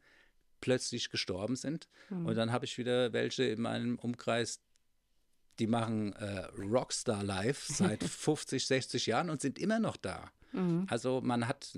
plötzlich 0.62 1.10
gestorben 1.10 1.56
sind. 1.56 1.88
Und 2.10 2.36
dann 2.36 2.52
habe 2.52 2.66
ich 2.66 2.78
wieder 2.78 3.14
welche 3.14 3.44
in 3.44 3.62
meinem 3.62 4.00
Umkreis, 4.00 4.60
die 5.60 5.68
machen 5.68 6.14
äh, 6.14 6.46
Rockstar 6.58 7.24
Life 7.24 7.72
seit 7.74 8.04
50, 8.04 8.66
60 8.66 9.06
Jahren 9.06 9.30
und 9.30 9.42
sind 9.42 9.60
immer 9.60 9.80
noch 9.80 9.98
da. 9.98 10.32
Mhm. 10.52 10.88
Also 10.90 11.22
man 11.22 11.48
hat, 11.48 11.72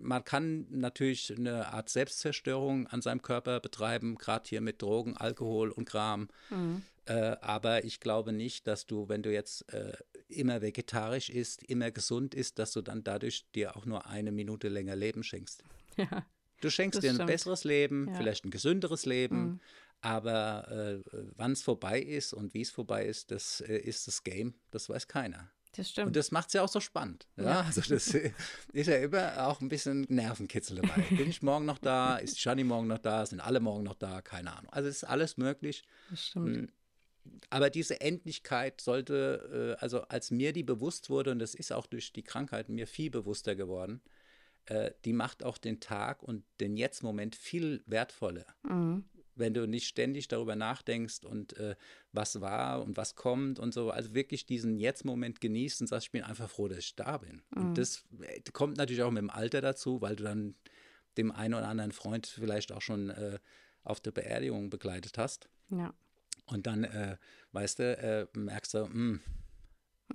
man 0.00 0.24
kann 0.24 0.66
natürlich 0.70 1.34
eine 1.36 1.72
Art 1.72 1.88
Selbstzerstörung 1.88 2.86
an 2.88 3.02
seinem 3.02 3.22
Körper 3.22 3.60
betreiben, 3.60 4.16
gerade 4.16 4.48
hier 4.48 4.60
mit 4.60 4.82
Drogen, 4.82 5.16
Alkohol 5.16 5.70
und 5.70 5.86
Kram. 5.86 6.28
Mhm. 6.50 6.82
Äh, 7.06 7.36
aber 7.40 7.84
ich 7.84 8.00
glaube 8.00 8.32
nicht, 8.32 8.66
dass 8.66 8.86
du, 8.86 9.08
wenn 9.08 9.22
du 9.22 9.32
jetzt 9.32 9.72
äh, 9.72 9.92
immer 10.34 10.60
vegetarisch 10.62 11.30
isst, 11.30 11.62
immer 11.64 11.90
gesund 11.90 12.34
isst, 12.34 12.58
dass 12.58 12.72
du 12.72 12.82
dann 12.82 13.02
dadurch 13.04 13.44
dir 13.54 13.76
auch 13.76 13.86
nur 13.86 14.06
eine 14.06 14.32
Minute 14.32 14.68
länger 14.68 14.96
Leben 14.96 15.22
schenkst. 15.22 15.62
Ja. 15.96 16.26
Du 16.60 16.70
schenkst 16.70 17.02
dir 17.02 17.10
ein 17.10 17.14
stimmt. 17.16 17.30
besseres 17.30 17.64
Leben, 17.64 18.08
Ja. 18.08 18.14
vielleicht 18.16 18.44
ein 18.44 18.50
gesünderes 18.50 19.06
Leben, 19.06 19.36
Mhm. 19.44 19.60
aber 20.00 20.68
äh, 21.04 21.10
wann 21.36 21.52
es 21.52 21.62
vorbei 21.62 22.00
ist 22.00 22.32
und 22.32 22.52
wie 22.54 22.62
es 22.62 22.70
vorbei 22.70 23.06
ist, 23.06 23.30
das 23.30 23.60
äh, 23.60 23.76
ist 23.78 24.06
das 24.06 24.24
Game, 24.24 24.54
das 24.70 24.88
weiß 24.88 25.06
keiner. 25.08 25.50
Das 25.76 25.90
stimmt. 25.90 26.08
Und 26.08 26.16
das 26.16 26.30
macht 26.30 26.48
es 26.48 26.52
ja 26.54 26.62
auch 26.62 26.68
so 26.68 26.78
spannend. 26.80 27.26
Ja? 27.36 27.44
Ja. 27.44 27.60
Also 27.62 27.80
das 27.80 28.14
äh, 28.14 28.32
ist 28.72 28.86
ja 28.86 28.96
immer 28.96 29.46
auch 29.48 29.60
ein 29.60 29.68
bisschen 29.68 30.06
Nervenkitzel 30.08 30.76
dabei. 30.76 31.02
Bin 31.10 31.28
ich 31.28 31.42
morgen 31.42 31.64
noch 31.66 31.78
da? 31.78 32.16
Ist 32.16 32.40
Shani 32.40 32.62
morgen 32.64 32.86
noch 32.86 32.98
da? 32.98 33.26
Sind 33.26 33.40
alle 33.40 33.60
morgen 33.60 33.82
noch 33.82 33.94
da? 33.96 34.22
Keine 34.22 34.56
Ahnung. 34.56 34.72
Also 34.72 34.88
es 34.88 34.96
ist 34.98 35.04
alles 35.04 35.36
möglich. 35.36 35.82
das 36.10 36.26
stimmt. 36.28 36.72
Aber 37.50 37.70
diese 37.70 38.00
Endlichkeit 38.00 38.80
sollte, 38.80 39.76
äh, 39.78 39.82
also 39.82 40.02
als 40.02 40.30
mir 40.30 40.52
die 40.52 40.62
bewusst 40.62 41.10
wurde, 41.10 41.30
und 41.30 41.38
das 41.38 41.54
ist 41.54 41.72
auch 41.72 41.86
durch 41.86 42.12
die 42.12 42.22
Krankheit 42.22 42.68
mir 42.68 42.86
viel 42.86 43.10
bewusster 43.10 43.54
geworden, 43.54 44.02
äh, 44.66 44.92
die 45.04 45.12
macht 45.12 45.44
auch 45.44 45.58
den 45.58 45.80
Tag 45.80 46.22
und 46.22 46.44
den 46.60 46.76
Jetzt-Moment 46.76 47.36
viel 47.36 47.82
wertvoller. 47.86 48.46
Mhm. 48.62 49.04
Wenn 49.36 49.52
du 49.52 49.66
nicht 49.66 49.88
ständig 49.88 50.28
darüber 50.28 50.54
nachdenkst 50.54 51.24
und 51.24 51.56
äh, 51.56 51.74
was 52.12 52.40
war 52.40 52.82
und 52.82 52.96
was 52.96 53.16
kommt 53.16 53.58
und 53.58 53.74
so, 53.74 53.90
also 53.90 54.14
wirklich 54.14 54.46
diesen 54.46 54.78
Jetzt-Moment 54.78 55.40
genießt 55.40 55.80
und 55.80 55.88
sagst, 55.88 56.06
ich 56.06 56.12
bin 56.12 56.22
einfach 56.22 56.48
froh, 56.48 56.68
dass 56.68 56.78
ich 56.78 56.94
da 56.94 57.18
bin. 57.18 57.42
Mhm. 57.50 57.62
Und 57.62 57.78
das 57.78 58.04
äh, 58.20 58.40
kommt 58.52 58.76
natürlich 58.76 59.02
auch 59.02 59.10
mit 59.10 59.22
dem 59.22 59.30
Alter 59.30 59.60
dazu, 59.60 60.00
weil 60.00 60.16
du 60.16 60.24
dann 60.24 60.54
dem 61.16 61.30
einen 61.30 61.54
oder 61.54 61.68
anderen 61.68 61.92
Freund 61.92 62.26
vielleicht 62.26 62.72
auch 62.72 62.82
schon 62.82 63.10
äh, 63.10 63.38
auf 63.82 64.00
der 64.00 64.12
Beerdigung 64.12 64.70
begleitet 64.70 65.18
hast. 65.18 65.48
Ja. 65.70 65.94
Und 66.46 66.66
dann, 66.66 66.84
äh, 66.84 67.16
weißt 67.52 67.78
du, 67.78 67.96
äh, 68.34 68.38
merkst 68.38 68.74
du, 68.74 68.86
mh, 68.86 69.20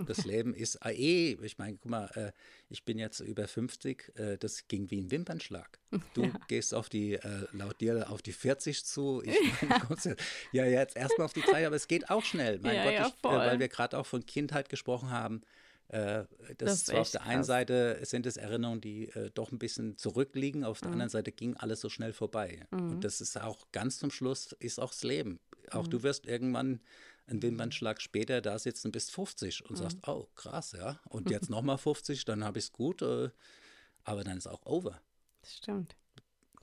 das 0.05 0.23
Leben 0.23 0.53
ist 0.53 0.77
ah, 0.85 0.91
eh, 0.91 1.33
ich 1.41 1.57
meine, 1.57 1.77
guck 1.77 1.89
mal, 1.89 2.05
äh, 2.13 2.31
ich 2.69 2.85
bin 2.85 2.99
jetzt 2.99 3.19
über 3.21 3.47
50, 3.47 4.11
äh, 4.15 4.37
das 4.37 4.67
ging 4.67 4.89
wie 4.91 5.01
ein 5.01 5.09
Wimpernschlag. 5.11 5.79
Du 6.13 6.31
gehst 6.47 6.73
auf 6.75 6.89
die, 6.89 7.15
äh, 7.15 7.47
laut 7.51 7.81
dir, 7.81 8.09
auf 8.11 8.21
die 8.21 8.31
40 8.31 8.85
zu. 8.85 9.23
Ich 9.25 9.35
mein, 9.67 9.79
kommst 9.81 10.05
ja, 10.05 10.13
ja, 10.51 10.65
jetzt 10.65 10.95
erstmal 10.95 11.25
auf 11.25 11.33
die 11.33 11.41
3, 11.41 11.65
aber 11.65 11.75
es 11.75 11.87
geht 11.87 12.09
auch 12.09 12.23
schnell. 12.23 12.59
Mein 12.59 12.75
Ja, 12.75 12.83
Gott, 12.83 12.93
ja, 12.93 13.07
ich, 13.07 13.13
äh, 13.25 13.35
weil 13.47 13.59
wir 13.59 13.67
gerade 13.67 13.97
auch 13.97 14.05
von 14.05 14.23
Kindheit 14.25 14.69
gesprochen 14.69 15.09
haben. 15.09 15.41
Äh, 15.87 16.25
das, 16.57 16.57
Das 16.57 16.81
ist 16.83 16.93
auf 16.93 17.11
der 17.11 17.23
einen 17.23 17.37
krass. 17.37 17.47
Seite 17.47 17.99
sind 18.03 18.27
es 18.27 18.37
Erinnerungen, 18.37 18.79
die 18.79 19.09
äh, 19.09 19.31
doch 19.33 19.51
ein 19.51 19.57
bisschen 19.57 19.97
zurückliegen, 19.97 20.63
auf 20.63 20.81
Mhm. 20.81 20.85
der 20.85 20.91
anderen 20.93 21.09
Seite 21.09 21.31
ging 21.31 21.57
alles 21.57 21.81
so 21.81 21.89
schnell 21.89 22.13
vorbei. 22.13 22.67
Und 22.69 23.03
das 23.03 23.21
ist 23.21 23.41
auch 23.41 23.65
ganz 23.71 23.97
zum 23.97 24.11
Schluss, 24.11 24.51
ist 24.59 24.79
auch 24.79 24.91
das 24.91 25.01
Leben. 25.03 25.39
Auch 25.73 25.85
Mhm. 25.85 25.91
du 25.91 26.03
wirst 26.03 26.25
irgendwann 26.25 26.79
einen 27.27 27.41
Wimpernschlag 27.43 28.01
später 28.01 28.41
da 28.41 28.57
sitzen 28.57 28.87
und 28.87 28.91
bist 28.91 29.11
50 29.11 29.61
Mhm. 29.61 29.69
und 29.69 29.75
sagst, 29.77 29.97
oh 30.07 30.27
krass, 30.35 30.71
ja. 30.77 30.99
Und 31.09 31.29
jetzt 31.31 31.49
nochmal 31.49 31.77
50, 31.77 32.25
dann 32.25 32.43
habe 32.43 32.59
ich 32.59 32.65
es 32.65 32.71
gut, 32.71 33.01
äh, 33.01 33.29
aber 34.03 34.23
dann 34.23 34.37
ist 34.37 34.47
auch 34.47 34.65
over. 34.65 35.01
Das 35.41 35.57
stimmt. 35.57 35.95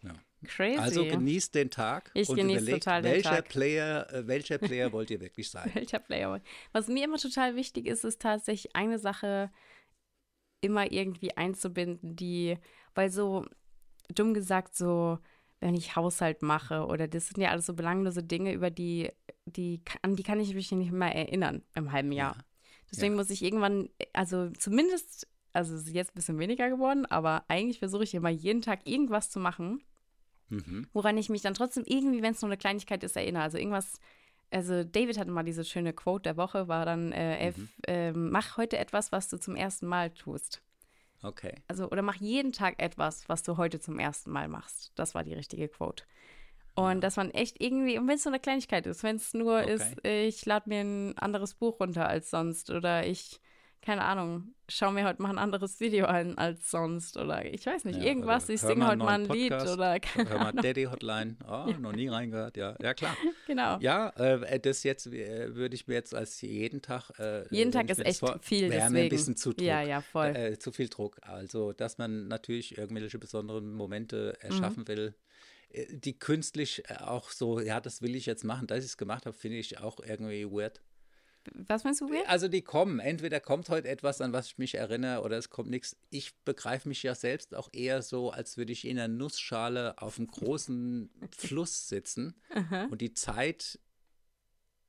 Ja. 0.03 0.15
Crazy. 0.45 0.79
Also 0.79 1.05
genießt 1.05 1.55
den 1.55 1.71
Tag 1.71 2.11
Ich 2.15 2.29
und 2.29 2.37
genieße 2.37 2.63
überlegt, 2.63 2.85
total 2.85 3.03
den 3.03 3.13
welcher 3.13 3.31
Tag. 3.31 3.49
Player, 3.49 4.13
äh, 4.13 4.27
welcher 4.27 4.59
Player 4.59 4.93
wollt 4.93 5.11
ihr 5.11 5.21
wirklich 5.21 5.51
sein? 5.51 5.71
Welcher 5.75 5.99
Player? 5.99 6.41
Was 6.73 6.89
mir 6.89 7.05
immer 7.05 7.17
total 7.19 7.57
wichtig 7.57 7.87
ist, 7.87 8.05
ist 8.05 8.21
tatsächlich 8.21 8.77
eine 8.77 8.99
Sache 8.99 9.51
immer 10.61 10.91
irgendwie 10.91 11.37
einzubinden, 11.37 12.17
die, 12.17 12.59
weil 12.95 13.11
so 13.11 13.47
dumm 14.15 14.35
gesagt, 14.35 14.77
so, 14.77 15.19
wenn 15.67 15.75
ich 15.75 15.97
Haushalt 15.97 16.43
mache 16.43 16.87
oder 16.87 17.09
das 17.09 17.27
sind 17.27 17.43
ja 17.43 17.51
alles 17.51 17.67
so 17.67 17.75
belanglose 17.75 18.23
Dinge, 18.23 18.53
über 18.53 18.71
die, 18.71 19.11
die, 19.47 19.83
an 20.03 20.15
die 20.15 20.23
kann 20.23 20.39
ich 20.39 20.55
mich 20.55 20.71
nicht 20.71 20.93
mehr 20.93 21.13
erinnern 21.13 21.63
im 21.75 21.91
halben 21.91 22.13
Jahr. 22.13 22.37
Ja. 22.37 22.45
Deswegen 22.89 23.15
Ja. 23.15 23.17
muss 23.17 23.31
ich 23.31 23.43
irgendwann, 23.43 23.89
also 24.13 24.49
zumindest, 24.51 25.27
also 25.53 25.75
es 25.75 25.89
ist 25.89 25.93
jetzt 25.95 26.13
ein 26.13 26.15
bisschen 26.15 26.39
weniger 26.39 26.71
geworden, 26.71 27.05
aber 27.07 27.45
eigentlich 27.49 27.81
versuche 27.81 28.05
ich 28.05 28.15
immer 28.15 28.29
jeden 28.29 28.63
Tag 28.63 28.87
irgendwas 28.87 29.29
zu 29.31 29.41
machen, 29.41 29.83
Mhm. 30.51 30.87
woran 30.93 31.19
ich 31.19 31.29
mich 31.31 31.43
dann 31.43 31.55
trotzdem 31.55 31.83
irgendwie, 31.85 32.23
wenn 32.23 32.31
es 32.33 32.41
nur 32.41 32.49
eine 32.49 32.57
Kleinigkeit 32.57 33.03
ist, 33.03 33.17
erinnere. 33.17 33.43
Also 33.43 33.59
irgendwas, 33.59 33.99
also 34.53 34.85
David 34.85 35.19
hatte 35.19 35.33
mal 35.33 35.43
diese 35.43 35.65
schöne 35.65 35.93
Quote 35.93 36.23
der 36.23 36.37
Woche, 36.37 36.69
war 36.69 36.87
dann, 36.87 37.11
äh, 37.11 37.51
Mhm. 37.51 37.69
ähm, 37.89 38.31
mach 38.31 38.57
heute 38.57 38.79
etwas, 38.79 39.11
was 39.11 39.29
du 39.29 39.39
zum 39.41 39.57
ersten 39.57 39.87
Mal 39.89 40.11
tust. 40.11 40.63
Okay. 41.23 41.55
Also, 41.69 41.91
oder 41.91 42.03
mach 42.03 42.17
jeden 42.17 42.53
Tag 42.53 42.81
etwas, 42.81 43.29
was 43.29 43.43
du 43.43 43.57
heute 43.57 43.81
zum 43.81 43.99
ersten 43.99 44.31
Mal 44.31 44.49
machst. 44.49 44.93
Das 44.95 45.15
war 45.15 45.25
die 45.25 45.35
richtige 45.35 45.69
Quote. 45.69 46.05
Und 46.75 47.01
dass 47.01 47.17
man 47.17 47.31
echt 47.31 47.61
irgendwie, 47.61 47.99
und 47.99 48.07
wenn 48.07 48.17
es 48.17 48.25
nur 48.25 48.35
eine 48.35 48.41
Kleinigkeit 48.41 48.87
ist, 48.87 49.03
wenn 49.03 49.17
es 49.17 49.33
nur 49.33 49.61
Okay. 49.63 49.73
ist, 49.73 50.07
ich 50.07 50.45
lade 50.45 50.69
mir 50.69 50.81
ein 50.81 51.19
anderes 51.19 51.55
Buch 51.55 51.81
runter 51.81 52.07
als 52.07 52.31
sonst 52.31 52.71
oder 52.71 53.07
ich, 53.07 53.41
keine 53.87 54.03
Ahnung, 54.03 54.53
schau 54.69 54.91
mir 54.91 55.05
heute 55.07 55.23
mal 55.23 55.31
ein 55.31 55.39
anderes 55.39 55.79
Video 55.79 56.07
an 56.07 56.37
als 56.37 56.73
sonst 56.73 57.17
oder 57.17 57.45
ich 57.45 57.65
weiß 57.67 57.85
nicht, 57.85 58.01
Ja, 58.01 58.05
irgendwas, 58.07 58.45
oder 58.47 58.55
ich 58.55 58.61
singe 58.61 58.85
heute 58.89 58.97
mal 58.97 59.11
ein 59.15 59.23
neuen 59.23 59.31
Lied 59.39 59.51
Podcast, 59.53 59.75
oder 59.75 60.01
keine 60.01 60.29
Hör 60.29 60.39
mal 60.39 60.47
Ahnung. 60.49 60.63
Daddy 60.65 60.85
Hotline. 60.91 61.37
Oh, 61.49 61.67
noch 61.81 61.93
nie 61.93 62.09
reingehört, 62.09 62.57
ja. 62.57 62.75
Ja, 62.83 62.95
klar. 62.95 63.17
Genau. 63.47 63.79
Ja, 63.79 64.09
äh, 64.17 64.59
das 64.59 64.83
jetzt 64.83 65.07
äh, 65.07 65.55
würde 65.55 65.77
ich 65.77 65.87
mir 65.87 65.95
jetzt 65.95 66.17
als 66.17 66.41
jeden 66.41 66.83
Tag. 66.83 67.11
Äh, 67.21 67.45
Jeden 67.55 67.71
Tag 67.71 67.89
ist 67.89 68.05
echt 68.05 68.19
vor- 68.19 68.41
viel, 68.43 68.63
Wäre 68.71 68.73
mir 68.73 68.85
ein 68.87 68.93
deswegen. 68.95 69.09
bisschen 69.11 69.37
zu 69.37 69.51
Druck. 69.53 69.65
Ja, 69.65 69.83
ja, 69.83 70.01
voll. 70.01 70.35
Äh, 70.35 70.59
zu 70.59 70.73
viel 70.73 70.89
Druck. 70.89 71.19
Also, 71.23 71.73
dass 71.73 71.97
man 71.99 72.27
natürlich 72.27 72.77
irgendwelche 72.77 73.21
besonderen 73.21 73.73
Momente 73.73 74.37
Mhm. 74.43 74.51
erschaffen 74.51 74.89
will, 74.89 75.15
äh, 75.71 75.87
die 75.97 76.19
künstlich 76.19 76.83
äh, 76.91 76.95
auch 77.05 77.31
so, 77.31 77.61
ja, 77.61 77.81
das 77.81 78.03
will 78.03 78.17
ich 78.17 78.27
jetzt 78.27 78.43
machen, 78.43 78.67
dass 78.67 78.81
ich 78.81 78.87
es 78.87 78.97
gemacht 78.97 79.27
habe, 79.27 79.37
finde 79.37 79.59
ich 79.59 79.79
auch 79.79 80.01
irgendwie 80.01 80.45
weird. 80.51 80.83
Was 81.55 81.85
meinst 81.85 82.01
du, 82.01 82.09
Weird? 82.11 82.29
Also 82.29 82.49
die 82.49 82.63
kommen, 82.63 82.99
entweder 82.99 83.41
kommt 83.41 83.69
heute 83.69 83.89
etwas, 83.89 84.21
an 84.21 84.33
was 84.33 84.47
ich 84.47 84.59
mich 84.59 84.75
erinnere, 84.75 85.23
oder 85.23 85.37
es 85.37 85.51
kommt 85.51 85.71
nichts. 85.71 85.97
Ich 86.11 86.35
begreife 86.45 86.89
mich 86.89 87.03
ja 87.03 87.15
selbst 87.15 87.55
auch 87.55 87.69
eher 87.73 88.03
so, 88.03 88.31
als 88.31 88.57
würde 88.57 88.73
ich 88.73 88.87
in 88.87 88.99
einer 88.99 89.09
Nussschale 89.09 90.01
auf 90.01 90.19
einem 90.19 90.29
großen 90.29 91.11
Fluss 91.37 91.89
sitzen 91.89 92.35
und 92.91 93.01
die 93.01 93.15
Zeit, 93.15 93.79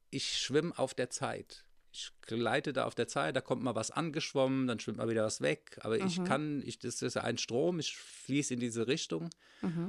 ich 0.09 0.37
schwimme 0.37 0.77
auf 0.77 0.93
der 0.93 1.09
Zeit. 1.09 1.66
Ich 1.97 2.11
gleite 2.21 2.73
da 2.73 2.85
auf 2.85 2.93
der 2.93 3.07
Zeit, 3.07 3.35
da 3.35 3.41
kommt 3.41 3.63
mal 3.63 3.73
was 3.73 3.89
angeschwommen, 3.89 4.67
dann 4.67 4.79
schwimmt 4.79 4.99
mal 4.99 5.09
wieder 5.09 5.23
was 5.25 5.41
weg. 5.41 5.79
Aber 5.81 5.97
ich 5.97 6.23
kann, 6.25 6.61
ich, 6.63 6.77
das 6.77 7.01
ist 7.01 7.15
ja 7.15 7.23
ein 7.23 7.39
Strom, 7.39 7.79
ich 7.79 7.97
fließe 7.97 8.53
in 8.53 8.59
diese 8.59 8.87
Richtung. 8.87 9.31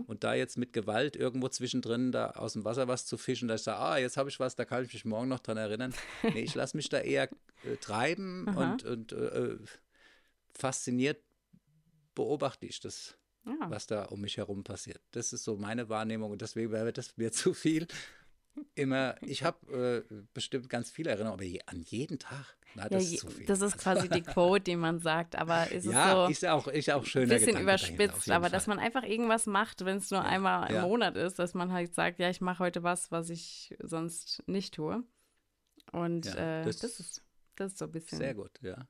Und 0.07 0.25
da 0.25 0.33
jetzt 0.33 0.57
mit 0.57 0.73
Gewalt 0.73 1.14
irgendwo 1.16 1.49
zwischendrin 1.49 2.11
da 2.11 2.31
aus 2.31 2.55
dem 2.55 2.64
Wasser 2.64 2.88
was 2.88 3.05
zu 3.05 3.18
fischen, 3.18 3.47
dass 3.49 3.61
ich 3.61 3.64
sage, 3.66 3.79
ah, 3.81 3.99
jetzt 3.99 4.16
habe 4.16 4.31
ich 4.31 4.40
was, 4.40 4.57
da 4.57 4.64
kann 4.64 4.83
ich 4.87 4.92
mich 4.94 5.05
morgen 5.05 5.29
noch 5.29 5.40
dran 5.40 5.59
erinnern. 5.59 5.92
Nee, 6.23 6.40
ich 6.40 6.55
lasse 6.55 6.75
mich 6.79 6.88
da 6.88 7.01
eher 7.01 7.29
äh, 7.64 7.77
treiben 7.79 8.49
Aha. 8.49 8.73
und, 8.73 8.85
und 8.85 9.12
äh, 9.12 9.59
fasziniert 10.55 11.23
beobachte 12.14 12.64
ich 12.64 12.81
das, 12.81 13.18
Ja. 13.44 13.53
was 13.68 13.87
da 13.87 14.05
um 14.05 14.23
mich 14.23 14.38
herum 14.38 14.64
passiert. 14.64 15.03
Das 15.11 15.35
ist 15.35 15.44
so 15.44 15.57
meine 15.59 15.90
Wahrnehmung 15.90 16.31
und 16.31 16.40
deswegen 16.40 16.73
wäre 16.73 16.92
das 16.92 17.16
mir 17.18 17.31
zu 17.33 17.53
viel. 17.53 17.87
Immer, 18.75 19.16
ich 19.23 19.42
habe 19.44 20.05
äh, 20.09 20.14
bestimmt 20.35 20.68
ganz 20.68 20.90
viele 20.90 21.11
Erinnerungen, 21.11 21.35
aber 21.35 21.44
je, 21.44 21.61
an 21.66 21.81
jeden 21.81 22.18
Tag, 22.18 22.57
na, 22.75 22.85
Ja, 22.85 22.88
das 22.90 23.05
je- 23.05 23.14
ist 23.14 23.21
zu 23.21 23.29
viel. 23.29 23.47
das 23.47 23.61
ist 23.61 23.79
quasi 23.79 24.09
die 24.09 24.23
Quote, 24.35 24.62
die 24.64 24.77
man 24.77 25.01
sagt, 25.01 25.37
aber 25.37 25.71
ist 25.73 25.85
ja, 25.85 26.25
es 26.25 26.29
so 26.29 26.33
ist 26.33 26.42
ja 26.42 26.53
auch, 26.55 26.68
ist 26.68 26.87
ja 26.87 26.97
auch 26.97 27.03
ein 27.03 27.07
schöner 27.07 27.27
bisschen 27.35 27.47
Gedanke 27.57 27.62
überspitzt, 27.62 28.31
aber 28.31 28.49
dass 28.51 28.66
Fall. 28.66 28.77
man 28.77 28.85
einfach 28.85 29.03
irgendwas 29.03 29.47
macht, 29.47 29.85
wenn 29.85 29.97
es 29.99 30.11
nur 30.11 30.23
einmal 30.25 30.68
im 30.71 30.77
ja. 30.77 30.83
Monat 30.83 31.16
ist, 31.16 31.38
dass 31.38 31.55
man 31.55 31.73
halt 31.73 31.94
sagt, 31.94 32.18
ja, 32.21 32.31
ich 32.31 32.40
mache 32.40 32.61
heute 32.61 32.83
was, 32.83 33.11
was 33.11 33.31
ich 33.31 33.75
sonst 33.83 34.42
nicht 34.47 34.75
tue. 34.75 35.03
Und 35.92 36.27
Ja, 36.27 36.35
äh, 36.35 36.64
das- 36.64 36.79
das, 36.79 37.01
ist 37.01 37.23
das 37.57 37.73
ist 37.73 37.79
so 37.79 37.87
ein 37.87 37.92
bisschen 37.92 38.18
Sehr 38.18 38.35
gut, 38.35 38.53
ja. 38.62 38.87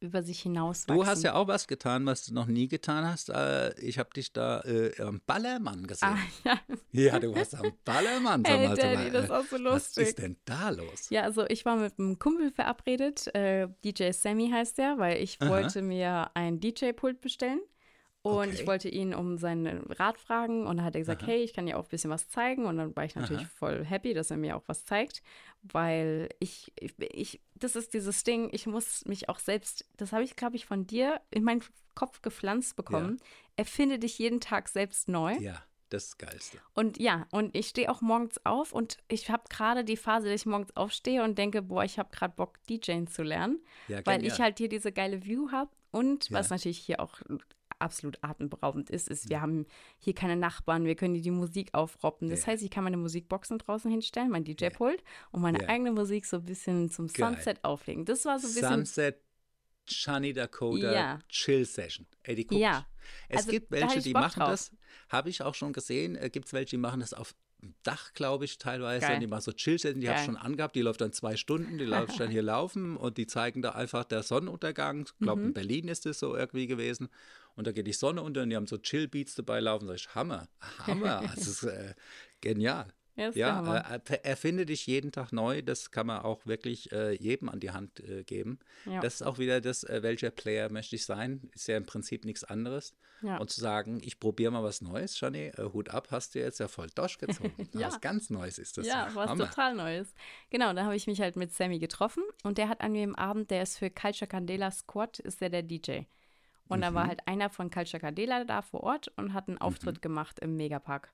Über 0.00 0.22
sich 0.22 0.40
hinaus 0.40 0.86
Du 0.86 1.06
hast 1.06 1.22
ja 1.24 1.34
auch 1.34 1.48
was 1.48 1.66
getan, 1.66 2.06
was 2.06 2.26
du 2.26 2.34
noch 2.34 2.46
nie 2.46 2.68
getan 2.68 3.04
hast. 3.04 3.30
Äh, 3.30 3.74
Ich 3.80 3.98
habe 3.98 4.10
dich 4.10 4.32
da 4.32 4.60
äh, 4.60 5.00
am 5.00 5.20
Ballermann 5.26 5.86
gesehen. 5.86 6.16
Ah, 6.16 6.18
ja. 6.44 6.60
Ja, 6.92 7.18
du 7.18 7.34
warst 7.34 7.54
am 7.54 7.74
Ballermann. 7.84 8.42
Sag 8.44 8.58
Ey, 8.58 8.66
mal, 8.68 8.76
Daddy, 8.76 9.10
das 9.10 9.24
ist 9.24 9.30
auch 9.30 9.44
so 9.44 9.56
Was 9.56 9.58
lustig. 9.58 10.08
ist 10.08 10.18
denn 10.18 10.36
da 10.46 10.70
los? 10.70 11.10
Ja, 11.10 11.22
also 11.22 11.44
ich 11.46 11.64
war 11.66 11.76
mit 11.76 11.98
einem 11.98 12.18
Kumpel 12.18 12.50
verabredet, 12.50 13.34
äh, 13.34 13.68
DJ 13.84 14.12
Sammy 14.12 14.48
heißt 14.50 14.78
der, 14.78 14.96
weil 14.98 15.22
ich 15.22 15.38
Aha. 15.42 15.50
wollte 15.50 15.82
mir 15.82 16.30
ein 16.34 16.58
DJ-Pult 16.58 17.20
bestellen. 17.20 17.60
Und 18.22 18.48
Okay. 18.48 18.54
ich 18.54 18.66
wollte 18.66 18.88
ihn 18.88 19.14
um 19.14 19.36
seinen 19.38 19.82
Rat 19.92 20.18
fragen 20.18 20.66
und 20.66 20.78
dann 20.78 20.84
hat 20.86 20.94
er 20.96 21.00
gesagt, 21.00 21.22
Aha. 21.22 21.28
hey, 21.30 21.44
ich 21.44 21.52
kann 21.52 21.66
dir 21.66 21.78
auch 21.78 21.84
ein 21.84 21.88
bisschen 21.90 22.10
was 22.10 22.28
zeigen. 22.28 22.64
Und 22.66 22.76
dann 22.78 22.96
war 22.96 23.04
ich 23.04 23.14
natürlich 23.14 23.42
Aha. 23.42 23.50
voll 23.54 23.84
happy, 23.84 24.14
dass 24.14 24.30
er 24.32 24.36
mir 24.36 24.56
auch 24.56 24.64
was 24.66 24.84
zeigt, 24.84 25.22
weil 25.62 26.28
ich, 26.40 26.72
ich, 26.80 26.94
ich 26.98 27.40
das 27.58 27.76
ist 27.76 27.94
dieses 27.94 28.24
Ding, 28.24 28.48
ich 28.52 28.66
muss 28.66 29.04
mich 29.06 29.28
auch 29.28 29.38
selbst, 29.38 29.84
das 29.96 30.12
habe 30.12 30.24
ich, 30.24 30.36
glaube 30.36 30.56
ich, 30.56 30.66
von 30.66 30.86
dir 30.86 31.20
in 31.30 31.42
meinen 31.44 31.62
Kopf 31.94 32.22
gepflanzt 32.22 32.76
bekommen. 32.76 33.18
Erfinde 33.56 33.98
dich 33.98 34.18
jeden 34.18 34.40
Tag 34.40 34.68
selbst 34.68 35.08
neu. 35.08 35.34
Ja, 35.38 35.62
das 35.88 36.18
Geilste. 36.18 36.58
Und 36.74 36.98
ja, 36.98 37.26
und 37.30 37.56
ich 37.56 37.68
stehe 37.68 37.90
auch 37.90 38.00
morgens 38.02 38.44
auf 38.44 38.72
und 38.72 38.98
ich 39.08 39.30
habe 39.30 39.44
gerade 39.48 39.84
die 39.84 39.96
Phase, 39.96 40.26
dass 40.26 40.40
ich 40.40 40.46
morgens 40.46 40.76
aufstehe 40.76 41.22
und 41.22 41.38
denke, 41.38 41.62
boah, 41.62 41.84
ich 41.84 41.98
habe 41.98 42.10
gerade 42.10 42.34
Bock, 42.34 42.58
DJing 42.68 43.06
zu 43.06 43.22
lernen, 43.22 43.62
Ja, 43.88 44.04
weil 44.04 44.24
ich 44.26 44.40
halt 44.40 44.58
hier 44.58 44.68
diese 44.68 44.92
geile 44.92 45.24
View 45.24 45.50
habe 45.52 45.70
und 45.92 46.30
was 46.30 46.50
Ja. 46.50 46.56
natürlich 46.56 46.78
hier 46.78 47.00
auch 47.00 47.20
absolut 47.78 48.18
atemberaubend 48.22 48.90
ist, 48.90 49.08
ist, 49.08 49.28
wir 49.28 49.40
haben 49.40 49.66
hier 49.98 50.14
keine 50.14 50.36
Nachbarn, 50.36 50.84
wir 50.84 50.94
können 50.94 51.14
die 51.14 51.30
Musik 51.30 51.70
aufroppen. 51.72 52.28
Das 52.28 52.40
Ja. 52.42 52.48
heißt, 52.48 52.62
ich 52.62 52.70
kann 52.70 52.84
meine 52.84 52.96
Musikboxen 52.96 53.58
draußen 53.58 53.90
hinstellen, 53.90 54.30
mein 54.30 54.44
DJ-Pult 54.44 55.02
und 55.32 55.42
meine 55.42 55.60
Ja. 55.62 55.68
eigene 55.68 55.92
Musik 55.92 56.26
so 56.26 56.36
ein 56.38 56.44
bisschen 56.44 56.90
zum 56.90 57.08
Geil. 57.08 57.34
Sunset 57.34 57.64
auflegen. 57.64 58.04
Das 58.04 58.24
war 58.24 58.38
so 58.38 58.46
ein 58.48 58.54
bisschen. 58.54 58.68
Sunset 58.86 59.20
Shani 59.88 60.32
Dakota 60.32 60.92
Ja. 60.92 61.18
Chill 61.28 61.64
Session. 61.64 62.06
Ey, 62.22 62.34
die 62.34 62.46
guck 62.46 62.58
Ja. 62.58 62.86
Es 63.28 63.38
Also, 63.38 63.50
gibt 63.52 63.70
welche, 63.70 64.00
die 64.00 64.12
Bock 64.12 64.22
machen 64.22 64.40
drauf. 64.40 64.50
das, 64.50 64.72
habe 65.10 65.30
ich 65.30 65.42
auch 65.42 65.54
schon 65.54 65.72
gesehen, 65.72 66.16
äh, 66.16 66.28
gibt 66.28 66.46
es 66.46 66.52
welche, 66.52 66.70
die 66.70 66.76
machen 66.78 66.98
das 67.00 67.14
auf 67.14 67.34
dem 67.62 67.74
Dach, 67.84 68.12
glaube 68.12 68.44
ich, 68.44 68.58
teilweise. 68.58 69.06
Geil. 69.06 69.20
Die 69.20 69.26
machen 69.28 69.42
so 69.42 69.52
Chill 69.52 69.78
Session, 69.78 70.00
die 70.00 70.08
habe 70.08 70.18
ich 70.18 70.24
schon 70.24 70.36
angehabt, 70.36 70.74
die 70.76 70.82
läuft 70.82 71.00
dann 71.00 71.12
zwei 71.12 71.36
Stunden, 71.36 71.78
die 71.78 71.84
läuft 71.84 72.18
dann 72.20 72.30
hier 72.30 72.42
laufen 72.42 72.96
und 72.96 73.16
die 73.16 73.26
zeigen 73.28 73.62
da 73.62 73.70
einfach 73.70 74.04
der 74.04 74.22
Sonnenuntergang. 74.24 75.02
Ich 75.06 75.18
glaube, 75.20 75.40
Mhm. 75.42 75.46
in 75.48 75.54
Berlin 75.54 75.88
ist 75.88 76.04
es 76.04 76.18
so 76.18 76.36
irgendwie 76.36 76.66
gewesen. 76.66 77.08
Und 77.56 77.66
da 77.66 77.72
geht 77.72 77.86
die 77.86 77.92
Sonne 77.92 78.22
unter 78.22 78.42
und 78.42 78.50
die 78.50 78.56
haben 78.56 78.66
so 78.66 78.76
Chill-Beats 78.78 79.34
dabei 79.34 79.60
laufen. 79.60 79.86
Sag 79.88 79.96
ich, 79.96 80.14
Hammer, 80.14 80.48
Hammer. 80.86 81.22
Das 81.34 81.46
ist 81.46 81.62
äh, 81.64 81.94
genial. 82.40 82.92
Ja, 83.16 83.30
Ja, 83.30 83.76
äh, 83.94 84.00
er- 84.10 84.24
erfinde 84.26 84.66
dich 84.66 84.86
jeden 84.86 85.10
Tag 85.10 85.32
neu. 85.32 85.62
Das 85.62 85.90
kann 85.90 86.06
man 86.06 86.20
auch 86.20 86.44
wirklich 86.44 86.92
äh, 86.92 87.12
jedem 87.14 87.48
an 87.48 87.60
die 87.60 87.70
Hand 87.70 87.98
äh, 88.00 88.24
geben. 88.24 88.58
Ja. 88.84 89.00
Das 89.00 89.14
ist 89.14 89.22
auch 89.22 89.38
wieder 89.38 89.62
das, 89.62 89.84
äh, 89.84 90.02
welcher 90.02 90.30
Player 90.30 90.70
möchte 90.70 90.96
ich 90.96 91.06
sein. 91.06 91.48
Ist 91.54 91.66
ja 91.66 91.78
im 91.78 91.86
Prinzip 91.86 92.26
nichts 92.26 92.44
anderes. 92.44 92.94
Ja. 93.22 93.38
Und 93.38 93.48
zu 93.48 93.58
sagen, 93.58 94.00
ich 94.04 94.20
probiere 94.20 94.52
mal 94.52 94.62
was 94.62 94.82
Neues, 94.82 95.16
Shani, 95.16 95.46
äh, 95.46 95.70
Hut 95.72 95.88
ab, 95.88 96.08
hast 96.10 96.34
du 96.34 96.40
jetzt 96.40 96.60
ja 96.60 96.68
voll 96.68 96.88
durchgezogen. 96.94 97.52
Ja. 97.72 97.86
Was 97.86 98.02
ganz 98.02 98.28
Neues 98.28 98.58
ist 98.58 98.76
das. 98.76 98.86
Ja, 98.86 99.08
was 99.14 99.30
Hammer. 99.30 99.48
total 99.48 99.74
Neues. 99.74 100.12
Genau, 100.50 100.74
da 100.74 100.84
habe 100.84 100.94
ich 100.94 101.06
mich 101.06 101.22
halt 101.22 101.36
mit 101.36 101.54
Sammy 101.54 101.78
getroffen 101.78 102.22
und 102.42 102.58
der 102.58 102.68
hat 102.68 102.82
an 102.82 102.92
dem 102.92 103.16
Abend, 103.16 103.50
der 103.50 103.62
ist 103.62 103.78
für 103.78 103.88
Culture 103.88 104.28
Candela 104.28 104.70
Squad, 104.70 105.20
ist 105.20 105.40
der 105.40 105.48
der 105.48 105.62
DJ. 105.62 106.00
Und 106.68 106.80
da 106.80 106.90
Mhm. 106.90 106.94
war 106.94 107.06
halt 107.06 107.26
einer 107.28 107.48
von 107.50 107.70
Culture 107.70 108.00
Candela 108.00 108.44
da 108.44 108.62
vor 108.62 108.82
Ort 108.82 109.08
und 109.16 109.32
hat 109.34 109.48
einen 109.48 109.58
Auftritt 109.58 110.02
gemacht 110.02 110.38
im 110.40 110.56
Megapark. 110.56 111.12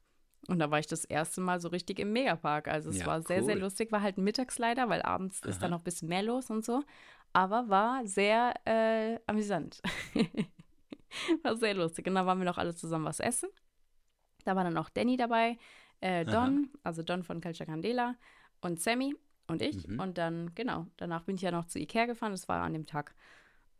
Und 0.48 0.58
da 0.58 0.70
war 0.70 0.78
ich 0.78 0.86
das 0.88 1.04
erste 1.04 1.40
Mal 1.40 1.60
so 1.60 1.68
richtig 1.68 1.98
im 2.00 2.12
Megapark. 2.12 2.66
Also 2.68 2.90
es 2.90 2.98
Ja, 3.00 3.06
war 3.06 3.22
sehr, 3.22 3.44
sehr 3.44 3.54
cool. 3.56 3.60
lustig. 3.62 3.92
War 3.92 4.00
halt 4.02 4.18
ein 4.18 4.24
Mittagsleider, 4.24 4.88
weil 4.88 5.02
abends 5.02 5.40
ist 5.40 5.62
da 5.62 5.68
noch 5.68 5.78
ein 5.80 5.84
bisschen 5.84 6.08
mehr 6.08 6.22
los 6.22 6.50
und 6.50 6.64
so. 6.64 6.82
Aber 7.32 7.68
war 7.68 8.04
sehr 8.06 8.54
äh, 8.66 9.20
amüsant. 9.26 9.80
war 11.42 11.56
sehr 11.56 11.74
lustig. 11.74 12.06
Und 12.06 12.14
da 12.14 12.26
waren 12.26 12.38
wir 12.38 12.44
noch 12.44 12.58
alle 12.58 12.74
zusammen 12.74 13.04
was 13.04 13.20
essen. 13.20 13.48
Da 14.44 14.56
war 14.56 14.64
dann 14.64 14.76
auch 14.76 14.88
Danny 14.90 15.16
dabei, 15.16 15.58
äh, 16.00 16.24
Don, 16.24 16.70
also 16.82 17.02
Don 17.02 17.22
von 17.22 17.40
Culture 17.40 17.66
Candela 17.66 18.16
und 18.60 18.80
Sammy 18.80 19.14
und 19.46 19.62
ich. 19.62 19.86
Mhm. 19.86 20.00
Und 20.00 20.18
dann, 20.18 20.52
genau, 20.54 20.86
danach 20.96 21.22
bin 21.22 21.36
ich 21.36 21.42
ja 21.42 21.52
noch 21.52 21.66
zu 21.66 21.78
Ikea 21.78 22.06
gefahren. 22.06 22.32
Das 22.32 22.48
war 22.48 22.62
an 22.62 22.72
dem 22.72 22.86
Tag. 22.86 23.14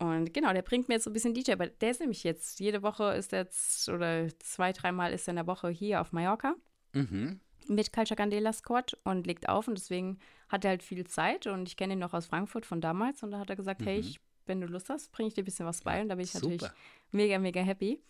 Und 0.03 0.33
genau, 0.33 0.51
der 0.51 0.63
bringt 0.63 0.89
mir 0.89 0.95
jetzt 0.95 1.05
so 1.05 1.09
ein 1.09 1.13
bisschen 1.13 1.33
DJ, 1.33 1.53
aber 1.53 1.67
der 1.67 1.91
ist 1.91 2.01
nämlich 2.01 2.25
jetzt, 2.25 2.59
jede 2.59 2.83
Woche 2.83 3.13
ist 3.13 3.31
er 3.31 3.43
jetzt, 3.43 3.87
oder 3.87 4.27
zwei, 4.39 4.73
dreimal 4.73 5.13
ist 5.13 5.27
er 5.27 5.31
in 5.31 5.35
der 5.37 5.47
Woche 5.47 5.69
hier 5.69 6.01
auf 6.01 6.11
Mallorca 6.11 6.55
Mhm. 6.93 7.39
mit 7.69 7.93
Culture 7.93 8.17
Candela 8.17 8.51
Squad 8.51 8.97
und 9.05 9.25
legt 9.25 9.47
auf 9.47 9.69
und 9.69 9.75
deswegen 9.77 10.19
hat 10.49 10.65
er 10.65 10.71
halt 10.71 10.83
viel 10.83 11.07
Zeit 11.07 11.47
und 11.47 11.69
ich 11.69 11.77
kenne 11.77 11.93
ihn 11.93 11.99
noch 11.99 12.13
aus 12.13 12.25
Frankfurt 12.25 12.65
von 12.65 12.81
damals 12.81 13.23
und 13.23 13.31
da 13.31 13.39
hat 13.39 13.49
er 13.49 13.55
gesagt, 13.55 13.85
hey, 13.85 13.97
ich, 13.99 14.19
wenn 14.45 14.59
du 14.59 14.67
Lust 14.67 14.89
hast, 14.89 15.11
bringe 15.13 15.29
ich 15.29 15.35
dir 15.35 15.43
ein 15.43 15.45
bisschen 15.45 15.65
was 15.65 15.81
bei 15.81 16.01
und 16.01 16.09
da 16.09 16.15
bin 16.15 16.25
ich 16.25 16.33
natürlich 16.33 16.61
Mhm. 16.61 16.65
Super. 16.65 16.75
mega, 17.11 17.39
mega 17.39 17.61
happy. 17.61 18.01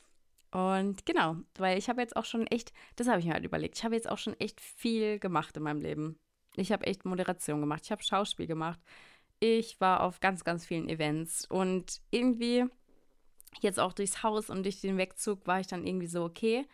Und 0.52 1.06
genau, 1.06 1.36
weil 1.60 1.78
ich 1.78 1.90
habe 1.90 2.02
jetzt 2.02 2.16
auch 2.16 2.26
schon 2.26 2.48
echt, 2.48 2.74
das 2.96 3.08
habe 3.08 3.20
ich 3.20 3.26
mir 3.26 3.34
halt 3.34 3.46
überlegt, 3.46 3.78
ich 3.78 3.84
habe 3.84 3.94
jetzt 3.96 4.10
auch 4.10 4.18
schon 4.18 4.34
echt 4.40 4.60
viel 4.62 5.20
gemacht 5.20 5.56
in 5.58 5.64
meinem 5.64 5.82
Leben. 5.82 6.18
Ich 6.56 6.72
habe 6.72 6.86
echt 6.86 7.06
Moderation 7.06 7.60
gemacht, 7.60 7.82
ich 7.86 7.92
habe 7.92 8.04
Schauspiel 8.04 8.46
gemacht, 8.48 8.80
ich 9.44 9.82
war 9.82 10.02
auf 10.02 10.20
ganz, 10.20 10.44
ganz 10.44 10.66
vielen 10.66 10.88
Events 10.90 11.46
und 11.46 12.02
irgendwie 12.12 12.66
jetzt 13.62 13.80
auch 13.80 13.94
durchs 13.94 14.24
Haus 14.24 14.50
und 14.50 14.64
durch 14.64 14.82
den 14.82 14.98
Wegzug 14.98 15.46
war 15.46 15.60
ich 15.60 15.68
dann 15.68 15.86
irgendwie 15.86 16.08
so, 16.08 16.24
okay, 16.24 16.66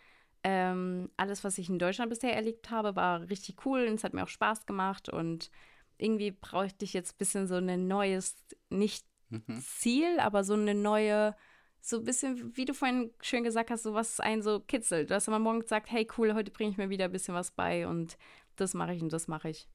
ähm, 0.43 1.09
alles, 1.17 1.43
was 1.43 1.57
ich 1.57 1.69
in 1.69 1.79
Deutschland 1.79 2.09
bisher 2.09 2.35
erlebt 2.35 2.69
habe, 2.69 2.95
war 2.95 3.27
richtig 3.29 3.65
cool 3.65 3.85
und 3.87 3.95
es 3.95 4.03
hat 4.03 4.13
mir 4.13 4.23
auch 4.23 4.29
Spaß 4.29 4.65
gemacht 4.65 5.09
und 5.09 5.49
irgendwie 5.97 6.31
brauchte 6.31 6.85
ich 6.85 6.93
jetzt 6.93 7.15
ein 7.15 7.17
bisschen 7.17 7.47
so 7.47 7.55
ein 7.55 7.87
neues, 7.87 8.35
nicht 8.69 9.05
Mhm. 9.29 9.59
Ziel, 9.59 10.19
aber 10.19 10.43
so 10.43 10.53
eine 10.53 10.73
neue, 10.73 11.35
so 11.81 11.97
ein 11.97 12.03
bisschen, 12.03 12.55
wie 12.57 12.65
du 12.65 12.73
vorhin 12.73 13.11
schön 13.21 13.43
gesagt 13.43 13.69
hast, 13.69 13.83
so 13.83 13.93
was 13.93 14.19
einen 14.19 14.41
so 14.41 14.59
kitzelt. 14.59 15.11
Dass 15.11 15.27
man 15.27 15.41
morgens 15.41 15.69
sagt, 15.69 15.91
hey 15.91 16.07
cool, 16.17 16.33
heute 16.33 16.51
bringe 16.51 16.71
ich 16.71 16.77
mir 16.77 16.89
wieder 16.89 17.05
ein 17.05 17.11
bisschen 17.11 17.35
was 17.35 17.51
bei 17.51 17.87
und 17.87 18.17
das 18.55 18.73
mache 18.73 18.93
ich 18.93 19.01
und 19.01 19.13
das 19.13 19.27
mache 19.27 19.49
ich. 19.49 19.67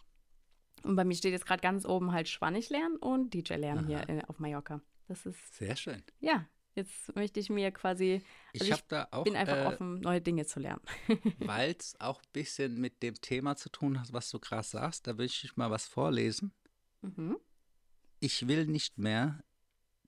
Und 0.83 0.97
bei 0.97 1.05
mir 1.05 1.15
steht 1.15 1.33
jetzt 1.33 1.47
gerade 1.47 1.63
ganz 1.63 1.87
oben 1.87 2.13
halt 2.13 2.29
Spanisch 2.29 2.69
lernen 2.69 2.97
und 2.97 3.33
DJ 3.33 3.55
lernen 3.55 3.87
hier 3.87 4.09
äh, 4.09 4.23
auf 4.27 4.39
Mallorca. 4.39 4.81
Das 5.09 5.25
ist, 5.27 5.55
Sehr 5.57 5.77
schön. 5.77 6.03
ja, 6.21 6.47
jetzt 6.75 7.15
möchte 7.15 7.41
ich 7.41 7.51
mir 7.51 7.71
quasi, 7.71 8.23
Ich 8.53 8.63
also 8.63 8.73
habe 8.73 8.83
da 8.89 9.09
auch, 9.11 9.25
bin 9.25 9.37
einfach 9.37 9.57
äh, 9.57 9.67
offen, 9.67 10.01
neue 10.01 10.21
Dinge 10.21 10.47
zu 10.47 10.61
lernen. 10.61 10.83
weil 11.39 11.75
es 11.79 11.99
auch 12.01 12.21
ein 12.21 12.33
bisschen 12.33 12.81
mit 12.81 13.03
dem 13.03 13.15
Thema 13.15 13.57
zu 13.57 13.69
tun 13.71 14.01
hat, 14.01 14.13
was 14.13 14.31
du 14.31 14.39
krass 14.39 14.71
sagst, 14.71 15.07
da 15.07 15.17
will 15.19 15.27
ich 15.27 15.57
mal 15.57 15.71
was 15.71 15.87
vorlesen. 15.87 16.53
Mhm. 17.03 17.39
Ich 18.21 18.47
will 18.49 18.67
nicht 18.67 18.99
mehr 18.99 19.43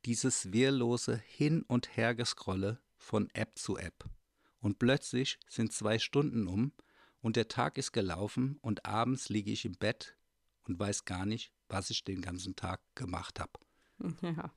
dieses 0.04 0.52
wehrlose 0.52 1.16
Hin- 1.16 1.64
und 1.66 1.96
Hergescrolle 1.96 2.80
von 2.96 3.28
App 3.34 3.58
zu 3.58 3.76
App. 3.76 4.04
Und 4.60 4.78
plötzlich 4.78 5.38
sind 5.48 5.72
zwei 5.72 5.98
Stunden 5.98 6.46
um 6.46 6.72
und 7.20 7.36
der 7.36 7.48
Tag 7.48 7.76
ist 7.76 7.92
gelaufen 7.92 8.58
und 8.62 8.86
abends 8.86 9.28
liege 9.28 9.50
ich 9.50 9.64
im 9.64 9.76
Bett 9.76 10.15
und 10.66 10.78
weiß 10.78 11.04
gar 11.04 11.26
nicht, 11.26 11.52
was 11.68 11.90
ich 11.90 12.04
den 12.04 12.20
ganzen 12.22 12.56
Tag 12.56 12.80
gemacht 12.94 13.40
habe. 13.40 13.52
Ja, 14.22 14.52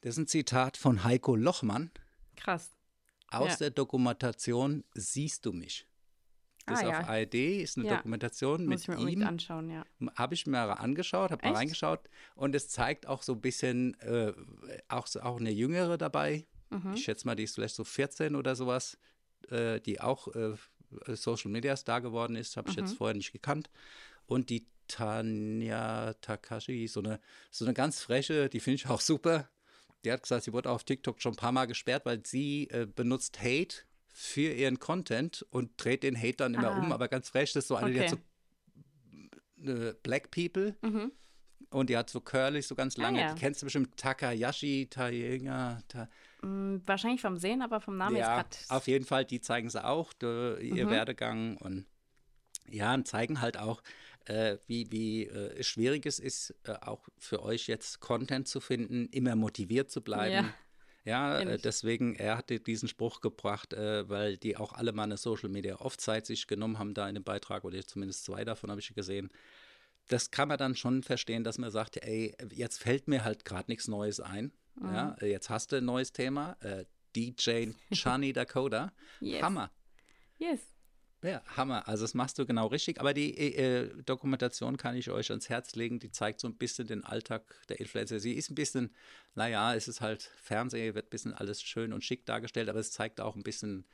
Das 0.00 0.14
ist 0.14 0.18
ein 0.18 0.26
Zitat 0.26 0.76
von 0.76 1.04
Heiko 1.04 1.36
Lochmann 1.36 1.90
krass. 2.36 2.70
aus 3.28 3.52
Ja. 3.52 3.56
der 3.56 3.70
Dokumentation 3.70 4.84
Siehst 4.94 5.46
du 5.46 5.52
mich? 5.52 5.86
Das 6.66 6.78
Ah, 6.78 6.82
ist 6.82 6.88
ja. 6.90 7.00
auf 7.00 7.08
ARD, 7.08 7.34
ist 7.62 7.76
eine 7.78 7.86
Ja. 7.88 7.96
Dokumentation 7.96 8.64
Muss 8.64 8.68
mit 8.68 8.80
ich 8.80 8.88
mir 8.88 8.96
unbedingt 8.98 9.22
ihm. 9.22 9.28
anschauen, 9.28 9.70
ja. 9.70 9.84
Habe 10.16 10.34
ich 10.34 10.46
mir 10.46 10.58
angeschaut, 10.80 11.30
habe 11.30 11.46
mal 11.46 11.54
reingeschaut 11.54 12.08
und 12.36 12.54
es 12.54 12.68
zeigt 12.68 13.06
auch 13.06 13.22
so 13.22 13.34
ein 13.34 13.40
bisschen, 13.42 13.94
äh, 14.00 14.32
auch, 14.88 15.06
auch 15.16 15.38
eine 15.38 15.50
Jüngere 15.52 15.98
dabei. 15.98 16.46
Mhm. 16.70 16.94
Ich 16.94 17.04
schätze 17.04 17.26
mal, 17.26 17.34
die 17.36 17.42
ist 17.44 17.54
vielleicht 17.54 17.74
so 17.76 17.84
14 17.84 18.34
oder 18.34 18.56
sowas, 18.56 18.98
äh, 19.50 19.78
die 19.80 20.00
auch 20.00 20.28
äh, 20.34 20.56
Social 21.14 21.50
Media 21.50 21.76
Star 21.76 22.00
geworden 22.00 22.34
ist, 22.34 22.56
habe 22.56 22.70
ich 22.70 22.76
Mhm. 22.78 22.82
jetzt 22.84 22.96
vorher 22.96 23.14
nicht 23.14 23.32
gekannt. 23.32 23.68
Und 24.26 24.48
die 24.48 24.66
Tanja 24.88 26.14
Takashi, 26.20 26.86
so 26.88 27.00
eine, 27.00 27.20
so 27.50 27.64
eine 27.64 27.74
ganz 27.74 28.00
freche, 28.00 28.48
die 28.48 28.60
finde 28.60 28.76
ich 28.76 28.86
auch 28.88 29.00
super. 29.00 29.48
Die 30.04 30.12
hat 30.12 30.22
gesagt, 30.22 30.44
sie 30.44 30.52
wurde 30.52 30.70
auf 30.70 30.84
TikTok 30.84 31.20
schon 31.22 31.32
ein 31.32 31.36
paar 31.36 31.52
Mal 31.52 31.66
gesperrt, 31.66 32.04
weil 32.04 32.24
sie 32.26 32.68
äh, 32.70 32.86
benutzt 32.86 33.40
Hate 33.42 33.76
für 34.12 34.52
ihren 34.52 34.78
Content 34.78 35.44
und 35.50 35.72
dreht 35.76 36.02
den 36.02 36.16
Hate 36.16 36.36
dann 36.36 36.54
immer 36.54 36.68
Ah. 36.72 36.78
um, 36.78 36.92
aber 36.92 37.08
ganz 37.08 37.30
frech, 37.30 37.52
das 37.52 37.64
ist 37.64 37.68
so 37.68 37.76
eine, 37.76 37.90
die 37.92 38.00
hat 38.00 38.10
so 38.10 38.16
Okay. 38.16 39.70
äh, 39.70 39.94
Black 40.02 40.30
People 40.30 40.76
Mhm. 40.82 41.10
und 41.70 41.90
die 41.90 41.96
hat 41.96 42.10
so 42.10 42.20
curly, 42.20 42.60
so 42.62 42.74
ganz 42.74 42.96
lange, 42.96 43.20
ja. 43.20 43.32
die 43.34 43.40
kennst 43.40 43.62
du 43.62 43.66
bestimmt, 43.66 43.96
Takayashi, 43.96 44.88
Tayenga, 44.90 45.80
ta, 45.88 46.08
Mm, 46.42 46.76
Wahrscheinlich 46.84 47.22
vom 47.22 47.38
Sehen, 47.38 47.62
aber 47.62 47.80
vom 47.80 47.96
Namen 47.96 48.16
ja, 48.16 48.36
auf 48.38 48.44
gerade. 48.68 48.90
jeden 48.90 49.06
Fall, 49.06 49.24
die 49.24 49.40
zeigen 49.40 49.70
sie 49.70 49.82
auch, 49.82 50.12
de, 50.12 50.62
ihr 50.62 50.84
Mhm. 50.84 50.90
Werdegang 50.90 51.56
und 51.56 51.86
ja, 52.68 52.92
und 52.94 53.06
zeigen 53.08 53.40
halt 53.40 53.56
auch, 53.56 53.82
äh, 54.26 54.56
wie, 54.66 54.90
wie 54.90 55.26
äh, 55.26 55.62
schwierig 55.62 56.06
es 56.06 56.18
ist, 56.18 56.54
äh, 56.64 56.72
auch 56.80 57.08
für 57.18 57.42
euch 57.42 57.66
jetzt 57.66 58.00
Content 58.00 58.48
zu 58.48 58.60
finden, 58.60 59.06
immer 59.10 59.36
motiviert 59.36 59.90
zu 59.90 60.00
bleiben. 60.00 60.52
Ja, 61.04 61.38
Kenn 61.38 61.48
äh, 61.48 61.56
ich. 61.56 61.62
deswegen, 61.62 62.14
er 62.16 62.38
hatte 62.38 62.58
diesen 62.60 62.88
Spruch 62.88 63.20
gebracht, 63.20 63.74
äh, 63.74 64.08
weil 64.08 64.38
die 64.38 64.56
auch 64.56 64.72
alle 64.72 64.92
mal 64.92 65.02
eine 65.02 65.18
Social 65.18 65.50
Media 65.50 65.76
Off-Zeit 65.76 66.24
sich 66.24 66.46
genommen 66.46 66.78
haben 66.78 66.94
da 66.94 67.06
in 67.08 67.14
dem 67.14 67.24
Beitrag, 67.24 67.64
oder 67.64 67.84
zumindest 67.86 68.24
zwei 68.24 68.44
davon 68.44 68.70
habe 68.70 68.80
ich 68.80 68.94
gesehen. 68.94 69.28
Das 70.08 70.30
kann 70.30 70.48
man 70.48 70.58
dann 70.58 70.76
schon 70.76 71.02
verstehen, 71.02 71.44
dass 71.44 71.58
man 71.58 71.70
sagt, 71.70 71.98
ey, 71.98 72.34
jetzt 72.52 72.78
fällt 72.78 73.08
mir 73.08 73.24
halt 73.24 73.44
gerade 73.44 73.70
nichts 73.70 73.88
Neues 73.88 74.20
ein. 74.20 74.52
Ja, 74.82 75.16
Mhm. 75.20 75.26
jetzt 75.28 75.50
hast 75.50 75.72
du 75.72 75.76
ein 75.76 75.84
neues 75.84 76.12
Thema. 76.12 76.56
Äh, 76.60 76.84
DJ 77.14 77.72
Chani 77.92 78.32
Dakota. 78.34 78.92
Yes. 79.20 79.42
Hammer. 79.42 79.70
Yes. 80.38 80.60
Ja, 81.24 81.42
Hammer. 81.56 81.88
Also 81.88 82.04
das 82.04 82.12
machst 82.12 82.38
du 82.38 82.44
genau 82.44 82.66
richtig. 82.66 83.00
Aber 83.00 83.14
die 83.14 83.34
äh, 83.36 83.90
Dokumentation 84.04 84.76
kann 84.76 84.94
ich 84.94 85.10
euch 85.10 85.30
ans 85.30 85.48
Herz 85.48 85.74
legen. 85.74 85.98
Die 85.98 86.10
zeigt 86.10 86.38
so 86.38 86.46
ein 86.46 86.56
bisschen 86.56 86.86
den 86.86 87.02
Alltag 87.02 87.42
der 87.70 87.80
Influencer. 87.80 88.20
Sie 88.20 88.34
ist 88.34 88.50
ein 88.50 88.54
bisschen, 88.54 88.94
naja, 89.34 89.74
es 89.74 89.88
ist 89.88 90.02
halt 90.02 90.30
Fernsehen, 90.42 90.94
wird 90.94 91.06
ein 91.06 91.10
bisschen 91.10 91.32
alles 91.32 91.62
schön 91.62 91.94
und 91.94 92.04
schick 92.04 92.26
dargestellt, 92.26 92.68
aber 92.68 92.78
es 92.78 92.90
zeigt 92.92 93.22
auch 93.22 93.36
ein 93.36 93.42
bisschen 93.42 93.86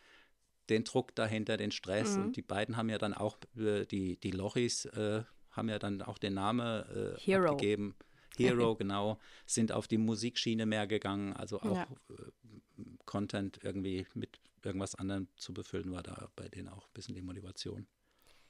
den 0.71 0.83
Druck 0.83 1.15
dahinter, 1.15 1.57
den 1.57 1.71
Stress. 1.71 2.17
Mhm. 2.17 2.23
Und 2.25 2.37
die 2.37 2.43
beiden 2.43 2.77
haben 2.77 2.89
ja 2.89 2.99
dann 2.99 3.15
auch, 3.15 3.39
äh, 3.57 3.87
die, 3.87 4.17
die 4.17 4.33
Lochis 4.33 4.87
äh, 4.87 5.23
haben 5.53 5.69
ja 5.69 5.79
dann 5.79 6.03
auch 6.03 6.19
den 6.19 6.35
Namen 6.35 6.85
äh, 6.91 7.17
Hero. 7.21 7.51
abgegeben. 7.53 7.95
Hero, 8.37 8.75
genau, 8.79 9.21
sind 9.47 9.71
auf 9.71 9.87
die 9.87 9.99
Musikschiene 9.99 10.67
mehr 10.67 10.89
gegangen, 10.89 11.33
also 11.33 11.61
auch 11.61 11.77
Ja. 11.77 11.87
äh, 12.11 12.85
Content 13.05 13.61
irgendwie 13.63 14.07
mit 14.15 14.40
irgendwas 14.63 14.95
anderem 14.95 15.29
zu 15.37 15.53
befüllen, 15.55 15.93
war 15.93 16.03
da 16.03 16.31
bei 16.37 16.49
denen 16.49 16.69
auch 16.69 16.87
ein 16.87 16.93
bisschen 16.95 17.15
die 17.15 17.23
Motivation. 17.23 17.87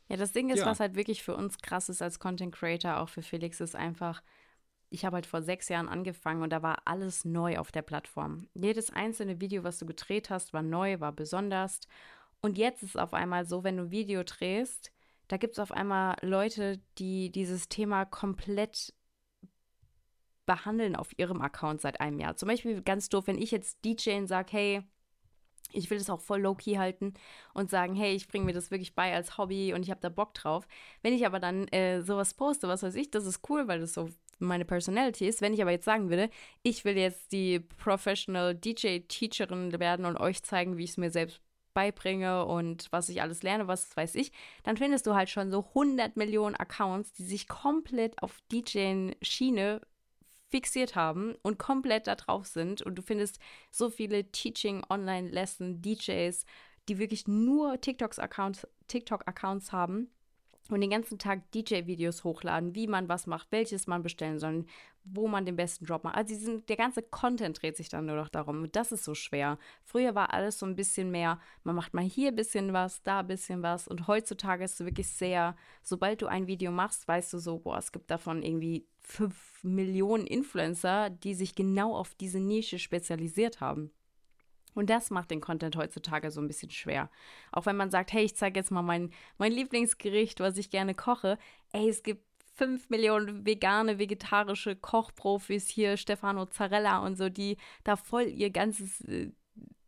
Ja, 0.09 0.17
das 0.17 0.33
Ding 0.33 0.51
ist, 0.51 0.61
Ja. 0.61 0.67
was 0.67 0.81
halt 0.81 0.97
wirklich 0.97 1.23
für 1.23 1.37
uns 1.37 1.59
krass 1.59 1.89
ist 1.89 2.03
als 2.03 2.19
Content 2.19 2.55
Creator, 2.55 2.99
auch 2.99 3.09
für 3.09 3.23
Felix, 3.23 3.61
ist 3.61 3.77
einfach, 3.77 4.23
ich 4.89 5.05
habe 5.05 5.15
halt 5.15 5.27
vor 5.27 5.41
sechs 5.43 5.69
Jahren 5.69 5.89
angefangen 5.89 6.43
und 6.43 6.51
da 6.51 6.63
war 6.63 6.83
alles 6.87 7.25
neu 7.25 7.59
auf 7.59 7.71
der 7.71 7.83
Plattform. 7.83 8.49
Jedes 8.55 8.91
einzelne 8.91 9.41
Video, 9.41 9.63
was 9.63 9.79
du 9.79 9.87
gedreht 9.87 10.29
hast, 10.31 10.53
war 10.53 10.63
neu, 10.63 10.99
war 10.99 11.13
besonders. 11.13 11.81
Und 12.41 12.59
jetzt 12.59 12.83
ist 12.83 12.91
es 12.91 12.97
auf 12.97 13.15
einmal 13.15 13.45
so, 13.45 13.63
wenn 13.63 13.77
du 13.77 13.85
ein 13.85 13.91
Video 13.93 14.25
drehst, 14.25 14.91
da 15.29 15.37
gibt 15.37 15.53
es 15.53 15.59
auf 15.61 15.71
einmal 15.71 16.17
Leute, 16.23 16.81
die 16.99 17.31
dieses 17.31 17.69
Thema 17.69 18.05
komplett 18.05 18.93
behandeln 20.47 20.97
auf 20.97 21.17
ihrem 21.19 21.41
Account 21.41 21.81
seit 21.81 22.01
einem 22.01 22.19
Jahr. 22.19 22.35
Zum 22.35 22.49
Beispiel 22.49 22.83
ganz 22.83 23.09
doof, 23.09 23.29
wenn 23.29 23.39
ich 23.39 23.53
jetzt 23.53 23.85
DJ 23.85 24.25
sage, 24.27 24.49
hey, 24.51 24.83
ich 25.73 25.91
will 25.91 25.99
das 25.99 26.11
auch 26.11 26.21
voll 26.21 26.41
low-key 26.41 26.77
halten 26.77 27.15
und 27.55 27.71
sagen, 27.71 27.95
hey, 27.95 28.15
ich 28.15 28.29
bringe 28.29 28.45
mir 28.45 28.53
das 28.53 28.71
wirklich 28.71 28.95
bei 28.95 29.15
als 29.15 29.39
Hobby 29.39 29.73
und 29.75 29.83
ich 29.83 29.91
habe 29.91 30.01
da 30.01 30.09
Bock 30.09 30.35
drauf. 30.35 30.67
Wenn 31.03 31.15
ich 31.15 31.27
aber 31.27 31.41
dann 31.41 31.69
äh, 31.69 32.03
sowas 32.03 32.35
poste, 32.35 32.69
was 32.69 32.83
weiß 32.83 32.95
ich, 32.95 33.11
das 33.11 33.27
ist 33.27 33.49
cool, 33.49 33.69
weil 33.69 33.81
das 33.81 33.95
so 33.95 34.09
meine 34.41 34.65
Personality 34.65 35.27
ist. 35.27 35.41
Wenn 35.43 35.55
ich 35.55 35.63
aber 35.63 35.71
jetzt 35.71 35.85
sagen 35.85 36.09
würde, 36.11 36.31
ich 36.63 36.85
will 36.85 36.97
jetzt 36.97 37.33
die 37.33 37.61
Professional 37.61 38.55
DJ-Teacherin 38.55 39.79
werden 39.79 40.07
und 40.07 40.19
euch 40.19 40.43
zeigen, 40.43 40.77
wie 40.77 40.85
ich 40.85 40.91
es 40.91 40.97
mir 40.97 41.11
selbst 41.11 41.41
beibringe 41.75 42.45
und 42.47 42.89
was 42.91 43.09
ich 43.09 43.23
alles 43.23 43.43
lerne, 43.43 43.69
was 43.69 43.97
weiß 43.97 44.17
ich, 44.17 44.33
dann 44.65 44.77
findest 44.77 45.07
du 45.07 45.15
halt 45.15 45.31
schon 45.31 45.51
so 45.51 45.67
100 45.69 46.17
Millionen 46.17 46.57
Accounts, 46.57 47.13
die 47.13 47.23
sich 47.23 47.49
komplett 47.49 48.21
auf 48.23 48.41
DJ-Schiene 48.51 49.81
fixiert 50.51 50.95
haben 50.95 51.35
und 51.43 51.59
komplett 51.59 52.07
da 52.07 52.15
drauf 52.15 52.47
sind. 52.47 52.83
Und 52.83 52.97
du 52.97 53.03
findest 53.03 53.39
so 53.71 53.91
viele 53.91 54.31
Teaching, 54.31 54.83
Online-Lesson, 54.89 55.81
DJs, 55.83 56.45
die 56.89 56.99
wirklich 56.99 57.29
nur 57.29 57.81
TikToks-Accounts, 57.81 58.67
TikTok-Accounts 58.89 59.73
haben 59.73 60.11
und 60.69 60.81
den 60.81 60.91
ganzen 60.91 61.19
Tag 61.19 61.51
DJ-Videos 61.53 62.25
hochladen, 62.25 62.75
wie 62.75 62.87
man 62.87 63.09
was 63.09 63.27
macht, 63.27 63.51
welches 63.51 63.87
man 63.87 64.03
bestellen 64.03 64.39
soll, 64.39 64.65
wo 65.05 65.27
man 65.27 65.47
den 65.47 65.57
besten 65.57 65.85
Job 65.85 66.05
macht. 66.05 66.17
Also 66.17 66.35
diesen, 66.35 66.67
der 66.67 66.77
ganze 66.77 67.03
Content 67.03 67.61
dreht 67.61 67.77
sich 67.77 67.89
dann 67.89 68.07
nur 68.07 68.17
noch 68.17 68.29
darum. 68.29 68.63
Und 68.63 68.77
das 68.77 68.93
ist 68.93 69.05
so 69.05 69.15
schwer. 69.15 69.59
Früher 69.85 70.15
war 70.15 70.33
alles 70.33 70.59
so 70.59 70.67
ein 70.67 70.77
bisschen 70.77 71.11
mehr, 71.11 71.41
man 71.65 71.75
macht 71.75 71.95
mal 71.95 72.05
hier 72.05 72.29
ein 72.29 72.37
bisschen 72.37 72.73
was, 72.73 73.03
da 73.03 73.21
ein 73.21 73.27
bisschen 73.27 73.63
was. 73.63 73.89
Und 73.89 74.07
heutzutage 74.07 74.65
ist 74.65 74.81
es 74.81 74.87
wirklich 74.87 75.09
sehr, 75.09 75.57
sobald 75.83 76.23
du 76.23 76.27
ein 76.27 76.47
Video 76.47 76.71
machst, 76.71 77.09
weißt 77.09 77.33
du 77.33 77.39
so, 77.39 77.59
boah, 77.59 77.79
es 77.79 77.93
gibt 77.93 78.11
davon 78.11 78.43
irgendwie 78.43 78.87
fünf 79.01 79.65
Millionen 79.65 80.27
Influencer, 80.27 81.11
die 81.11 81.35
sich 81.35 81.55
genau 81.55 81.97
auf 81.97 82.15
diese 82.15 82.39
Nische 82.39 82.79
spezialisiert 82.79 83.61
haben. 83.61 83.91
Und 84.75 84.91
das 84.91 85.11
macht 85.11 85.31
den 85.31 85.41
Content 85.41 85.77
heutzutage 85.77 86.31
so 86.31 86.41
ein 86.41 86.47
bisschen 86.47 86.71
schwer. 86.71 87.11
Auch 87.53 87.67
wenn 87.67 87.77
man 87.77 87.91
sagt, 87.91 88.13
hey, 88.13 88.25
ich 88.25 88.37
zeige 88.37 88.61
jetzt 88.61 88.71
mal 88.71 88.83
mein, 88.83 89.11
mein 89.39 89.53
Lieblingsgericht, 89.53 90.41
was 90.41 90.57
ich 90.57 90.71
gerne 90.71 90.95
koche. 90.95 91.39
Ey, 91.73 91.89
es 91.89 92.03
gibt 92.03 92.25
fünf 92.61 92.91
Millionen 92.91 93.47
vegane, 93.47 93.99
vegetarische 93.99 94.77
Kochprofis 94.77 95.69
hier, 95.69 95.97
Stefano 95.97 96.45
Zarella 96.47 96.99
und 96.99 97.17
so, 97.17 97.31
die 97.31 97.57
da 97.85 97.97
voll 97.97 98.25
ihr 98.25 98.51
ganzes, 98.51 99.01
äh, 99.03 99.31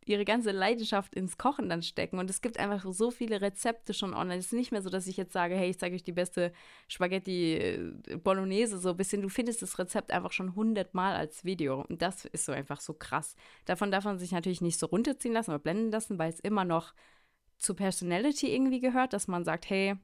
ihre 0.05 0.25
ganze 0.25 0.51
Leidenschaft 0.51 1.15
ins 1.15 1.39
Kochen 1.39 1.69
dann 1.69 1.83
stecken. 1.83 2.19
Und 2.19 2.29
es 2.29 2.41
gibt 2.41 2.59
einfach 2.59 2.85
so 2.93 3.11
viele 3.11 3.41
Rezepte 3.41 3.95
schon 3.95 4.15
online. 4.15 4.39
Es 4.39 4.47
ist 4.47 4.53
nicht 4.53 4.73
mehr 4.73 4.83
so, 4.83 4.91
dass 4.91 5.07
ich 5.07 5.17
jetzt 5.17 5.33
sage, 5.33 5.55
hey, 5.55 5.71
ich 5.71 5.79
zeige 5.79 5.95
euch 5.95 6.03
die 6.03 6.13
beste 6.13 6.53
Spaghetti 6.89 7.55
äh, 7.55 8.17
Bolognese, 8.17 8.79
so 8.79 8.91
ein 8.91 8.97
bisschen. 8.97 9.23
Du 9.23 9.29
findest 9.29 9.63
das 9.63 9.79
Rezept 9.79 10.11
einfach 10.13 10.33
schon 10.33 10.55
hundertmal 10.55 11.15
als 11.15 11.45
Video. 11.45 11.85
Und 11.89 12.03
das 12.03 12.25
ist 12.25 12.45
so 12.45 12.53
einfach 12.53 12.81
so 12.81 12.95
krass. 12.95 13.37
Davon 13.65 13.91
darf 13.91 14.05
man 14.05 14.19
sich 14.19 14.33
natürlich 14.33 14.61
nicht 14.61 14.79
so 14.79 14.87
runterziehen 14.87 15.35
lassen 15.35 15.51
oder 15.51 15.61
blenden 15.61 15.91
lassen, 15.91 16.19
weil 16.19 16.31
es 16.31 16.41
immer 16.41 16.65
noch 16.65 16.95
zu 17.59 17.75
Personality 17.75 18.53
irgendwie 18.53 18.81
gehört, 18.81 19.13
dass 19.13 19.29
man 19.29 19.45
sagt, 19.45 19.71
hey, 19.71 19.95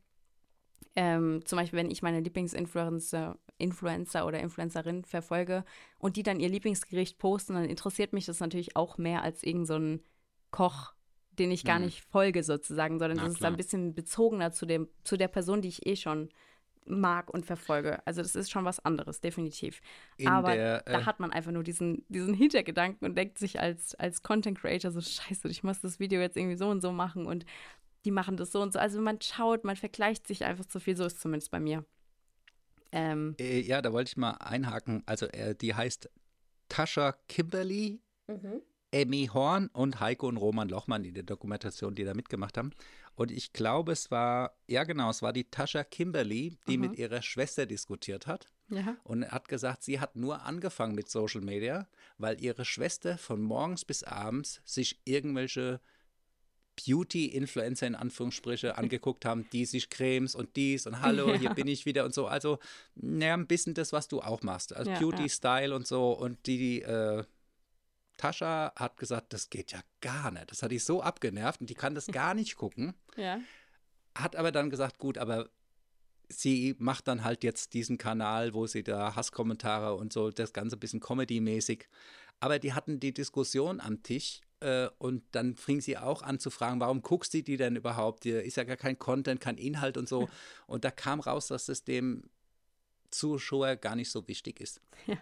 ähm, 0.95 1.43
zum 1.45 1.59
Beispiel, 1.59 1.79
wenn 1.79 1.91
ich 1.91 2.03
meine 2.03 2.21
Lieblingsinfluencer 2.21 3.37
Influencer 3.59 4.27
oder 4.27 4.41
Influencerin 4.41 5.05
verfolge 5.05 5.65
und 5.99 6.17
die 6.17 6.23
dann 6.23 6.41
ihr 6.41 6.49
Lieblingsgericht 6.49 7.19
posten, 7.19 7.55
dann 7.55 7.65
interessiert 7.65 8.13
mich 8.13 8.27
das 8.27 8.41
natürlich 8.41 8.77
auch 8.77 8.99
mehr 8.99 9.23
als 9.23 9.43
irgendein 9.43 9.99
so 9.99 10.05
Koch, 10.51 10.95
den 11.33 11.51
ich 11.51 11.65
gar 11.65 11.79
mhm. 11.79 11.87
nicht 11.87 12.03
folge 12.05 12.43
sozusagen, 12.43 12.99
sondern 12.99 13.19
Na, 13.19 13.25
das 13.25 13.35
ist 13.35 13.45
ein 13.45 13.57
bisschen 13.57 13.95
bezogener 13.95 14.53
zu, 14.53 14.67
dem, 14.67 14.89
zu 15.05 15.17
der 15.17 15.29
Person, 15.29 15.61
die 15.61 15.69
ich 15.69 15.87
eh 15.87 15.97
schon 15.97 16.31
mag 16.87 17.31
und 17.31 17.45
verfolge. 17.45 18.05
Also 18.07 18.23
das 18.23 18.35
ist 18.35 18.51
schon 18.51 18.65
was 18.65 18.81
anderes, 18.81 19.21
definitiv. 19.21 19.81
In 20.17 20.29
Aber 20.29 20.55
der, 20.55 20.87
äh, 20.87 20.93
da 20.93 21.07
hat 21.07 21.21
man 21.21 21.33
einfach 21.33 21.53
nur 21.53 21.63
diesen, 21.63 22.05
diesen 22.09 22.35
Hintergedanken 22.35 23.07
und 23.07 23.17
denkt 23.17 23.39
sich 23.39 23.61
als, 23.61 23.95
als 23.95 24.23
Content 24.23 24.59
Creator 24.59 24.91
so, 24.91 25.01
scheiße, 25.01 25.49
ich 25.49 25.63
muss 25.63 25.81
das 25.81 26.01
Video 26.01 26.21
jetzt 26.21 26.37
irgendwie 26.37 26.57
so 26.57 26.69
und 26.69 26.81
so 26.81 26.93
machen 26.93 27.27
und 27.27 27.45
die 28.05 28.11
machen 28.11 28.37
das 28.37 28.53
so 28.53 28.63
und 28.63 28.73
so. 28.73 28.79
Also 28.79 29.01
man 29.01 29.21
schaut, 29.21 29.65
man 29.65 29.77
vergleicht 29.77 30.27
sich 30.27 30.45
einfach 30.45 30.65
zu 30.65 30.81
viel, 30.81 30.97
so 30.97 31.05
ist 31.05 31.15
es 31.15 31.21
zumindest 31.21 31.51
bei 31.51 31.61
mir. 31.61 31.85
Ähm, 32.93 33.35
äh, 33.39 33.61
ja, 33.61 33.83
da 33.83 33.93
wollte 33.93 34.11
ich 34.11 34.17
mal 34.17 34.33
einhaken. 34.33 35.03
Also 35.07 35.27
äh, 35.27 35.55
die 35.55 35.75
heißt 35.75 36.11
Tascha 36.69 37.13
Kimberly, 37.29 38.01
mhm. 38.27 38.63
Emmy 38.91 39.29
Horn 39.33 39.69
und 39.69 40.01
Heiko 40.01 40.29
und 40.29 40.39
Roman 40.39 40.69
Lochmann 40.69 41.05
in 41.05 41.15
der 41.15 41.23
Dokumentation, 41.23 41.95
die 41.95 42.05
da 42.05 42.15
mitgemacht 42.15 42.57
haben. 42.57 42.73
Und 43.15 43.31
ich 43.31 43.53
glaube, 43.53 43.93
es 43.93 44.11
war, 44.11 44.57
ja 44.67 44.85
genau, 44.85 45.11
es 45.11 45.23
war 45.23 45.33
die 45.33 45.51
Tascha 45.51 45.85
Kimberly, 45.85 46.57
die 46.69 46.79
mhm. 46.79 46.89
mit 46.89 46.99
ihrer 46.99 47.21
Schwester 47.21 47.67
diskutiert 47.67 48.27
hat. 48.27 48.47
Ja. 48.71 48.97
Und 49.03 49.31
hat 49.31 49.49
gesagt, 49.49 49.83
sie 49.83 49.99
hat 49.99 50.15
nur 50.15 50.43
angefangen 50.43 50.95
mit 50.95 51.09
Social 51.09 51.41
Media, 51.41 51.89
weil 52.19 52.41
ihre 52.41 52.65
Schwester 52.65 53.19
von 53.19 53.41
morgens 53.41 53.85
bis 53.85 54.03
abends 54.03 54.61
sich 54.65 55.01
irgendwelche 55.05 55.81
Beauty-Influencer 56.87 57.87
in 57.87 57.95
Anführungsstriche 57.95 58.77
angeguckt 58.79 59.25
haben, 59.25 59.49
die 59.51 59.65
sich 59.65 59.91
Cremes 59.91 60.35
und 60.35 60.57
dies 60.57 60.87
und 60.87 61.01
hallo, 61.01 61.29
ja. 61.31 61.39
hier 61.39 61.51
bin 61.51 61.69
ich 61.69 61.87
wieder 61.87 62.05
und 62.05 62.15
so. 62.15 62.27
Also, 62.27 62.59
naja, 62.95 63.35
ein 63.35 63.47
bisschen 63.47 63.75
das, 63.75 63.93
was 63.93 64.09
du 64.09 64.21
auch 64.21 64.43
machst. 64.43 64.75
Also 64.75 64.91
ja, 64.91 64.99
Beauty-Style 64.99 65.71
ja. 65.71 65.77
und 65.77 65.87
so. 65.87 66.13
Und 66.13 66.47
die, 66.47 66.83
äh, 66.83 67.25
Tascha 68.19 68.73
hat 68.77 68.99
gesagt, 68.99 69.33
das 69.33 69.49
geht 69.49 69.73
ja 69.73 69.81
gar 70.03 70.31
nicht. 70.31 70.51
Das 70.51 70.63
hat 70.63 70.71
die 70.71 70.79
so 70.79 71.03
abgenervt 71.03 71.63
und 71.63 71.71
die 71.71 71.75
kann 71.75 71.95
das 71.95 72.07
gar 72.13 72.35
nicht 72.35 72.57
gucken. 72.57 72.93
Ja. 73.17 73.41
Hat 74.15 74.37
aber 74.37 74.53
dann 74.53 74.69
gesagt, 74.69 74.99
gut, 74.99 75.17
aber 75.17 75.49
sie 76.29 76.77
macht 76.79 77.09
dann 77.09 77.25
halt 77.25 77.43
jetzt 77.45 77.73
diesen 77.73 77.97
Kanal, 77.97 78.53
wo 78.53 78.67
sie 78.67 78.83
da 78.83 79.17
Hasskommentare 79.17 79.95
und 79.95 80.13
so, 80.13 80.31
das 80.31 80.53
Ganze 80.53 80.77
ein 80.77 80.81
bisschen 80.81 81.01
Comedy-mäßig. 81.01 81.89
Aber 82.41 82.59
die 82.59 82.75
hatten 82.75 83.01
die 83.01 83.15
Diskussion 83.15 83.81
am 83.81 84.03
Tisch 84.03 84.43
äh, 84.61 84.89
und 84.99 85.23
dann 85.33 85.55
fing 85.55 85.81
sie 85.81 85.97
auch 85.97 86.23
an 86.23 86.39
zu 86.39 86.51
fragen, 86.51 86.81
warum 86.81 87.03
guckst 87.03 87.35
du 87.35 87.43
die 87.43 87.57
denn 87.57 87.77
überhaupt? 87.77 88.25
Hier 88.25 88.43
ist 88.43 88.57
ja 88.57 88.65
gar 88.65 88.77
kein 88.77 88.99
Content, 88.99 89.41
kein 89.41 89.57
Inhalt 89.57 89.97
und 89.97 90.09
so. 90.09 90.29
Und 90.67 90.85
da 90.85 90.91
kam 90.91 91.21
raus, 91.21 91.49
dass 91.49 91.67
das 91.67 91.85
dem 91.85 92.25
Zuschauer 93.11 93.77
gar 93.77 93.97
nicht 93.97 94.11
so 94.11 94.29
wichtig 94.29 94.61
ist. 94.61 94.81
Ja. 95.07 95.17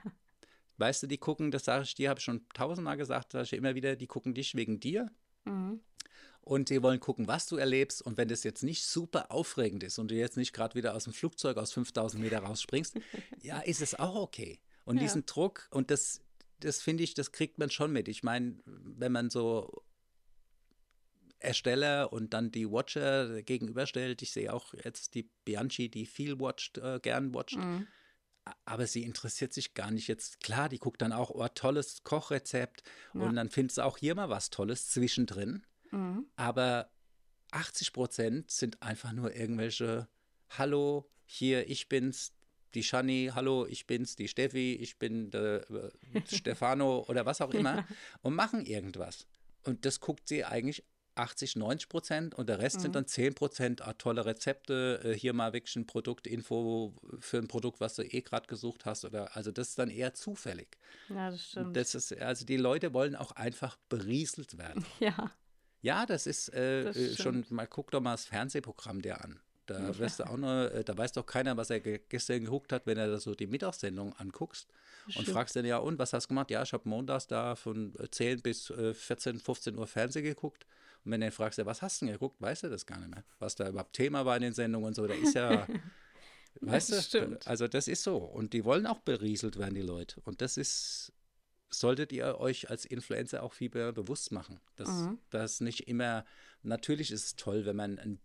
Weißt 0.78 1.02
du, 1.02 1.06
die 1.06 1.18
gucken, 1.18 1.50
das 1.50 1.64
sage 1.64 1.84
ich 1.84 1.94
dir, 1.94 2.10
habe 2.10 2.18
ich 2.18 2.24
schon 2.24 2.46
tausendmal 2.52 2.96
gesagt, 2.96 3.32
sage 3.32 3.44
ich 3.44 3.52
immer 3.52 3.74
wieder, 3.74 3.96
die 3.96 4.06
gucken 4.06 4.34
dich 4.34 4.54
wegen 4.54 4.80
dir. 4.80 5.10
Mhm. 5.44 5.80
Und 6.40 6.70
die 6.70 6.82
wollen 6.82 7.00
gucken, 7.00 7.26
was 7.26 7.46
du 7.46 7.56
erlebst. 7.56 8.02
Und 8.02 8.18
wenn 8.18 8.28
das 8.28 8.44
jetzt 8.44 8.62
nicht 8.62 8.84
super 8.84 9.32
aufregend 9.32 9.82
ist 9.82 9.98
und 9.98 10.10
du 10.10 10.14
jetzt 10.14 10.36
nicht 10.36 10.52
gerade 10.52 10.74
wieder 10.74 10.94
aus 10.94 11.04
dem 11.04 11.12
Flugzeug 11.12 11.56
aus 11.56 11.72
5000 11.72 12.22
Meter 12.22 12.38
rausspringst, 12.40 12.94
ja, 13.42 13.60
ist 13.60 13.80
es 13.80 13.98
auch 13.98 14.14
okay. 14.14 14.60
Und 14.84 14.96
ja. 14.96 15.02
diesen 15.02 15.26
Druck, 15.26 15.66
und 15.70 15.90
das 15.90 16.20
das 16.60 16.82
finde 16.82 17.02
ich, 17.02 17.14
das 17.14 17.32
kriegt 17.32 17.58
man 17.58 17.70
schon 17.70 17.92
mit. 17.92 18.08
Ich 18.08 18.22
meine, 18.22 18.56
wenn 18.64 19.12
man 19.12 19.30
so 19.30 19.84
Ersteller 21.38 22.12
und 22.12 22.32
dann 22.34 22.50
die 22.50 22.70
Watcher 22.70 23.42
gegenüberstellt, 23.42 24.22
ich 24.22 24.32
sehe 24.32 24.52
auch 24.52 24.74
jetzt 24.74 25.14
die 25.14 25.30
Bianchi, 25.44 25.90
die 25.90 26.06
viel 26.06 26.40
watcht, 26.40 26.78
äh, 26.78 26.98
gern 27.00 27.34
watcht. 27.34 27.56
Mhm. 27.56 27.86
Aber 28.64 28.86
sie 28.86 29.02
interessiert 29.02 29.52
sich 29.52 29.74
gar 29.74 29.90
nicht 29.90 30.06
jetzt. 30.06 30.40
Klar, 30.40 30.68
die 30.68 30.78
guckt 30.78 31.02
dann 31.02 31.12
auch, 31.12 31.30
oh, 31.30 31.48
tolles 31.48 32.04
Kochrezept. 32.04 32.82
Ja. 33.12 33.22
Und 33.22 33.36
dann 33.36 33.50
findet 33.50 33.74
sie 33.74 33.84
auch 33.84 33.98
hier 33.98 34.14
mal 34.14 34.28
was 34.28 34.50
Tolles 34.50 34.88
zwischendrin. 34.88 35.66
Mhm. 35.90 36.26
Aber 36.36 36.90
80 37.50 37.92
Prozent 37.92 38.50
sind 38.50 38.82
einfach 38.82 39.12
nur 39.12 39.34
irgendwelche, 39.34 40.08
hallo, 40.50 41.10
hier, 41.24 41.68
ich 41.68 41.88
bin's, 41.88 42.35
die 42.76 42.84
Shani, 42.84 43.32
hallo, 43.34 43.66
ich 43.66 43.86
bin's, 43.86 44.16
die 44.16 44.28
Steffi, 44.28 44.74
ich 44.74 44.98
bin 44.98 45.32
äh, 45.32 45.62
Stefano 46.30 47.04
oder 47.08 47.24
was 47.24 47.40
auch 47.40 47.54
immer 47.54 47.86
und 48.20 48.34
machen 48.34 48.66
irgendwas. 48.66 49.26
Und 49.64 49.84
das 49.86 49.98
guckt 49.98 50.28
sie 50.28 50.44
eigentlich 50.44 50.84
80, 51.14 51.56
90 51.56 51.88
Prozent 51.88 52.34
und 52.34 52.50
der 52.50 52.58
Rest 52.58 52.76
mhm. 52.76 52.80
sind 52.82 52.94
dann 52.94 53.06
10 53.06 53.34
Prozent 53.34 53.80
ah, 53.80 53.94
tolle 53.94 54.26
Rezepte, 54.26 55.00
äh, 55.02 55.18
hier 55.18 55.32
mal 55.32 55.54
wirklich 55.54 55.74
ein 55.76 55.86
Produktinfo 55.86 56.94
für 57.18 57.38
ein 57.38 57.48
Produkt, 57.48 57.80
was 57.80 57.94
du 57.94 58.02
eh 58.02 58.20
gerade 58.20 58.46
gesucht 58.46 58.84
hast 58.84 59.06
oder 59.06 59.34
also 59.34 59.50
das 59.50 59.70
ist 59.70 59.78
dann 59.78 59.88
eher 59.88 60.12
zufällig. 60.12 60.76
Ja, 61.08 61.30
das 61.30 61.42
stimmt. 61.42 61.76
Das 61.76 61.94
ist, 61.94 62.12
also 62.20 62.44
die 62.44 62.58
Leute 62.58 62.92
wollen 62.92 63.16
auch 63.16 63.32
einfach 63.32 63.78
berieselt 63.88 64.58
werden. 64.58 64.84
Ja. 65.00 65.32
Ja, 65.82 66.04
das 66.04 66.26
ist 66.26 66.48
äh, 66.48 66.84
das 66.84 66.96
äh, 66.96 67.16
schon, 67.16 67.44
mal 67.50 67.66
guck 67.66 67.90
doch 67.92 68.00
mal 68.00 68.12
das 68.12 68.24
Fernsehprogramm 68.24 69.02
der 69.02 69.22
an. 69.22 69.40
Da 69.66 69.98
weißt 69.98 70.20
du 70.20 70.24
auch 70.28 70.36
nur, 70.36 70.72
äh, 70.72 70.84
da 70.84 70.96
weiß 70.96 71.12
doch 71.12 71.26
keiner, 71.26 71.56
was 71.56 71.70
er 71.70 71.80
gestern 71.80 72.44
geguckt 72.44 72.72
hat, 72.72 72.86
wenn 72.86 72.96
er 72.98 73.08
da 73.08 73.18
so 73.18 73.34
die 73.34 73.46
Mittagssendung 73.46 74.12
anguckst 74.14 74.68
und 75.16 75.28
fragst 75.28 75.56
dann 75.56 75.64
ja, 75.64 75.78
und 75.78 75.98
was 75.98 76.12
hast 76.12 76.24
du 76.24 76.28
gemacht? 76.28 76.50
Ja, 76.50 76.62
ich 76.62 76.72
habe 76.72 76.88
montags 76.88 77.26
da 77.26 77.54
von 77.56 77.92
10 78.10 78.42
bis 78.42 78.66
14, 78.66 79.36
äh, 79.36 79.38
15 79.40 79.76
Uhr 79.78 79.86
Fernsehen 79.86 80.24
geguckt. 80.24 80.66
Und 81.04 81.12
wenn 81.12 81.20
du 81.20 81.26
ihn 81.26 81.32
fragst, 81.32 81.58
ja, 81.58 81.66
was 81.66 81.82
hast 81.82 82.00
du 82.00 82.06
denn 82.06 82.14
geguckt, 82.14 82.40
weißt 82.40 82.64
du 82.64 82.68
das 82.70 82.86
gar 82.86 82.98
nicht 82.98 83.10
mehr. 83.10 83.24
Was 83.38 83.54
da 83.54 83.68
überhaupt 83.68 83.92
Thema 83.92 84.24
war 84.24 84.36
in 84.36 84.42
den 84.42 84.52
Sendungen 84.54 84.86
und 84.88 84.94
so, 84.94 85.06
da 85.06 85.14
ist 85.14 85.34
ja. 85.34 85.66
Weißt 86.62 86.90
du? 86.90 87.02
Stimmt. 87.02 87.46
Also 87.46 87.68
das 87.68 87.86
ist 87.86 88.02
so. 88.02 88.16
Und 88.16 88.54
die 88.54 88.64
wollen 88.64 88.86
auch 88.86 89.00
berieselt 89.00 89.58
werden, 89.58 89.74
die 89.74 89.82
Leute. 89.82 90.20
Und 90.24 90.40
das 90.40 90.56
ist, 90.56 91.12
solltet 91.68 92.12
ihr 92.12 92.38
euch 92.40 92.70
als 92.70 92.86
Influencer 92.86 93.42
auch 93.42 93.52
viel 93.52 93.70
mehr 93.74 93.92
bewusst 93.92 94.32
machen. 94.32 94.58
Dass 94.76 94.88
Mhm. 94.88 95.18
das 95.28 95.60
nicht 95.60 95.86
immer, 95.86 96.24
natürlich 96.62 97.10
ist 97.10 97.24
es 97.26 97.36
toll, 97.36 97.66
wenn 97.66 97.76
man 97.76 97.98
einen 97.98 98.20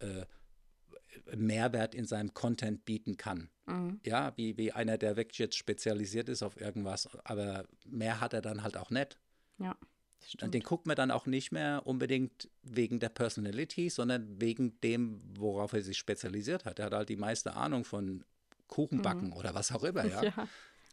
äh, 0.00 0.24
Mehrwert 1.36 1.94
in 1.94 2.04
seinem 2.06 2.34
Content 2.34 2.84
bieten 2.84 3.16
kann. 3.16 3.50
Mhm. 3.66 4.00
Ja, 4.04 4.32
wie, 4.36 4.56
wie 4.56 4.72
einer, 4.72 4.98
der 4.98 5.16
wirklich 5.16 5.38
jetzt 5.38 5.56
spezialisiert 5.56 6.28
ist 6.28 6.42
auf 6.42 6.60
irgendwas, 6.60 7.08
aber 7.24 7.64
mehr 7.86 8.20
hat 8.20 8.32
er 8.32 8.40
dann 8.40 8.62
halt 8.62 8.76
auch 8.76 8.90
nicht. 8.90 9.18
Ja. 9.58 9.72
Und 10.20 10.28
Stimmt. 10.28 10.54
den 10.54 10.62
guckt 10.62 10.86
man 10.86 10.96
dann 10.96 11.10
auch 11.10 11.26
nicht 11.26 11.52
mehr 11.52 11.82
unbedingt 11.84 12.48
wegen 12.62 12.98
der 12.98 13.08
Personality, 13.08 13.88
sondern 13.88 14.40
wegen 14.40 14.80
dem, 14.80 15.20
worauf 15.38 15.72
er 15.72 15.82
sich 15.82 15.96
spezialisiert 15.96 16.64
hat. 16.64 16.78
Er 16.78 16.86
hat 16.86 16.92
halt 16.92 17.08
die 17.08 17.16
meiste 17.16 17.54
Ahnung 17.54 17.84
von 17.84 18.24
Kuchenbacken 18.66 19.32
oder 19.32 19.54
was 19.54 19.72
auch 19.72 19.84
immer, 19.84 20.04
ja. 20.06 20.20
Mhm. 20.20 20.26
Ja. 20.36 20.48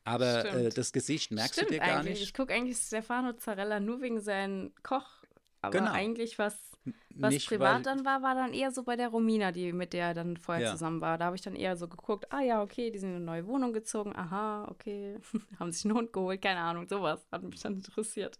Aber 0.07 0.45
äh, 0.45 0.69
das 0.69 0.93
Gesicht 0.93 1.31
merkst 1.31 1.55
Stimmt 1.55 1.71
du 1.71 1.73
dir 1.73 1.79
gar 1.79 1.97
eigentlich. 1.99 2.13
Ich 2.13 2.19
nicht. 2.21 2.35
gucke 2.35 2.53
eigentlich 2.53 2.77
Stefano 2.77 3.33
Zarella 3.33 3.79
nur 3.79 4.01
wegen 4.01 4.21
seinem 4.21 4.71
Koch. 4.83 5.23
Aber 5.65 5.79
Genau. 5.79 5.91
eigentlich, 5.91 6.37
was, 6.39 6.71
was 7.15 7.33
Nicht, 7.33 7.47
privat 7.47 7.75
weil- 7.77 7.81
dann 7.83 8.05
war, 8.05 8.21
war 8.21 8.35
dann 8.35 8.53
eher 8.53 8.71
so 8.71 8.83
bei 8.83 8.95
der 8.95 9.09
Romina, 9.09 9.51
die 9.51 9.71
mit 9.73 9.93
der 9.93 10.07
er 10.07 10.13
dann 10.13 10.37
vorher 10.37 10.65
Ja. 10.65 10.71
zusammen 10.71 11.01
war. 11.01 11.17
Da 11.17 11.25
habe 11.25 11.35
ich 11.35 11.41
dann 11.41 11.55
eher 11.55 11.75
so 11.77 11.87
geguckt, 11.87 12.31
ah 12.31 12.41
ja, 12.41 12.61
okay, 12.61 12.91
die 12.91 12.99
sind 12.99 13.09
in 13.09 13.15
eine 13.17 13.25
neue 13.25 13.47
Wohnung 13.47 13.73
gezogen, 13.73 14.15
aha, 14.15 14.67
okay, 14.69 15.17
haben 15.59 15.71
sich 15.71 15.85
einen 15.85 15.95
Hund 15.95 16.13
geholt, 16.13 16.41
keine 16.41 16.59
Ahnung, 16.61 16.87
sowas 16.87 17.27
hat 17.31 17.43
mich 17.43 17.61
dann 17.61 17.75
interessiert. 17.75 18.39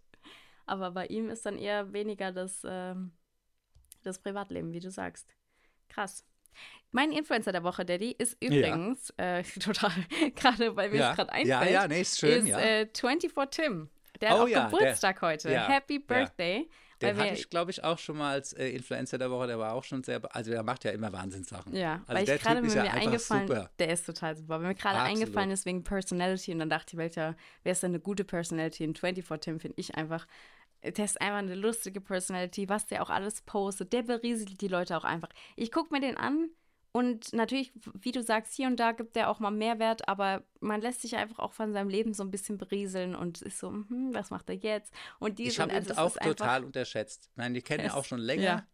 Aber 0.66 0.90
bei 0.90 1.06
ihm 1.06 1.30
ist 1.30 1.46
dann 1.46 1.58
eher 1.58 1.92
weniger 1.92 2.32
das, 2.32 2.62
ähm, 2.68 3.12
das 4.02 4.18
Privatleben, 4.20 4.72
wie 4.72 4.80
du 4.80 4.90
sagst. 4.90 5.34
Krass. 5.88 6.24
Mein 6.90 7.12
Influencer 7.12 7.52
der 7.52 7.62
Woche, 7.64 7.84
Daddy, 7.84 8.12
ist 8.18 8.36
übrigens 8.42 9.10
äh, 9.18 9.42
total, 9.60 9.92
gerade 10.34 10.74
weil 10.76 10.90
mir 10.90 10.96
Ja, 10.98 11.10
es 11.10 11.16
gerade 11.16 11.30
ja, 11.46 11.58
einfällt, 11.58 11.72
ja, 11.74 11.88
nee, 11.88 12.00
ist 12.00 12.18
schön, 12.18 12.44
ist 12.46 12.48
ja. 12.48 12.58
äh, 12.58 12.88
24 12.96 13.32
Tim. 13.50 13.90
Der 14.20 14.30
hat 14.30 14.38
Oh 14.38 14.42
auch 14.44 14.48
ja, 14.48 14.68
der- 14.68 14.70
Geburtstag 14.78 15.20
heute. 15.22 15.50
ja, 15.52 15.68
Happy 15.68 15.96
ja. 15.96 16.00
Birthday. 16.06 16.68
Den 17.02 17.16
hatte 17.16 17.34
ich, 17.34 17.50
glaube 17.50 17.70
ich, 17.70 17.84
auch 17.84 17.98
schon 17.98 18.16
mal 18.16 18.32
als 18.32 18.52
äh, 18.52 18.68
Influencer 18.68 19.18
der 19.18 19.30
Woche. 19.30 19.46
Der 19.46 19.58
war 19.58 19.74
auch 19.74 19.84
schon 19.84 20.02
sehr, 20.02 20.20
also 20.34 20.50
der 20.50 20.62
macht 20.62 20.84
ja 20.84 20.92
immer 20.92 21.12
Wahnsinnssachen. 21.12 21.74
Ja, 21.74 22.02
also 22.06 22.14
weil 22.14 22.24
der 22.24 22.36
ich 22.36 22.42
gerade 22.42 22.60
mir 22.62 22.68
ist 22.68 22.74
ja 22.74 22.84
eingefallen, 22.84 23.48
super. 23.48 23.70
der 23.78 23.88
ist 23.88 24.06
total 24.06 24.36
super. 24.36 24.60
Weil 24.60 24.68
mir 24.68 24.74
gerade 24.74 25.00
eingefallen 25.00 25.50
ist 25.50 25.66
wegen 25.66 25.84
Personality 25.84 26.52
und 26.52 26.60
dann 26.60 26.70
dachte 26.70 26.94
ich, 26.94 26.96
welcher, 26.96 27.36
wer 27.62 27.72
ist 27.72 27.82
denn 27.82 27.90
eine 27.90 28.00
gute 28.00 28.24
Personality? 28.24 28.86
Und 28.86 28.98
24 28.98 29.40
Tim 29.40 29.60
finde 29.60 29.78
ich 29.78 29.94
einfach, 29.94 30.26
der 30.82 31.04
ist 31.04 31.20
einfach 31.20 31.38
eine 31.38 31.54
lustige 31.54 32.00
Personality, 32.00 32.68
was 32.68 32.86
der 32.86 33.02
auch 33.02 33.10
alles 33.10 33.42
postet. 33.42 33.92
Der 33.92 34.02
berieselt 34.02 34.60
die 34.60 34.68
Leute 34.68 34.96
auch 34.96 35.04
einfach. 35.04 35.28
Ich 35.56 35.72
gucke 35.72 35.92
mir 35.92 36.00
den 36.00 36.16
an 36.16 36.48
und 36.96 37.32
natürlich, 37.32 37.72
wie 38.00 38.12
du 38.12 38.22
sagst, 38.22 38.54
hier 38.54 38.66
und 38.68 38.80
da 38.80 38.92
gibt 38.92 39.16
der 39.16 39.28
auch 39.30 39.38
mal 39.38 39.50
Mehrwert, 39.50 40.08
aber 40.08 40.42
man 40.60 40.80
lässt 40.80 41.02
sich 41.02 41.16
einfach 41.16 41.38
auch 41.38 41.52
von 41.52 41.72
seinem 41.72 41.88
Leben 41.90 42.14
so 42.14 42.22
ein 42.22 42.30
bisschen 42.30 42.56
berieseln 42.58 43.14
und 43.14 43.42
ist 43.42 43.58
so, 43.58 43.68
hm, 43.70 44.10
was 44.14 44.30
macht 44.30 44.48
er 44.48 44.56
jetzt? 44.56 44.92
Und 45.18 45.38
die 45.38 45.44
Ich 45.48 45.54
sind, 45.54 45.62
habe 45.62 45.72
ihn 45.72 45.76
also 45.78 45.90
es 45.92 45.98
auch 45.98 46.16
total 46.16 46.64
unterschätzt. 46.64 47.28
Ich 47.30 47.36
meine, 47.36 47.58
ich 47.58 47.64
kenne 47.64 47.82
ihn 47.84 47.88
Es- 47.88 47.94
auch 47.94 48.04
schon 48.04 48.20
länger. 48.20 48.42
ja. 48.42 48.66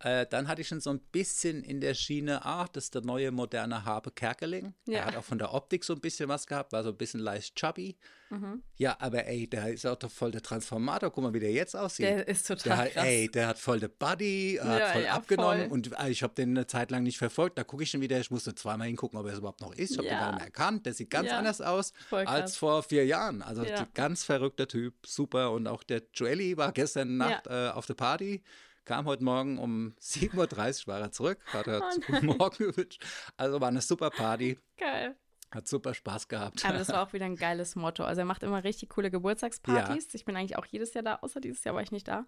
Äh, 0.00 0.26
dann 0.26 0.46
hatte 0.46 0.60
ich 0.60 0.70
ihn 0.70 0.80
so 0.80 0.90
ein 0.90 1.00
bisschen 1.00 1.62
in 1.64 1.80
der 1.80 1.94
Schiene, 1.94 2.44
ach, 2.44 2.68
das 2.68 2.84
ist 2.84 2.94
der 2.94 3.02
neue 3.02 3.30
moderne 3.30 3.84
Habe 3.84 4.10
Kerkeling. 4.10 4.74
Ja. 4.86 4.98
Er 5.00 5.04
hat 5.06 5.16
auch 5.16 5.24
von 5.24 5.38
der 5.38 5.54
Optik 5.54 5.84
so 5.84 5.94
ein 5.94 6.00
bisschen 6.00 6.28
was 6.28 6.46
gehabt, 6.46 6.72
war 6.72 6.82
so 6.82 6.90
ein 6.90 6.96
bisschen 6.96 7.20
leicht 7.20 7.56
chubby. 7.56 7.96
Mhm. 8.28 8.62
Ja, 8.76 8.96
aber 8.98 9.24
ey, 9.26 9.48
der 9.48 9.68
ist 9.72 9.86
auch 9.86 9.96
doch 9.96 10.10
voll 10.10 10.32
der 10.32 10.42
Transformator. 10.42 11.10
Guck 11.10 11.22
mal, 11.24 11.32
wie 11.32 11.40
der 11.40 11.52
jetzt 11.52 11.76
aussieht. 11.76 12.06
Der 12.06 12.28
ist 12.28 12.46
total 12.46 12.84
Der 12.84 12.90
krass. 12.90 13.04
ey, 13.04 13.28
der 13.30 13.46
hat 13.46 13.58
voll 13.58 13.78
der 13.80 13.88
er 13.88 14.08
hat 14.08 14.20
Ja, 14.20 14.88
voll 14.92 15.02
ja, 15.02 15.12
abgenommen 15.12 15.60
voll. 15.68 15.72
und 15.72 15.92
äh, 15.98 16.10
ich 16.10 16.22
habe 16.22 16.34
den 16.34 16.50
eine 16.50 16.66
Zeit 16.66 16.90
lang 16.90 17.02
nicht 17.04 17.18
verfolgt. 17.18 17.56
Da 17.56 17.64
gucke 17.64 17.84
ich 17.84 17.94
ihn 17.94 18.00
wieder, 18.00 18.18
ich 18.18 18.30
musste 18.30 18.54
zweimal 18.54 18.88
hingucken, 18.88 19.18
ob 19.18 19.26
er 19.26 19.32
es 19.32 19.38
überhaupt 19.38 19.60
noch 19.60 19.74
ist. 19.74 19.92
Ich 19.92 19.98
habe 19.98 20.08
den 20.08 20.18
gar 20.18 20.26
nicht 20.32 20.38
mehr 20.38 20.46
erkannt. 20.46 20.86
Der 20.86 20.92
sieht 20.92 21.08
ganz 21.08 21.30
anders 21.30 21.60
aus 21.60 21.92
als 22.10 22.56
vor 22.56 22.82
vier 22.82 23.06
Jahren. 23.06 23.42
Also 23.42 23.64
ganz 23.94 24.24
verrückter 24.24 24.68
Typ, 24.68 24.94
super. 25.06 25.52
Und 25.52 25.66
auch 25.68 25.82
der 25.84 26.02
Joelly 26.12 26.56
war 26.56 26.72
gestern 26.72 27.16
Nacht 27.16 27.46
äh, 27.46 27.68
auf 27.70 27.86
der 27.86 27.94
Party. 27.94 28.42
Kam 28.86 29.04
heute 29.06 29.24
Morgen 29.24 29.58
um 29.58 29.94
7.30 30.00 30.82
Uhr 30.86 30.92
war 30.94 31.00
er 31.00 31.10
zurück, 31.12 31.38
hat 31.52 31.66
er 31.66 31.82
Oh 31.82 32.00
guten 32.06 32.26
Morgen 32.26 32.56
gewünscht. 32.70 33.04
Also 33.36 33.60
war 33.60 33.68
eine 33.68 33.80
super 33.82 34.10
Party, 34.10 34.58
Geil. 34.78 35.16
hat 35.50 35.66
super 35.66 35.92
Spaß 35.92 36.28
gehabt. 36.28 36.64
Aber 36.64 36.78
das 36.78 36.88
war 36.88 37.02
auch 37.06 37.12
wieder 37.12 37.24
ein 37.26 37.34
geiles 37.36 37.74
Motto. 37.74 38.04
Also 38.04 38.20
er 38.20 38.24
macht 38.24 38.44
immer 38.44 38.62
richtig 38.62 38.88
coole 38.90 39.10
Geburtstagspartys. 39.10 40.14
Ich 40.14 40.24
bin 40.24 40.36
eigentlich 40.36 40.56
auch 40.56 40.66
jedes 40.66 40.94
Jahr 40.94 41.02
da, 41.02 41.16
außer 41.16 41.40
dieses 41.40 41.64
Jahr 41.64 41.74
war 41.74 41.82
ich 41.82 41.90
nicht 41.90 42.06
da. 42.06 42.26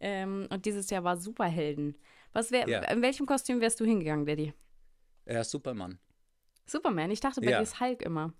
Ähm, 0.00 0.48
und 0.50 0.66
dieses 0.66 0.90
Jahr 0.90 1.04
war 1.04 1.16
Superhelden. 1.16 1.96
Was 2.32 2.50
wär, 2.50 2.68
Ja. 2.68 2.80
In 2.82 3.00
welchem 3.00 3.24
Kostüm 3.26 3.60
wärst 3.60 3.78
du 3.78 3.84
hingegangen, 3.84 4.26
Daddy? 4.26 4.52
Er 5.24 5.42
ist 5.42 5.52
Superman. 5.52 6.00
Superman. 6.66 7.12
Ich 7.12 7.20
dachte, 7.20 7.40
bei 7.40 7.50
Ja. 7.52 7.58
dir 7.58 7.62
ist 7.62 7.78
Hulk 7.78 8.02
immer. 8.02 8.32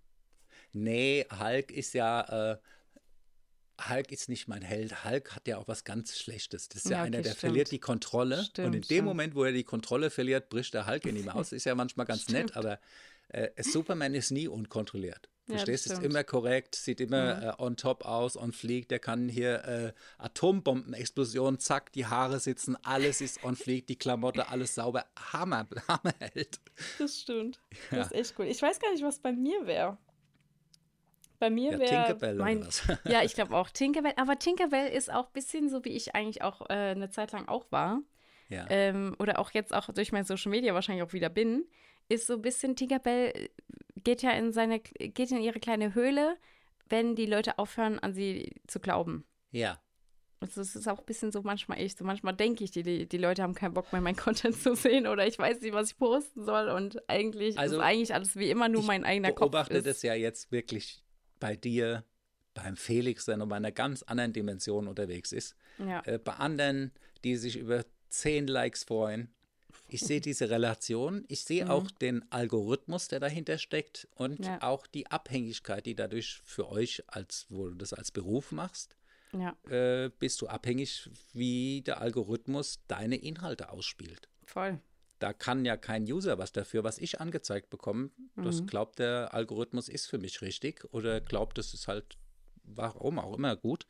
Nee, 0.72 1.24
Hulk 1.38 1.70
ist 1.70 1.94
ja, 1.94 2.54
äh, 2.54 2.58
Hulk 3.88 4.12
ist 4.12 4.28
nicht 4.28 4.48
mein 4.48 4.62
Held. 4.62 5.04
Hulk 5.04 5.34
hat 5.34 5.46
ja 5.48 5.58
auch 5.58 5.68
was 5.68 5.84
ganz 5.84 6.18
Schlechtes. 6.18 6.68
Das 6.68 6.84
ist 6.84 6.90
ja, 6.90 6.98
Ja, 6.98 6.98
okay, 7.02 7.06
einer, 7.08 7.16
der 7.22 7.30
stimmt. 7.30 7.40
verliert 7.40 7.70
die 7.70 7.78
Kontrolle. 7.78 8.38
und 8.38 8.44
Stimmt, 8.46 8.66
in 8.66 8.72
dem 8.72 8.82
stimmt. 8.84 9.04
Moment, 9.04 9.34
wo 9.34 9.44
er 9.44 9.52
die 9.52 9.64
Kontrolle 9.64 10.10
verliert, 10.10 10.48
bricht 10.48 10.74
der 10.74 10.86
Hulk 10.86 11.06
in 11.06 11.16
ihm 11.16 11.28
aus. 11.28 11.52
Ist 11.52 11.64
ja 11.64 11.74
manchmal 11.74 12.06
ganz 12.06 12.28
nett, 12.28 12.56
aber 12.56 12.78
äh, 13.28 13.48
Superman 13.62 14.14
ist 14.14 14.30
nie 14.30 14.48
unkontrolliert. 14.48 15.28
Ja, 15.48 15.54
das 15.54 15.64
Verstehst? 15.64 15.86
ist 15.98 16.02
immer 16.04 16.22
korrekt, 16.22 16.76
sieht 16.76 17.00
immer 17.00 17.58
äh, 17.58 17.62
on 17.62 17.76
top 17.76 18.04
aus, 18.04 18.36
on 18.36 18.52
fleek. 18.52 18.88
Der 18.88 19.00
kann 19.00 19.28
hier 19.28 19.64
äh, 19.64 19.92
Atombombenexplosion, 20.18 21.58
zack, 21.58 21.92
die 21.92 22.06
Haare 22.06 22.38
sitzen, 22.40 22.76
alles 22.84 23.20
ist 23.20 23.42
on 23.42 23.56
fleek, 23.56 23.86
die 23.88 23.96
Klamotte, 23.96 24.48
alles 24.48 24.74
sauber. 24.74 25.04
Hammer, 25.32 25.66
Hammerheld. 25.88 26.60
Das 26.98 27.20
stimmt. 27.20 27.58
Ja. 27.90 27.98
Das 27.98 28.06
ist 28.08 28.12
echt 28.12 28.34
cool. 28.38 28.46
Ich 28.46 28.62
weiß 28.62 28.78
gar 28.78 28.92
nicht, 28.92 29.02
was 29.02 29.18
bei 29.18 29.32
mir 29.32 29.66
wäre. 29.66 29.98
Bei 31.42 31.50
mir 31.50 31.72
Ja, 31.72 31.78
wäre 31.80 31.90
Tinkerbell 31.90 32.34
oder 32.36 32.44
mein, 32.44 32.64
was? 32.64 32.84
Ja, 33.04 33.24
ich 33.24 33.34
glaube 33.34 33.56
auch 33.56 33.68
Tinkerbell. 33.68 34.12
Aber 34.14 34.38
Tinkerbell 34.38 34.92
ist 34.92 35.12
auch 35.12 35.26
ein 35.26 35.32
bisschen 35.32 35.68
so, 35.68 35.84
wie 35.84 35.88
ich 35.88 36.14
eigentlich 36.14 36.42
auch 36.42 36.60
äh, 36.70 36.92
eine 36.92 37.10
Zeit 37.10 37.32
lang 37.32 37.48
auch 37.48 37.66
war. 37.70 38.00
Ja. 38.48 38.64
ähm, 38.70 39.16
oder 39.18 39.40
auch 39.40 39.50
jetzt 39.50 39.74
auch 39.74 39.88
durch 39.92 40.12
mein 40.12 40.22
Social 40.22 40.50
Media 40.50 40.72
wahrscheinlich 40.72 41.02
auch 41.02 41.12
wieder 41.12 41.30
bin, 41.30 41.64
ist 42.08 42.28
so 42.28 42.34
ein 42.34 42.42
bisschen 42.42 42.76
Tinkerbell 42.76 43.32
äh, 43.34 43.48
geht 44.04 44.22
ja 44.22 44.30
in 44.30 44.52
seine, 44.52 44.78
geht 44.78 45.32
in 45.32 45.40
ihre 45.40 45.58
kleine 45.58 45.96
Höhle, 45.96 46.36
wenn 46.88 47.16
die 47.16 47.26
Leute 47.26 47.58
aufhören, 47.58 47.98
an 47.98 48.14
sie 48.14 48.60
zu 48.68 48.78
glauben. 48.78 49.24
ja. 49.50 49.80
Also 50.38 50.60
es 50.60 50.74
ist 50.74 50.88
auch 50.88 50.98
ein 50.98 51.04
bisschen 51.04 51.30
so 51.30 51.42
manchmal 51.42 51.80
ich, 51.80 51.94
so 51.94 52.04
manchmal 52.04 52.34
denke 52.34 52.64
ich, 52.64 52.72
die, 52.72 53.06
die, 53.06 53.16
Leute 53.16 53.44
haben 53.44 53.54
keinen 53.54 53.74
Bock 53.74 53.92
mehr, 53.92 54.00
meinen 54.00 54.16
Content 54.26 54.56
zu 54.56 54.74
sehen 54.74 55.06
oder 55.06 55.24
ich 55.26 55.38
weiß 55.38 55.60
nicht, 55.60 55.72
was 55.72 55.92
ich 55.92 55.96
posten 55.96 56.44
soll 56.44 56.68
und 56.68 57.08
eigentlich 57.08 57.56
Also, 57.58 57.76
ist 57.76 57.82
eigentlich 57.82 58.12
alles 58.12 58.36
wie 58.36 58.50
immer 58.50 58.68
nur 58.68 58.80
ich 58.80 58.86
mein 58.88 59.04
eigener 59.04 59.30
Kopf 59.30 59.52
beobachte 59.52 59.74
ist. 59.74 59.86
das 59.86 60.02
ja 60.02 60.14
jetzt 60.14 60.50
wirklich 60.50 61.01
bei 61.42 61.56
dir, 61.56 62.04
beim 62.54 62.76
Felix, 62.76 63.24
der 63.24 63.36
noch 63.36 63.48
bei 63.48 63.56
einer 63.56 63.72
ganz 63.72 64.02
anderen 64.04 64.32
Dimension 64.32 64.86
unterwegs 64.86 65.32
ist. 65.32 65.56
Ja. 65.78 66.02
Äh, 66.06 66.18
bei 66.18 66.34
anderen, 66.34 66.92
die 67.24 67.36
sich 67.36 67.56
über 67.56 67.84
10 68.10 68.46
Likes 68.46 68.84
freuen. 68.84 69.28
Ich 69.88 70.00
sehe 70.02 70.20
diese 70.20 70.48
Relation, 70.50 71.24
ich 71.28 71.40
sehe 71.44 71.68
auch 71.68 71.90
den 71.90 72.30
Algorithmus, 72.30 73.08
der 73.08 73.20
dahinter 73.20 73.58
steckt 73.58 74.06
und 74.14 74.38
Mhm. 74.38 74.44
Ja. 74.44 74.62
auch 74.62 74.86
die 74.86 75.06
Abhängigkeit, 75.10 75.84
die 75.84 75.94
dadurch 75.96 76.40
für 76.44 76.68
euch, 76.70 77.02
als 77.08 77.46
wo 77.48 77.68
du 77.68 77.74
das 77.74 77.92
als 77.92 78.10
Beruf 78.12 78.52
machst, 78.52 78.96
ja, 79.32 79.56
äh, 79.70 80.10
bist 80.18 80.40
du 80.42 80.46
abhängig, 80.46 81.10
wie 81.32 81.82
der 81.82 82.00
Algorithmus 82.00 82.80
deine 82.86 83.16
Inhalte 83.16 83.70
ausspielt 83.70 84.28
voll. 84.46 84.78
Da 85.22 85.32
kann 85.32 85.64
ja 85.64 85.76
kein 85.76 86.02
User 86.02 86.38
was 86.38 86.52
dafür, 86.52 86.82
was 86.82 86.98
ich 86.98 87.20
angezeigt 87.20 87.70
bekomme. 87.70 88.10
Das 88.34 88.66
glaubt 88.66 88.98
der 88.98 89.32
Algorithmus 89.32 89.88
ist 89.88 90.06
für 90.06 90.18
mich 90.18 90.42
richtig 90.42 90.84
oder 90.92 91.20
glaubt, 91.20 91.58
das 91.58 91.74
ist 91.74 91.86
halt, 91.86 92.18
warum 92.64 93.20
auch 93.20 93.36
immer 93.36 93.54
gut. 93.54 93.86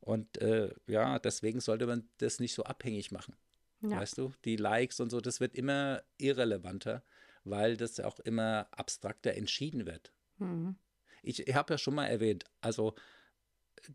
Und 0.00 0.38
äh, 0.38 0.72
ja, 0.86 1.18
deswegen 1.18 1.60
sollte 1.60 1.86
man 1.86 2.08
das 2.18 2.38
nicht 2.38 2.54
so 2.54 2.62
abhängig 2.62 3.10
machen. 3.10 3.34
Ja. 3.82 3.98
Weißt 3.98 4.18
du, 4.18 4.32
die 4.44 4.56
Likes 4.56 5.00
und 5.00 5.10
so, 5.10 5.20
das 5.20 5.40
wird 5.40 5.54
immer 5.54 6.02
irrelevanter, 6.18 7.02
weil 7.44 7.76
das 7.76 7.96
ja 7.96 8.06
auch 8.06 8.20
immer 8.20 8.68
abstrakter 8.70 9.34
entschieden 9.34 9.86
wird. 9.86 10.12
Mhm. 10.38 10.76
Ich, 11.22 11.46
ich 11.46 11.54
habe 11.54 11.74
ja 11.74 11.78
schon 11.78 11.96
mal 11.96 12.06
erwähnt, 12.06 12.44
also 12.60 12.94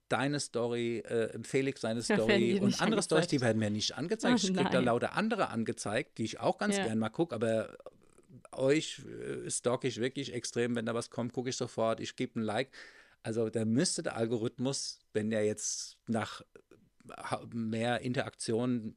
deine 0.09 0.39
Story, 0.39 0.99
äh, 0.99 1.37
Felix 1.43 1.81
seine 1.81 2.01
Story 2.01 2.53
die 2.55 2.59
und 2.59 2.81
andere 2.81 3.01
Stories, 3.01 3.23
angezeigt. 3.23 3.31
die 3.31 3.41
werden 3.41 3.59
mir 3.59 3.69
nicht 3.69 3.97
angezeigt. 3.97 4.33
Oh 4.43 4.47
ich 4.47 4.53
kriege 4.53 4.69
da 4.69 4.79
lauter 4.79 5.13
andere 5.13 5.49
angezeigt, 5.49 6.17
die 6.17 6.23
ich 6.23 6.39
auch 6.39 6.57
ganz 6.57 6.77
Ja. 6.77 6.85
gern 6.85 6.99
mal 6.99 7.09
gucke, 7.09 7.33
aber 7.35 7.77
euch 8.51 9.01
äh, 9.05 9.49
stalke 9.49 9.87
ich 9.87 9.99
wirklich 9.99 10.33
extrem, 10.33 10.75
wenn 10.75 10.85
da 10.85 10.93
was 10.93 11.09
kommt, 11.09 11.33
gucke 11.33 11.49
ich 11.49 11.57
sofort, 11.57 11.99
ich 11.99 12.15
gebe 12.15 12.39
ein 12.39 12.43
Like. 12.43 12.69
Also 13.23 13.49
da 13.49 13.65
müsste 13.65 14.03
der 14.03 14.15
Algorithmus, 14.15 14.99
wenn 15.13 15.29
der 15.29 15.45
jetzt 15.45 15.97
nach 16.07 16.41
ha- 17.09 17.41
mehr 17.53 18.01
Interaktion 18.01 18.93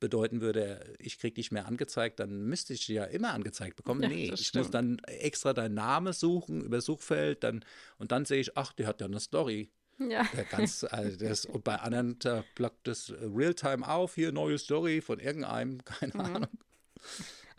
bedeuten 0.00 0.40
würde, 0.40 0.94
ich 1.00 1.18
kriege 1.18 1.34
dich 1.34 1.50
mehr 1.50 1.66
angezeigt, 1.66 2.20
dann 2.20 2.44
müsste 2.44 2.72
ich 2.72 2.86
ja 2.88 3.04
immer 3.04 3.32
angezeigt 3.34 3.76
bekommen. 3.76 4.00
Ja, 4.02 4.08
nee, 4.08 4.30
ich 4.32 4.54
muss 4.54 4.70
dann 4.70 4.98
extra 5.06 5.52
deinen 5.52 5.74
Namen 5.74 6.12
suchen 6.12 6.62
über 6.62 6.80
Suchfeld 6.80 7.42
dann, 7.42 7.64
und 7.98 8.12
dann 8.12 8.24
sehe 8.24 8.40
ich, 8.40 8.56
ach, 8.56 8.72
der 8.72 8.86
hat 8.86 9.00
ja 9.00 9.06
eine 9.06 9.20
Story. 9.20 9.70
Ja. 9.98 10.22
Der 10.34 10.44
ganz, 10.44 10.84
also 10.84 11.18
das, 11.18 11.44
und 11.44 11.64
bei 11.64 11.76
anderen 11.76 12.18
da 12.20 12.44
ploppt 12.54 12.86
das 12.86 13.12
Realtime 13.20 13.86
auf, 13.88 14.14
hier 14.14 14.32
neue 14.32 14.58
Story 14.58 15.00
von 15.00 15.18
irgendeinem, 15.18 15.84
keine 15.84 16.14
Mhm. 16.14 16.20
Ahnung. 16.20 16.48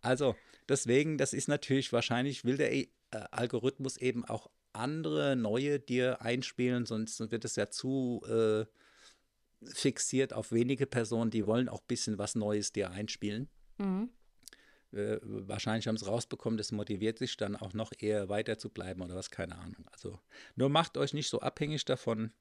Also, 0.02 0.36
deswegen, 0.68 1.18
das 1.18 1.34
ist 1.34 1.48
natürlich 1.48 1.92
wahrscheinlich, 1.92 2.46
will 2.46 2.58
der 2.58 2.74
äh, 2.74 2.88
Algorithmus 3.32 3.98
eben 3.98 4.24
auch 4.26 4.50
andere 4.72 5.36
neue 5.36 5.80
dir 5.80 6.22
einspielen, 6.22 6.86
sonst 6.86 7.20
wird 7.32 7.44
es 7.44 7.56
ja 7.56 7.70
zu 7.70 8.22
äh, 8.28 8.66
fixiert 9.66 10.32
auf 10.34 10.52
wenige 10.52 10.86
Personen, 10.86 11.32
die 11.32 11.46
wollen 11.46 11.68
auch 11.68 11.82
ein 11.82 11.88
bisschen 11.88 12.18
was 12.18 12.36
Neues 12.36 12.72
dir 12.72 12.92
einspielen. 12.92 13.50
Mhm. 13.78 14.10
Äh, 14.92 15.18
wahrscheinlich 15.22 15.88
haben 15.88 15.98
sie 15.98 16.06
rausbekommen, 16.06 16.58
das 16.58 16.72
motiviert 16.72 17.20
sich 17.20 17.38
dann 17.38 17.56
auch 17.56 17.74
noch 17.74 17.92
eher 18.00 18.28
weiter 18.30 18.58
zu 18.58 18.70
bleiben 18.70 19.02
oder 19.02 19.16
was, 19.16 19.30
keine 19.30 19.58
Ahnung. 19.58 19.86
Also 19.92 20.20
nur 20.56 20.70
macht 20.70 20.98
euch 20.98 21.14
nicht 21.14 21.30
so 21.30 21.40
abhängig 21.42 21.86
davon. 21.86 22.34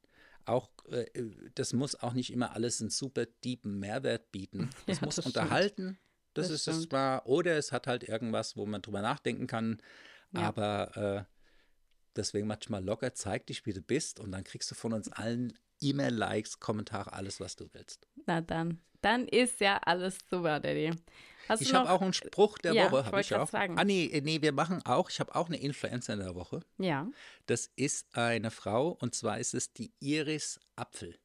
Auch 0.47 0.71
äh, 0.91 1.07
das 1.55 1.73
muss 1.75 1.95
auch 1.95 2.15
nicht 2.15 2.33
immer 2.33 2.53
alles 2.53 2.81
einen 2.81 2.91
super 2.91 3.27
deepen 3.45 3.79
Mehrwert 3.79 4.33
bieten. 4.33 4.71
Das 4.87 5.01
Ja, 5.01 5.07
muss 5.07 5.17
das 5.17 5.27
unterhalten. 5.27 5.99
Das, 6.35 6.47
Das 6.49 6.55
ist 6.61 6.67
es 6.69 6.75
stimmt. 6.77 6.91
zwar, 6.91 7.27
oder 7.27 7.57
es 7.59 7.73
hat 7.73 7.87
halt 7.87 8.05
irgendwas, 8.05 8.57
wo 8.57 8.65
man 8.65 8.81
drüber 8.81 9.03
nachdenken 9.03 9.47
kann. 9.47 9.83
Ja. 10.33 10.41
Aber 10.43 10.97
äh, 10.97 11.25
deswegen 12.17 12.47
manchmal 12.47 12.83
locker, 12.85 13.13
zeig 13.15 13.47
dich, 13.47 13.67
wie 13.67 13.73
du 13.73 13.83
bist 13.83 14.21
und 14.21 14.33
dann 14.33 14.45
kriegst 14.45 14.71
du 14.71 14.75
von 14.75 14.93
uns 14.95 15.11
allen 15.13 15.53
E-Mail-Likes, 15.81 16.61
Kommentare, 16.61 17.13
alles, 17.13 17.41
was 17.41 17.57
du 17.57 17.69
willst. 17.73 18.09
Na 18.27 18.41
dann. 18.41 18.81
Dann 19.01 19.29
ist 19.29 19.61
ja 19.61 19.79
alles 19.79 20.19
super, 20.29 20.59
Daddy. 20.61 20.91
Hast 21.49 21.63
Ich 21.63 21.73
habe 21.75 21.91
auch 21.91 22.03
einen 22.03 22.13
Spruch 22.13 22.59
der 22.59 22.73
Ja, 22.75 22.91
Woche, 22.91 23.07
habe 23.07 23.21
ich 23.21 23.35
auch. 23.35 23.49
sagen. 23.49 23.79
Ah 23.79 23.85
nee, 23.85 24.07
äh, 24.07 24.21
nee, 24.21 24.43
wir 24.43 24.53
machen 24.53 24.85
auch, 24.85 25.11
ich 25.11 25.21
habe 25.21 25.35
auch 25.35 25.47
eine 25.47 25.57
Influencer 25.59 26.15
in 26.15 26.21
der 26.21 26.35
Woche. 26.35 26.61
Ja. 26.79 27.07
Das 27.47 27.71
ist 27.77 28.07
eine 28.17 28.51
Frau 28.51 28.91
und 29.01 29.15
zwar 29.15 29.39
ist 29.39 29.55
es 29.55 29.73
die 29.73 29.93
Iris 30.01 30.61
Apfel. 30.77 31.17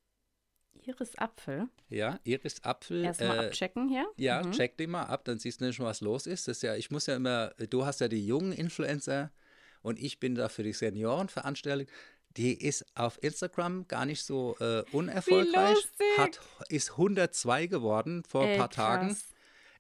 Iris 0.86 1.18
Apfel. 1.18 1.68
Ja, 1.90 2.20
Iris 2.24 2.64
Apfel. 2.64 3.06
Erstmal 3.06 3.38
äh, 3.46 3.48
abchecken 3.48 3.88
hier. 3.90 4.06
Ja, 4.18 4.44
Mhm. 4.44 4.52
check 4.52 4.78
die 4.78 4.88
mal 4.88 5.04
ab, 5.04 5.24
dann 5.26 5.40
siehst 5.40 5.62
du 5.62 5.72
schon, 5.72 5.86
was 5.86 6.02
los 6.02 6.28
ist. 6.28 6.48
Das 6.48 6.58
ist 6.58 6.64
ja, 6.64 6.76
ich 6.76 6.92
muss 6.92 7.06
ja 7.06 7.16
immer, 7.16 7.50
du 7.70 7.86
hast 7.86 8.02
ja 8.02 8.08
die 8.10 8.26
jungen 8.26 8.52
Influencer 8.52 9.32
und 9.82 9.98
ich 10.00 10.20
bin 10.20 10.36
da 10.36 10.50
für 10.50 10.64
die 10.64 10.74
Senioren 10.74 11.30
veranstaltet. 11.30 11.90
Die 12.36 12.54
ist 12.54 12.86
auf 12.96 13.22
Instagram 13.22 13.88
gar 13.88 14.06
nicht 14.06 14.24
so 14.24 14.58
äh, 14.60 14.84
unerfolgreich. 14.92 15.78
Hat, 16.18 16.40
ist 16.68 16.92
102 16.92 17.68
geworden 17.68 18.24
vor 18.28 18.44
ein 18.46 18.58
paar 18.58 18.72
Tagen. 18.72 19.16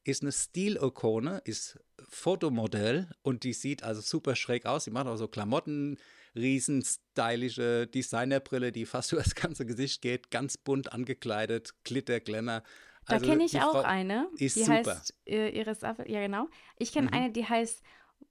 Ist 0.05 0.21
eine 0.21 0.31
Stilokone, 0.33 1.41
ist 1.45 1.79
Fotomodell 2.09 3.09
und 3.21 3.43
die 3.43 3.53
sieht 3.53 3.83
also 3.83 4.01
super 4.01 4.35
schräg 4.35 4.65
aus. 4.65 4.83
Die 4.83 4.91
macht 4.91 5.07
auch 5.07 5.15
so 5.15 5.27
Klamotten, 5.27 5.97
riesen 6.35 6.83
stylische 6.83 7.87
Designerbrille, 7.87 8.71
die 8.71 8.85
fast 8.85 9.11
über 9.13 9.23
das 9.23 9.35
ganze 9.35 9.65
Gesicht 9.65 10.01
geht, 10.01 10.29
ganz 10.31 10.57
bunt 10.57 10.91
angekleidet, 10.91 11.73
Glitter, 11.83 12.19
Glamour. 12.19 12.63
Da 13.05 13.15
Also 13.15 13.25
kenne 13.27 13.43
ich 13.45 13.51
die 13.51 13.59
auch 13.59 13.71
Frau 13.71 13.81
eine. 13.81 14.29
die 14.39 14.49
super. 14.49 14.71
heißt 14.73 15.13
äh, 15.25 15.49
Iris 15.59 15.83
Apfel. 15.83 16.09
Ja, 16.09 16.21
genau. 16.21 16.47
Ich 16.77 16.91
kenne 16.93 17.07
Mhm. 17.07 17.13
eine, 17.13 17.31
die 17.31 17.45
heißt 17.45 17.81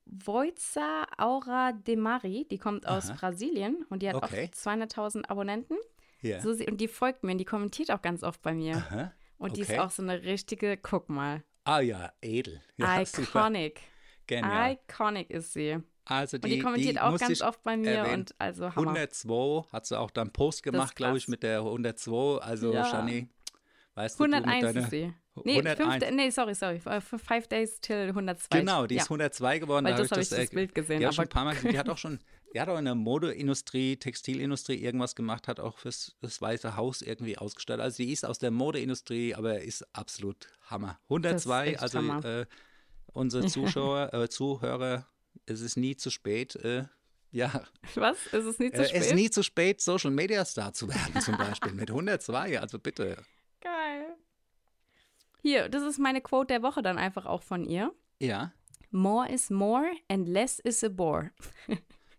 Voiza 0.06 1.06
Aura 1.18 1.72
de 1.72 1.96
Mari. 1.96 2.46
Die 2.50 2.58
kommt 2.58 2.86
aus 2.86 3.08
Aha. 3.10 3.16
Brasilien 3.18 3.84
und 3.88 4.02
die 4.02 4.08
hat 4.08 4.16
Okay. 4.16 4.50
auch 4.50 4.56
200.000 4.56 5.28
Abonnenten. 5.30 5.76
Ja. 6.20 6.40
So, 6.40 6.52
sie- 6.52 6.66
und 6.66 6.80
die 6.80 6.88
folgt 6.88 7.22
mir 7.24 7.32
und 7.32 7.38
die 7.38 7.44
kommentiert 7.44 7.90
auch 7.90 8.02
ganz 8.02 8.22
oft 8.22 8.42
bei 8.42 8.54
mir. 8.54 8.76
Aha. 8.76 9.12
Und 9.38 9.56
die 9.56 9.62
okay. 9.62 9.74
ist 9.74 9.78
auch 9.80 9.90
so 9.90 10.02
eine 10.02 10.22
richtige, 10.22 10.76
guck 10.76 11.08
mal, 11.08 11.42
Ah 11.64 11.80
ja, 11.80 12.12
edel. 12.20 12.60
Ja, 12.76 13.00
iconic. 13.18 13.80
Genial. 14.26 14.78
Iconic 14.88 15.30
ist 15.30 15.52
sie. 15.52 15.78
Also 16.04 16.36
Und 16.36 16.44
die, 16.46 16.58
kommentiert 16.58 17.00
auch 17.00 17.12
muss 17.12 17.20
ganz 17.20 17.42
oft 17.42 17.62
bei 17.62 17.76
mir 17.76 17.92
erwähnen. 17.92 18.20
und 18.22 18.34
also 18.38 18.74
Hammer. 18.74 18.90
102 18.90 19.68
hat 19.72 19.86
sie 19.86 19.98
auch 19.98 20.10
dann 20.10 20.32
Post 20.32 20.62
gemacht, 20.64 20.96
glaube 20.96 21.18
ich, 21.18 21.28
mit 21.28 21.42
der 21.44 21.58
102. 21.58 22.38
Also, 22.42 22.72
Ja. 22.72 22.84
Shani, 22.86 23.28
weißt 23.94 24.18
du, 24.18 24.24
du 24.26 24.32
101 24.34 24.54
mit 24.54 24.74
deiner, 24.74 24.84
ist 24.84 24.90
sie. 24.90 25.14
Nee, 25.44 25.60
101. 25.60 26.04
fünf, 26.04 26.14
nee, 26.16 26.30
sorry, 26.30 26.54
sorry. 26.54 26.80
Five 26.80 27.46
Days 27.48 27.80
till 27.80 28.08
102. 28.08 28.58
Genau, 28.58 28.86
die 28.86 28.96
ja. 28.96 29.02
ist 29.02 29.06
102 29.06 29.60
geworden. 29.60 29.84
Weil 29.84 29.92
da 29.92 29.98
das 29.98 30.10
hab 30.10 30.16
habe 30.16 30.22
ich 30.22 30.28
das 30.28 30.38
äh, 30.38 30.46
Bild 30.54 30.74
gesehen. 30.74 30.98
Die 31.00 31.06
hat 31.06 31.14
schon 31.14 31.22
aber 31.24 31.30
ein 31.30 31.32
paar 31.32 31.44
Mal 31.44 31.54
gesehen. 31.54 31.70
Die 31.72 31.78
hat 31.78 31.88
auch 31.88 31.98
schon, 31.98 32.18
die 32.52 32.60
hat 32.60 32.68
auch 32.68 32.78
in 32.78 32.84
der 32.84 32.94
Modeindustrie, 32.94 33.96
Textilindustrie 33.96 34.76
irgendwas 34.76 35.14
gemacht, 35.14 35.48
hat 35.48 35.60
auch 35.60 35.78
fürs 35.78 36.16
das 36.20 36.40
Weiße 36.40 36.76
Haus 36.76 37.02
irgendwie 37.02 37.38
ausgestellt. 37.38 37.80
Also 37.80 37.96
sie 37.96 38.12
ist 38.12 38.24
aus 38.24 38.38
der 38.38 38.50
Modeindustrie, 38.50 39.34
aber 39.34 39.60
ist 39.60 39.86
absolut 39.94 40.48
Hammer. 40.66 40.98
102, 41.04 41.68
echt 41.68 41.82
also 41.82 41.98
äh, 41.98 42.46
unsere 43.12 43.46
Zuschauer, 43.48 44.12
äh, 44.12 44.28
Zuhörer, 44.28 45.06
es 45.46 45.60
ist 45.60 45.76
nie 45.76 45.96
zu 45.96 46.10
spät. 46.10 46.56
Äh, 46.56 46.84
ja, 47.30 47.64
was? 47.94 48.26
Ist 48.26 48.44
es 48.44 48.58
nicht 48.58 48.76
zu 48.76 48.82
äh, 48.82 48.88
spät? 48.88 49.00
es 49.00 49.06
ist 49.06 49.14
nie 49.14 49.30
zu 49.30 49.42
spät, 49.42 49.80
Social 49.80 50.10
Media 50.10 50.44
Star 50.44 50.72
zu 50.72 50.88
werden, 50.88 51.20
zum 51.20 51.38
Beispiel 51.38 51.72
mit 51.72 51.90
102. 51.90 52.60
Also 52.60 52.78
bitte. 52.78 53.16
Geil. 53.60 54.16
Hier, 55.40 55.68
das 55.68 55.82
ist 55.82 55.98
meine 55.98 56.20
Quote 56.20 56.48
der 56.48 56.62
Woche 56.62 56.82
dann 56.82 56.98
einfach 56.98 57.26
auch 57.26 57.42
von 57.42 57.64
ihr. 57.64 57.92
Ja, 58.20 58.52
More 58.94 59.26
is 59.26 59.48
more 59.48 59.90
and 60.10 60.28
less 60.28 60.58
is 60.58 60.84
a 60.84 60.90
bore. 60.90 61.30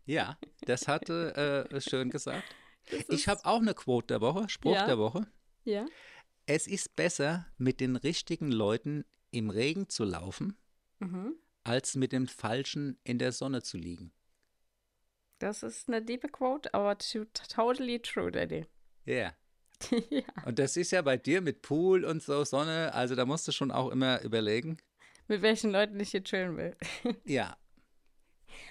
ja, 0.05 0.37
das 0.65 0.87
hatte 0.87 1.67
äh, 1.71 1.81
schön 1.81 2.09
gesagt. 2.09 2.43
Ich 3.09 3.27
habe 3.27 3.43
auch 3.45 3.59
eine 3.61 3.73
Quote 3.73 4.07
der 4.07 4.21
Woche, 4.21 4.49
Spruch 4.49 4.73
Ja. 4.75 4.85
der 4.85 4.97
Woche. 4.97 5.25
Ja. 5.63 5.85
Es 6.45 6.67
ist 6.67 6.95
besser, 6.95 7.45
mit 7.57 7.79
den 7.79 7.95
richtigen 7.95 8.51
Leuten 8.51 9.05
im 9.31 9.49
Regen 9.49 9.87
zu 9.89 10.03
laufen, 10.03 10.57
Mhm. 10.99 11.35
als 11.63 11.95
mit 11.95 12.11
den 12.11 12.27
Falschen 12.27 12.99
in 13.03 13.17
der 13.19 13.31
Sonne 13.31 13.61
zu 13.63 13.77
liegen. 13.77 14.11
Das 15.39 15.63
ist 15.63 15.87
eine 15.87 16.01
diepe 16.01 16.27
Quote, 16.29 16.73
aber 16.73 16.97
to- 16.97 17.25
totally 17.49 17.99
true, 18.01 18.31
Daddy. 18.31 18.65
Ja. 19.05 19.33
ja. 20.09 20.21
Und 20.45 20.59
das 20.59 20.77
ist 20.77 20.91
ja 20.91 21.01
bei 21.01 21.17
dir 21.17 21.41
mit 21.41 21.61
Pool 21.61 22.05
und 22.05 22.21
so 22.21 22.43
Sonne, 22.45 22.93
also 22.93 23.15
da 23.15 23.25
musst 23.25 23.47
du 23.47 23.51
schon 23.51 23.71
auch 23.71 23.89
immer 23.91 24.21
überlegen. 24.21 24.77
Mit 25.27 25.41
welchen 25.41 25.71
Leuten 25.71 25.99
ich 25.99 26.11
hier 26.11 26.23
chillen 26.23 26.57
will. 26.57 26.75
Ja. 27.25 27.57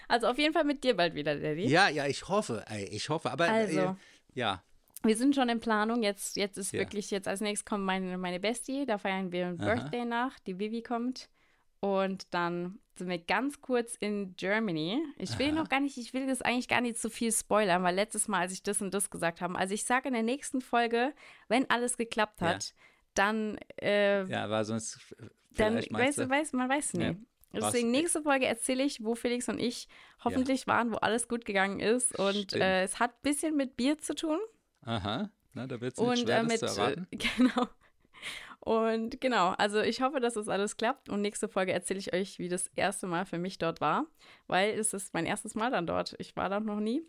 Also 0.09 0.27
auf 0.29 0.39
jeden 0.39 0.53
Fall 0.55 0.65
mit 0.65 0.83
dir 0.85 0.97
bald 0.97 1.15
wieder, 1.15 1.37
Daddy. 1.37 1.67
Ja, 1.67 1.89
ja, 1.89 2.07
ich 2.07 2.29
hoffe, 2.29 2.65
ey, 2.69 2.85
ich 2.85 3.09
hoffe. 3.09 3.31
Aber 3.31 3.49
Also. 3.49 3.81
äh, 3.81 3.95
ja, 4.35 4.63
Wir 5.05 5.17
sind 5.17 5.35
schon 5.35 5.49
in 5.49 5.59
Planung. 5.59 6.03
Jetzt, 6.05 6.37
jetzt 6.37 6.57
ist 6.59 6.73
Ja. 6.73 6.79
wirklich, 6.81 7.11
jetzt 7.11 7.27
als 7.27 7.41
nächstes 7.41 7.65
kommt 7.65 7.85
meine, 7.85 8.17
meine 8.19 8.39
Bestie. 8.39 8.87
Da 8.87 8.99
feiern 8.99 9.33
wir 9.33 9.47
ein. 9.49 9.57
Birthday 9.57 10.05
nach. 10.05 10.39
Die 10.41 10.59
Vivi 10.61 10.81
kommt. 10.83 11.29
Und 11.81 12.33
dann 12.33 12.79
sind 12.95 13.09
wir 13.09 13.19
ganz 13.19 13.61
kurz 13.61 13.97
in 13.99 14.37
Germany. 14.37 15.03
Ich 15.17 15.37
will 15.41 15.49
Aha. 15.49 15.55
noch 15.57 15.69
gar 15.69 15.81
nicht, 15.81 15.97
ich 15.99 16.15
will 16.15 16.29
das 16.29 16.41
eigentlich 16.43 16.69
gar 16.69 16.81
nicht 16.81 16.99
zu 16.99 17.11
viel 17.11 17.33
spoilern, 17.33 17.83
weil 17.83 17.97
letztes 17.97 18.29
Mal, 18.29 18.43
als 18.43 18.53
ich 18.53 18.63
das 18.63 18.81
und 18.81 18.95
das 18.95 19.11
gesagt 19.11 19.41
habe, 19.41 19.57
also 19.59 19.75
ich 19.75 19.83
sage 19.83 20.07
in 20.07 20.15
der 20.15 20.23
nächsten 20.23 20.61
Folge, 20.61 21.13
wenn 21.49 21.69
alles 21.69 21.97
geklappt 21.97 22.41
Ja. 22.41 22.49
hat, 22.51 22.73
dann, 23.15 23.59
äh, 23.81 24.25
ja, 24.27 24.49
war 24.49 24.65
sonst 24.65 25.01
äh, 25.19 25.27
dann 25.57 25.75
weißt 25.91 26.19
du, 26.19 26.31
weiß, 26.31 26.53
man 26.53 26.69
weiß 26.69 26.93
Ja. 26.93 26.99
nie. 27.01 27.17
Was- 27.17 27.17
Deswegen 27.53 27.91
nächste 27.91 28.23
Folge 28.23 28.47
erzähle 28.47 28.83
ich, 28.83 29.05
wo 29.05 29.15
Felix 29.15 29.49
und 29.49 29.59
ich 29.59 29.89
hoffentlich 30.25 30.67
waren, 30.67 30.93
wo 30.93 30.97
alles 30.97 31.29
gut 31.29 31.45
gegangen 31.45 31.81
ist. 31.81 32.19
Und 32.19 32.53
äh, 32.55 32.83
es 32.83 32.99
hat 32.99 33.13
ein 33.13 33.23
bisschen 33.23 33.57
mit 33.57 33.77
Bier 33.77 33.99
zu 33.99 34.15
tun. 34.15 34.39
aha, 34.83 35.31
na, 35.55 35.67
da 35.67 35.81
wird 35.81 35.95
es 35.95 36.01
nicht 36.01 36.23
schwer, 36.23 36.39
äh, 36.39 36.43
mit, 36.45 36.59
zu 36.59 36.67
erraten. 36.67 37.07
genau. 37.11 37.69
Und 38.61 39.21
genau, 39.21 39.51
also 39.59 39.81
ich 39.81 40.03
hoffe, 40.03 40.21
dass 40.21 40.35
das 40.35 40.49
alles 40.49 40.77
klappt. 40.77 41.09
Und 41.09 41.21
nächste 41.21 41.49
Folge 41.49 41.73
erzähle 41.73 41.99
ich 41.99 42.13
euch, 42.15 42.39
wie 42.39 42.49
das 42.49 42.69
erste 42.77 43.07
Mal 43.07 43.27
für 43.27 43.39
mich 43.39 43.59
dort 43.59 43.81
war, 43.81 44.07
weil 44.47 44.79
es 44.79 44.95
ist 44.95 45.15
mein 45.15 45.27
erstes 45.27 45.55
Mal 45.55 45.71
dann 45.71 45.87
dort. 45.87 46.15
Ich 46.19 46.37
war 46.37 46.49
dort 46.49 46.65
noch 46.65 46.79
nie. 46.81 47.03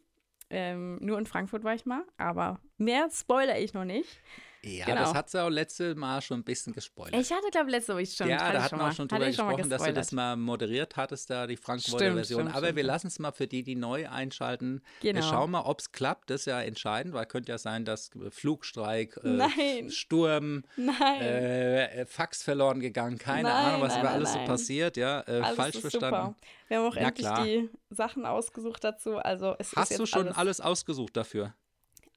Ähm, 0.49 0.97
nur 0.99 1.17
in 1.19 1.25
Frankfurt 1.25 1.63
war 1.63 1.73
ich 1.73 1.85
mal, 1.85 2.03
aber 2.17 2.59
mehr 2.77 3.09
spoilere 3.11 3.59
ich 3.59 3.73
noch 3.73 3.85
nicht. 3.85 4.19
Ja, 4.65 4.85
genau. 4.85 5.01
das 5.01 5.13
hat 5.13 5.29
sie 5.29 5.43
auch 5.43 5.49
letzte 5.49 5.93
Mal 5.95 6.21
schon 6.21 6.39
ein 6.39 6.43
bisschen 6.43 6.71
gespoilert. 6.71 7.19
Ich 7.19 7.31
hatte, 7.31 7.49
glaube 7.51 7.67
ich, 7.67 7.73
letzte 7.75 7.95
Woche 7.95 8.05
schon. 8.05 8.29
ja, 8.29 8.51
da 8.53 8.63
hatten 8.63 8.77
wir 8.77 8.83
mal. 8.83 8.89
auch 8.91 8.95
schon 8.95 9.07
drüber 9.09 9.27
ich 9.27 9.35
schon 9.35 9.45
mal 9.45 9.51
gesprochen, 9.57 9.69
dass 9.69 9.83
du 9.83 9.93
das 9.93 10.11
mal 10.13 10.37
moderiert 10.37 10.95
hattest, 10.95 11.29
da 11.29 11.47
die 11.47 11.57
Frankfurter 11.57 11.97
Stimmt, 12.05 12.15
Version. 12.15 12.41
stimmt, 12.43 12.55
Aber 12.55 12.67
stimmt, 12.67 12.77
wir 12.77 12.83
lassen 12.83 13.07
es 13.07 13.19
mal 13.19 13.33
für 13.33 13.45
die, 13.47 13.63
die 13.63 13.75
neu 13.75 14.07
einschalten. 14.09 14.81
Genau. 15.01 15.15
Wir 15.19 15.23
schauen 15.23 15.51
mal, 15.51 15.61
ob 15.61 15.79
es 15.81 15.91
klappt. 15.91 16.29
Das 16.29 16.41
ist 16.41 16.45
ja 16.45 16.61
entscheidend, 16.61 17.13
weil 17.13 17.25
könnte 17.25 17.51
ja 17.51 17.57
sein, 17.57 17.83
dass 17.83 18.09
äh, 18.15 18.31
Flugstreik, 18.31 19.19
äh, 19.23 19.27
Nein. 19.27 19.89
Sturm, 19.89 20.63
Nein. 20.77 21.21
äh, 21.21 22.05
Fax 22.05 22.41
verloren 22.41 22.79
gegangen, 22.79 23.17
keine 23.17 23.49
Nein, 23.49 23.65
Ahnung, 23.65 23.81
was 23.81 23.97
über 23.97 24.11
alles 24.11 24.31
so 24.31 24.39
passiert, 24.45 24.95
ja, 24.95 25.21
äh, 25.27 25.41
alles 25.41 25.55
falsch 25.57 25.77
verstanden. 25.79 26.15
Super. 26.15 26.35
Wir 26.69 26.77
haben 26.77 26.85
auch 26.85 26.95
Ja, 26.95 27.07
endlich 27.09 27.27
klar. 27.27 27.43
die 27.43 27.69
Sachen 27.89 28.25
ausgesucht 28.25 28.83
dazu. 28.83 29.17
Also 29.17 29.55
es 29.59 29.75
Hast 29.75 29.99
du 29.99 30.05
schon 30.05 30.27
alles, 30.27 30.37
alles 30.37 30.61
ausgesucht 30.61 31.17
dafür? 31.17 31.53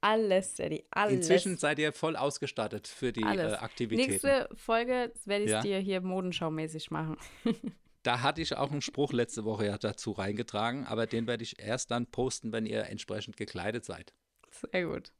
Alles, 0.00 0.54
Daddy, 0.54 0.84
alles. 0.90 1.14
Inzwischen 1.14 1.56
seid 1.56 1.78
ihr 1.78 1.92
voll 1.92 2.16
ausgestattet 2.16 2.86
für 2.88 3.12
die 3.12 3.22
äh, 3.22 3.54
Aktivitäten. 3.56 4.10
Nächste 4.10 4.48
Folge 4.54 5.12
werde 5.24 5.44
ich 5.44 5.50
Ja. 5.50 5.60
dir 5.60 5.78
hier 5.78 6.00
modenschaumäßig 6.00 6.90
machen. 6.90 7.16
Da 8.02 8.22
hatte 8.22 8.40
ich 8.40 8.56
auch 8.56 8.70
einen 8.70 8.82
Spruch 8.82 9.12
letzte 9.12 9.44
Woche 9.44 9.66
ja 9.66 9.78
dazu 9.78 10.12
reingetragen, 10.12 10.86
aber 10.86 11.08
den 11.08 11.26
werde 11.26 11.42
ich 11.42 11.58
erst 11.58 11.90
dann 11.90 12.06
posten, 12.06 12.52
wenn 12.52 12.64
ihr 12.64 12.84
entsprechend 12.86 13.36
gekleidet 13.36 13.84
seid. 13.84 14.14
Sehr 14.70 14.86
gut. 14.86 15.10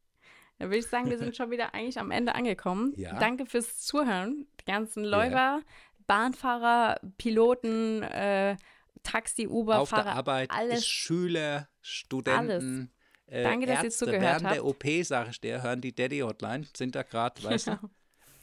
Dann 0.61 0.68
würde 0.68 0.79
ich 0.79 0.87
sagen, 0.87 1.11
wir 1.11 1.18
sind 1.18 1.37
schon 1.37 1.51
wieder 1.51 1.74
eigentlich 1.74 1.99
am 1.99 2.12
Ende 2.12 2.37
angekommen. 2.37 2.93
Ja. 2.97 3.18
Danke 3.18 3.45
fürs 3.47 3.79
Zuhören. 3.79 4.47
Die 4.61 4.66
ganzen 4.66 5.03
Läufer, 5.05 5.62
Bahnfahrer, 6.07 7.01
Piloten, 7.18 8.03
äh, 8.05 8.57
Taxi, 9.03 9.49
Uber, 9.49 9.81
Auf 9.81 9.89
Fahrer, 9.89 10.05
der 10.05 10.12
Arbeit 10.14 10.51
alles. 10.53 10.87
Schüler, 10.87 11.68
Studenten, 11.81 12.93
äh, 13.27 13.43
Danke, 13.43 13.66
dass 13.66 13.79
ihr 13.81 13.85
Ärzte 13.85 14.05
zugehört 14.07 14.22
während 14.22 14.43
der 14.45 14.51
habt. 14.64 14.85
OP, 14.85 15.05
sage 15.05 15.31
ich 15.31 15.41
dir, 15.41 15.62
hören 15.62 15.81
die 15.81 15.95
Daddy 15.95 16.20
Hotline, 16.20 16.66
sind 16.77 16.95
da 16.95 17.03
gerade, 17.03 17.43
weißt 17.43 17.66
Genau. 17.66 17.79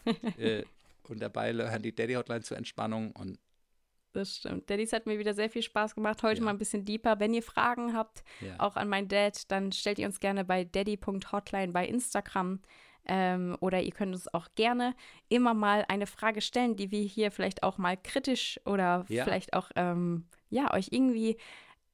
du, 0.05 0.11
äh, 0.41 0.63
und 1.09 1.21
dabei 1.21 1.53
hören 1.53 1.81
die 1.81 1.93
Daddy 1.95 2.13
Hotline 2.13 2.41
zur 2.41 2.57
Entspannung 2.57 3.11
und 3.11 3.39
Das 4.13 4.35
stimmt. 4.37 4.69
Daddys 4.69 4.93
hat 4.93 5.05
mir 5.07 5.17
wieder 5.17 5.33
sehr 5.33 5.49
viel 5.49 5.63
Spaß 5.63 5.95
gemacht. 5.95 6.21
Heute 6.21 6.39
Ja. 6.39 6.45
mal 6.45 6.51
ein 6.51 6.57
bisschen 6.59 6.85
deeper. 6.85 7.19
Wenn 7.19 7.33
ihr 7.33 7.41
Fragen 7.41 7.95
habt, 7.95 8.23
Ja. 8.41 8.59
auch 8.59 8.75
an 8.75 8.87
meinen 8.87 9.07
Dad, 9.07 9.49
dann 9.51 9.71
stellt 9.71 9.97
ihr 9.99 10.05
uns 10.05 10.19
gerne 10.19 10.45
bei 10.45 10.63
daddy.hotline 10.65 11.71
bei 11.71 11.87
Instagram. 11.87 12.59
Ähm, 13.05 13.57
oder 13.59 13.81
ihr 13.81 13.91
könnt 13.91 14.13
uns 14.13 14.33
auch 14.33 14.47
gerne 14.55 14.95
immer 15.29 15.53
mal 15.53 15.83
eine 15.89 16.05
Frage 16.07 16.39
stellen, 16.41 16.75
die 16.77 16.89
wir 16.91 17.01
hier 17.01 17.31
vielleicht 17.31 17.63
auch 17.63 17.77
mal 17.77 17.97
kritisch 17.97 18.59
oder 18.65 19.03
Ja. 19.09 19.23
vielleicht 19.25 19.53
auch 19.53 19.71
ähm, 19.75 20.27
ja, 20.49 20.71
euch 20.73 20.89
irgendwie 20.91 21.35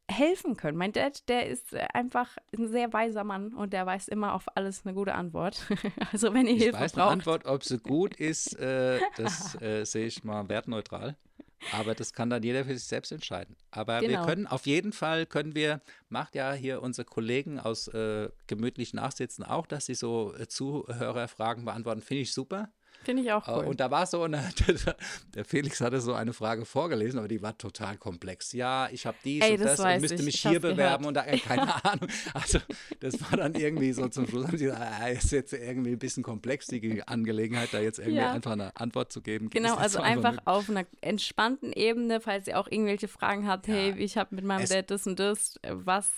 helfen 0.10 0.57
können. 0.57 0.78
Mein 0.78 0.91
Dad, 0.91 1.28
der 1.30 1.47
ist 1.47 1.74
äh, 1.74 1.86
einfach 1.93 2.38
ein 2.57 2.68
sehr 2.68 2.91
weiser 2.93 3.24
Mann 3.24 3.53
und 3.53 3.74
der 3.74 3.86
weiß 3.86 4.07
immer 4.07 4.34
auf 4.34 4.45
alles 4.55 4.86
eine 4.86 4.93
gute 4.95 5.14
Antwort. 5.14 5.66
also 6.12 6.34
wenn 6.34 6.47
ihr 6.47 6.55
Ich 6.55 6.64
Hilfe 6.64 6.80
weiß 6.80 6.93
eine 6.95 7.03
braucht. 7.03 7.14
Antwort, 7.14 7.45
ob 7.45 7.64
sie 7.64 7.78
gut 7.78 8.16
ist, 8.16 8.57
äh, 8.60 8.99
das 9.18 9.60
äh, 9.62 9.86
sehe 9.86 10.07
ich 10.07 10.24
mal 10.24 10.49
wertneutral. 10.49 11.16
Aber 11.74 11.93
das 11.93 12.14
kann 12.14 12.30
dann 12.30 12.41
jeder 12.41 12.64
für 12.64 12.74
sich 12.74 12.88
selbst 12.88 13.12
entscheiden. 13.12 13.57
Aber 13.70 13.99
wir 13.99 14.07
Genau. 14.07 14.26
können 14.26 14.47
auf 14.47 14.66
jeden 14.66 14.93
Fall, 14.93 15.26
können 15.26 15.55
wir, 15.55 15.82
macht 16.07 16.34
ja 16.34 16.53
hier 16.53 16.82
unsere 16.82 17.03
Kollegen 17.05 17.60
aus 17.60 17.89
äh, 17.89 18.30
gemütlich 18.47 18.93
Nachsitzen 18.93 19.43
auch, 19.43 19.68
dass 19.68 19.86
sie 19.86 19.93
so 19.93 20.34
äh, 20.39 20.47
Zuhörerfragen 20.47 21.66
beantworten. 21.66 22.01
Finde 22.01 22.22
ich 22.22 22.34
super. 22.34 22.70
Finde 23.04 23.24
ich 23.24 23.32
auch 23.32 23.48
Äh, 23.48 23.52
cool. 23.52 23.66
Und 23.66 23.80
da 23.80 23.90
war 23.90 24.06
so, 24.06 24.24
eine, 24.24 24.44
der 25.36 25.46
Felix 25.46 25.80
hatte 25.82 26.02
so 26.02 26.14
eine 26.14 26.34
Frage 26.34 26.66
vorgelesen, 26.66 27.18
aber 27.18 27.28
die 27.30 27.42
war 27.42 27.58
total 27.58 27.98
komplex. 27.98 28.52
Ja, 28.52 28.90
ich 28.92 29.06
habe 29.06 29.18
dies 29.24 29.44
Ey, 29.44 29.54
und 29.54 29.62
das 29.62 29.78
das 29.78 29.96
und 29.96 30.02
müsste 30.02 30.16
ich. 30.16 30.22
mich 30.24 30.36
Ich 30.36 30.42
hier 30.42 30.60
bewerben 30.60 31.04
gehört. 31.04 31.06
und 31.06 31.14
da, 31.14 31.26
äh, 31.26 31.38
keine 31.40 31.62
Ahnung. 31.86 32.10
Also 32.34 32.60
das 33.00 33.22
war 33.22 33.38
dann 33.38 33.56
irgendwie 33.56 33.94
so 33.94 34.08
zum 34.10 34.28
Schluss, 34.28 34.48
haben 34.48 34.58
sie 34.58 34.66
gesagt, 34.66 34.82
ah, 35.02 35.08
ist 35.08 35.32
jetzt 35.32 35.54
irgendwie 35.54 35.92
ein 35.94 36.00
bisschen 36.00 36.24
komplex, 36.24 36.68
die 36.68 37.02
Angelegenheit, 37.08 37.70
da 37.72 37.80
jetzt 37.80 38.00
irgendwie 38.00 38.18
Ja. 38.20 38.34
einfach 38.34 38.52
eine 38.52 38.76
Antwort 38.76 39.12
zu 39.14 39.22
geben. 39.22 39.50
Genau, 39.50 39.76
also 39.76 40.00
so 40.00 40.04
einfach 40.04 40.34
nicht. 40.34 40.48
auf 40.48 40.70
einer 40.70 40.86
entspannten 41.02 41.72
Ebene, 41.72 42.20
falls 42.22 42.48
ihr 42.48 42.60
auch 42.60 42.68
irgendwelche 42.70 43.08
Fragen 43.08 43.48
habt, 43.48 43.68
Ja. 43.68 43.76
hey, 43.76 43.96
ich 43.98 44.18
habe 44.18 44.36
mit 44.36 44.44
meinem 44.44 44.64
Es- 44.64 44.70
Dad 44.70 44.92
das 44.92 45.08
und 45.08 45.20
das, 45.20 45.56
was 45.72 46.10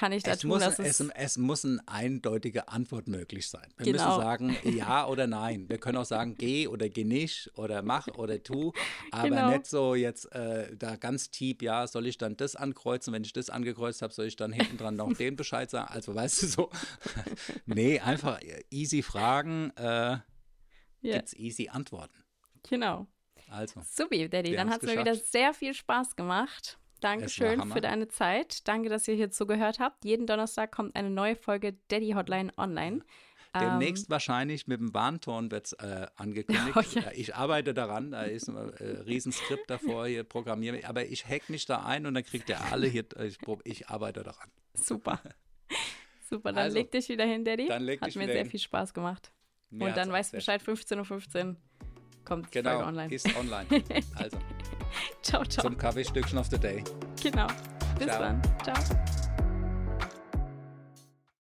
kann 0.00 0.12
ich 0.12 0.22
da 0.22 0.30
Es 0.32 0.38
tun? 0.38 0.48
muss, 0.50 0.62
es, 0.78 1.00
es, 1.00 1.36
muss 1.36 1.64
eine 1.64 1.78
eindeutige 1.86 2.68
Antwort 2.68 3.06
möglich 3.06 3.48
sein. 3.50 3.68
Wir 3.76 3.92
Genau. 3.92 4.06
müssen 4.06 4.20
sagen 4.20 4.56
ja 4.64 5.06
oder 5.06 5.26
nein. 5.26 5.68
Wir 5.68 5.76
können 5.78 5.98
auch 5.98 6.04
sagen 6.06 6.36
geh 6.38 6.66
oder 6.68 6.88
geh 6.88 7.04
nicht 7.04 7.50
oder 7.56 7.82
mach 7.82 8.08
oder 8.08 8.42
tu, 8.42 8.72
aber 9.10 9.28
Genau. 9.28 9.50
nicht 9.50 9.66
so 9.66 9.94
jetzt 9.94 10.32
äh, 10.32 10.74
da 10.74 10.96
ganz 10.96 11.30
tief, 11.30 11.60
ja, 11.60 11.86
soll 11.86 12.06
ich 12.06 12.16
dann 12.16 12.36
das 12.38 12.56
ankreuzen? 12.56 13.12
Wenn 13.12 13.24
ich 13.24 13.34
das 13.34 13.50
angekreuzt 13.50 14.00
habe, 14.00 14.14
soll 14.14 14.24
ich 14.26 14.36
dann 14.36 14.52
hinten 14.52 14.78
dran 14.78 14.96
noch 14.96 15.12
den 15.12 15.36
Bescheid 15.36 15.68
sagen? 15.70 15.92
Also 15.92 16.14
weißt 16.14 16.42
du 16.42 16.46
so, 16.46 16.70
nee, 17.66 18.00
einfach 18.00 18.40
easy 18.70 19.02
Fragen, 19.02 19.70
äh, 19.76 19.82
ja, 19.82 20.22
gibt's 21.02 21.34
easy 21.34 21.68
Antworten. 21.68 22.24
genau. 22.68 23.06
Also, 23.50 23.80
Subi, 23.84 24.28
Daddy, 24.28 24.52
dann 24.54 24.70
hat 24.70 24.82
es 24.82 24.88
mir 24.88 25.00
wieder 25.00 25.14
sehr 25.16 25.52
viel 25.52 25.74
Spaß 25.74 26.14
gemacht. 26.14 26.78
Dankeschön 27.00 27.70
für 27.72 27.80
deine 27.80 28.08
Zeit. 28.08 28.66
Danke, 28.68 28.88
dass 28.88 29.06
ihr 29.08 29.14
hier 29.14 29.30
zugehört 29.30 29.78
habt. 29.78 30.04
Jeden 30.04 30.26
Donnerstag 30.26 30.70
kommt 30.72 30.94
eine 30.96 31.10
neue 31.10 31.36
Folge 31.36 31.74
Daddy 31.88 32.12
Hotline 32.12 32.52
online. 32.56 33.00
demnächst 33.58 34.08
wahrscheinlich 34.10 34.66
mit 34.68 34.78
dem 34.80 34.94
Warnton 34.94 35.50
wird 35.50 35.66
es 35.66 35.72
äh, 35.74 36.06
angekündigt. 36.16 36.72
Oh 36.76 36.80
ja. 37.00 37.08
Äh, 37.10 37.14
Ich 37.16 37.34
arbeite 37.34 37.74
daran, 37.74 38.12
da 38.12 38.22
ist 38.22 38.48
ein 38.48 38.56
äh, 38.56 39.00
Riesenskript 39.06 39.68
davor, 39.68 40.06
hier 40.06 40.22
programmiere, 40.24 40.80
aber 40.86 41.04
ich 41.06 41.26
hack 41.26 41.48
mich 41.50 41.66
da 41.66 41.84
ein 41.84 42.06
und 42.06 42.14
dann 42.14 42.24
kriegt 42.24 42.48
ihr 42.48 42.60
alle 42.60 42.86
hier, 42.86 43.04
äh, 43.16 43.26
ich, 43.26 43.38
ich 43.64 43.88
arbeite 43.88 44.22
daran. 44.22 44.48
Super. 44.74 45.20
Super, 46.30 46.52
dann 46.52 46.64
Also, 46.64 46.78
leg 46.78 46.92
dich 46.92 47.08
wieder 47.08 47.24
hin, 47.24 47.44
Daddy. 47.44 47.66
dann 47.66 47.82
leg 47.82 48.00
hat 48.00 48.06
dich 48.08 48.14
mir 48.16 48.22
wieder 48.22 48.34
sehr 48.34 48.42
hin. 48.42 48.50
viel 48.52 48.60
Spaß 48.60 48.94
gemacht. 48.94 49.32
Mir 49.70 49.86
und 49.88 49.96
dann 49.96 50.12
weißt 50.12 50.32
du 50.32 50.36
Bescheid, 50.36 50.62
15.15 50.62 51.46
Uhr 51.48 51.56
kommt 52.24 52.46
die 52.46 52.50
Genau, 52.58 52.70
Folge 52.70 52.86
online. 52.86 53.12
ist 53.14 53.36
online. 53.36 53.66
Also, 54.16 54.38
ciao, 55.22 55.44
ciao. 55.44 55.64
zum 55.64 55.76
Kaffeestückchen 55.76 56.38
of 56.38 56.48
the 56.50 56.58
Day. 56.58 56.84
Genau. 57.22 57.46
Bis 57.98 58.08
Ciao. 58.08 58.20
dann. 58.20 58.42
Ciao. 58.64 59.19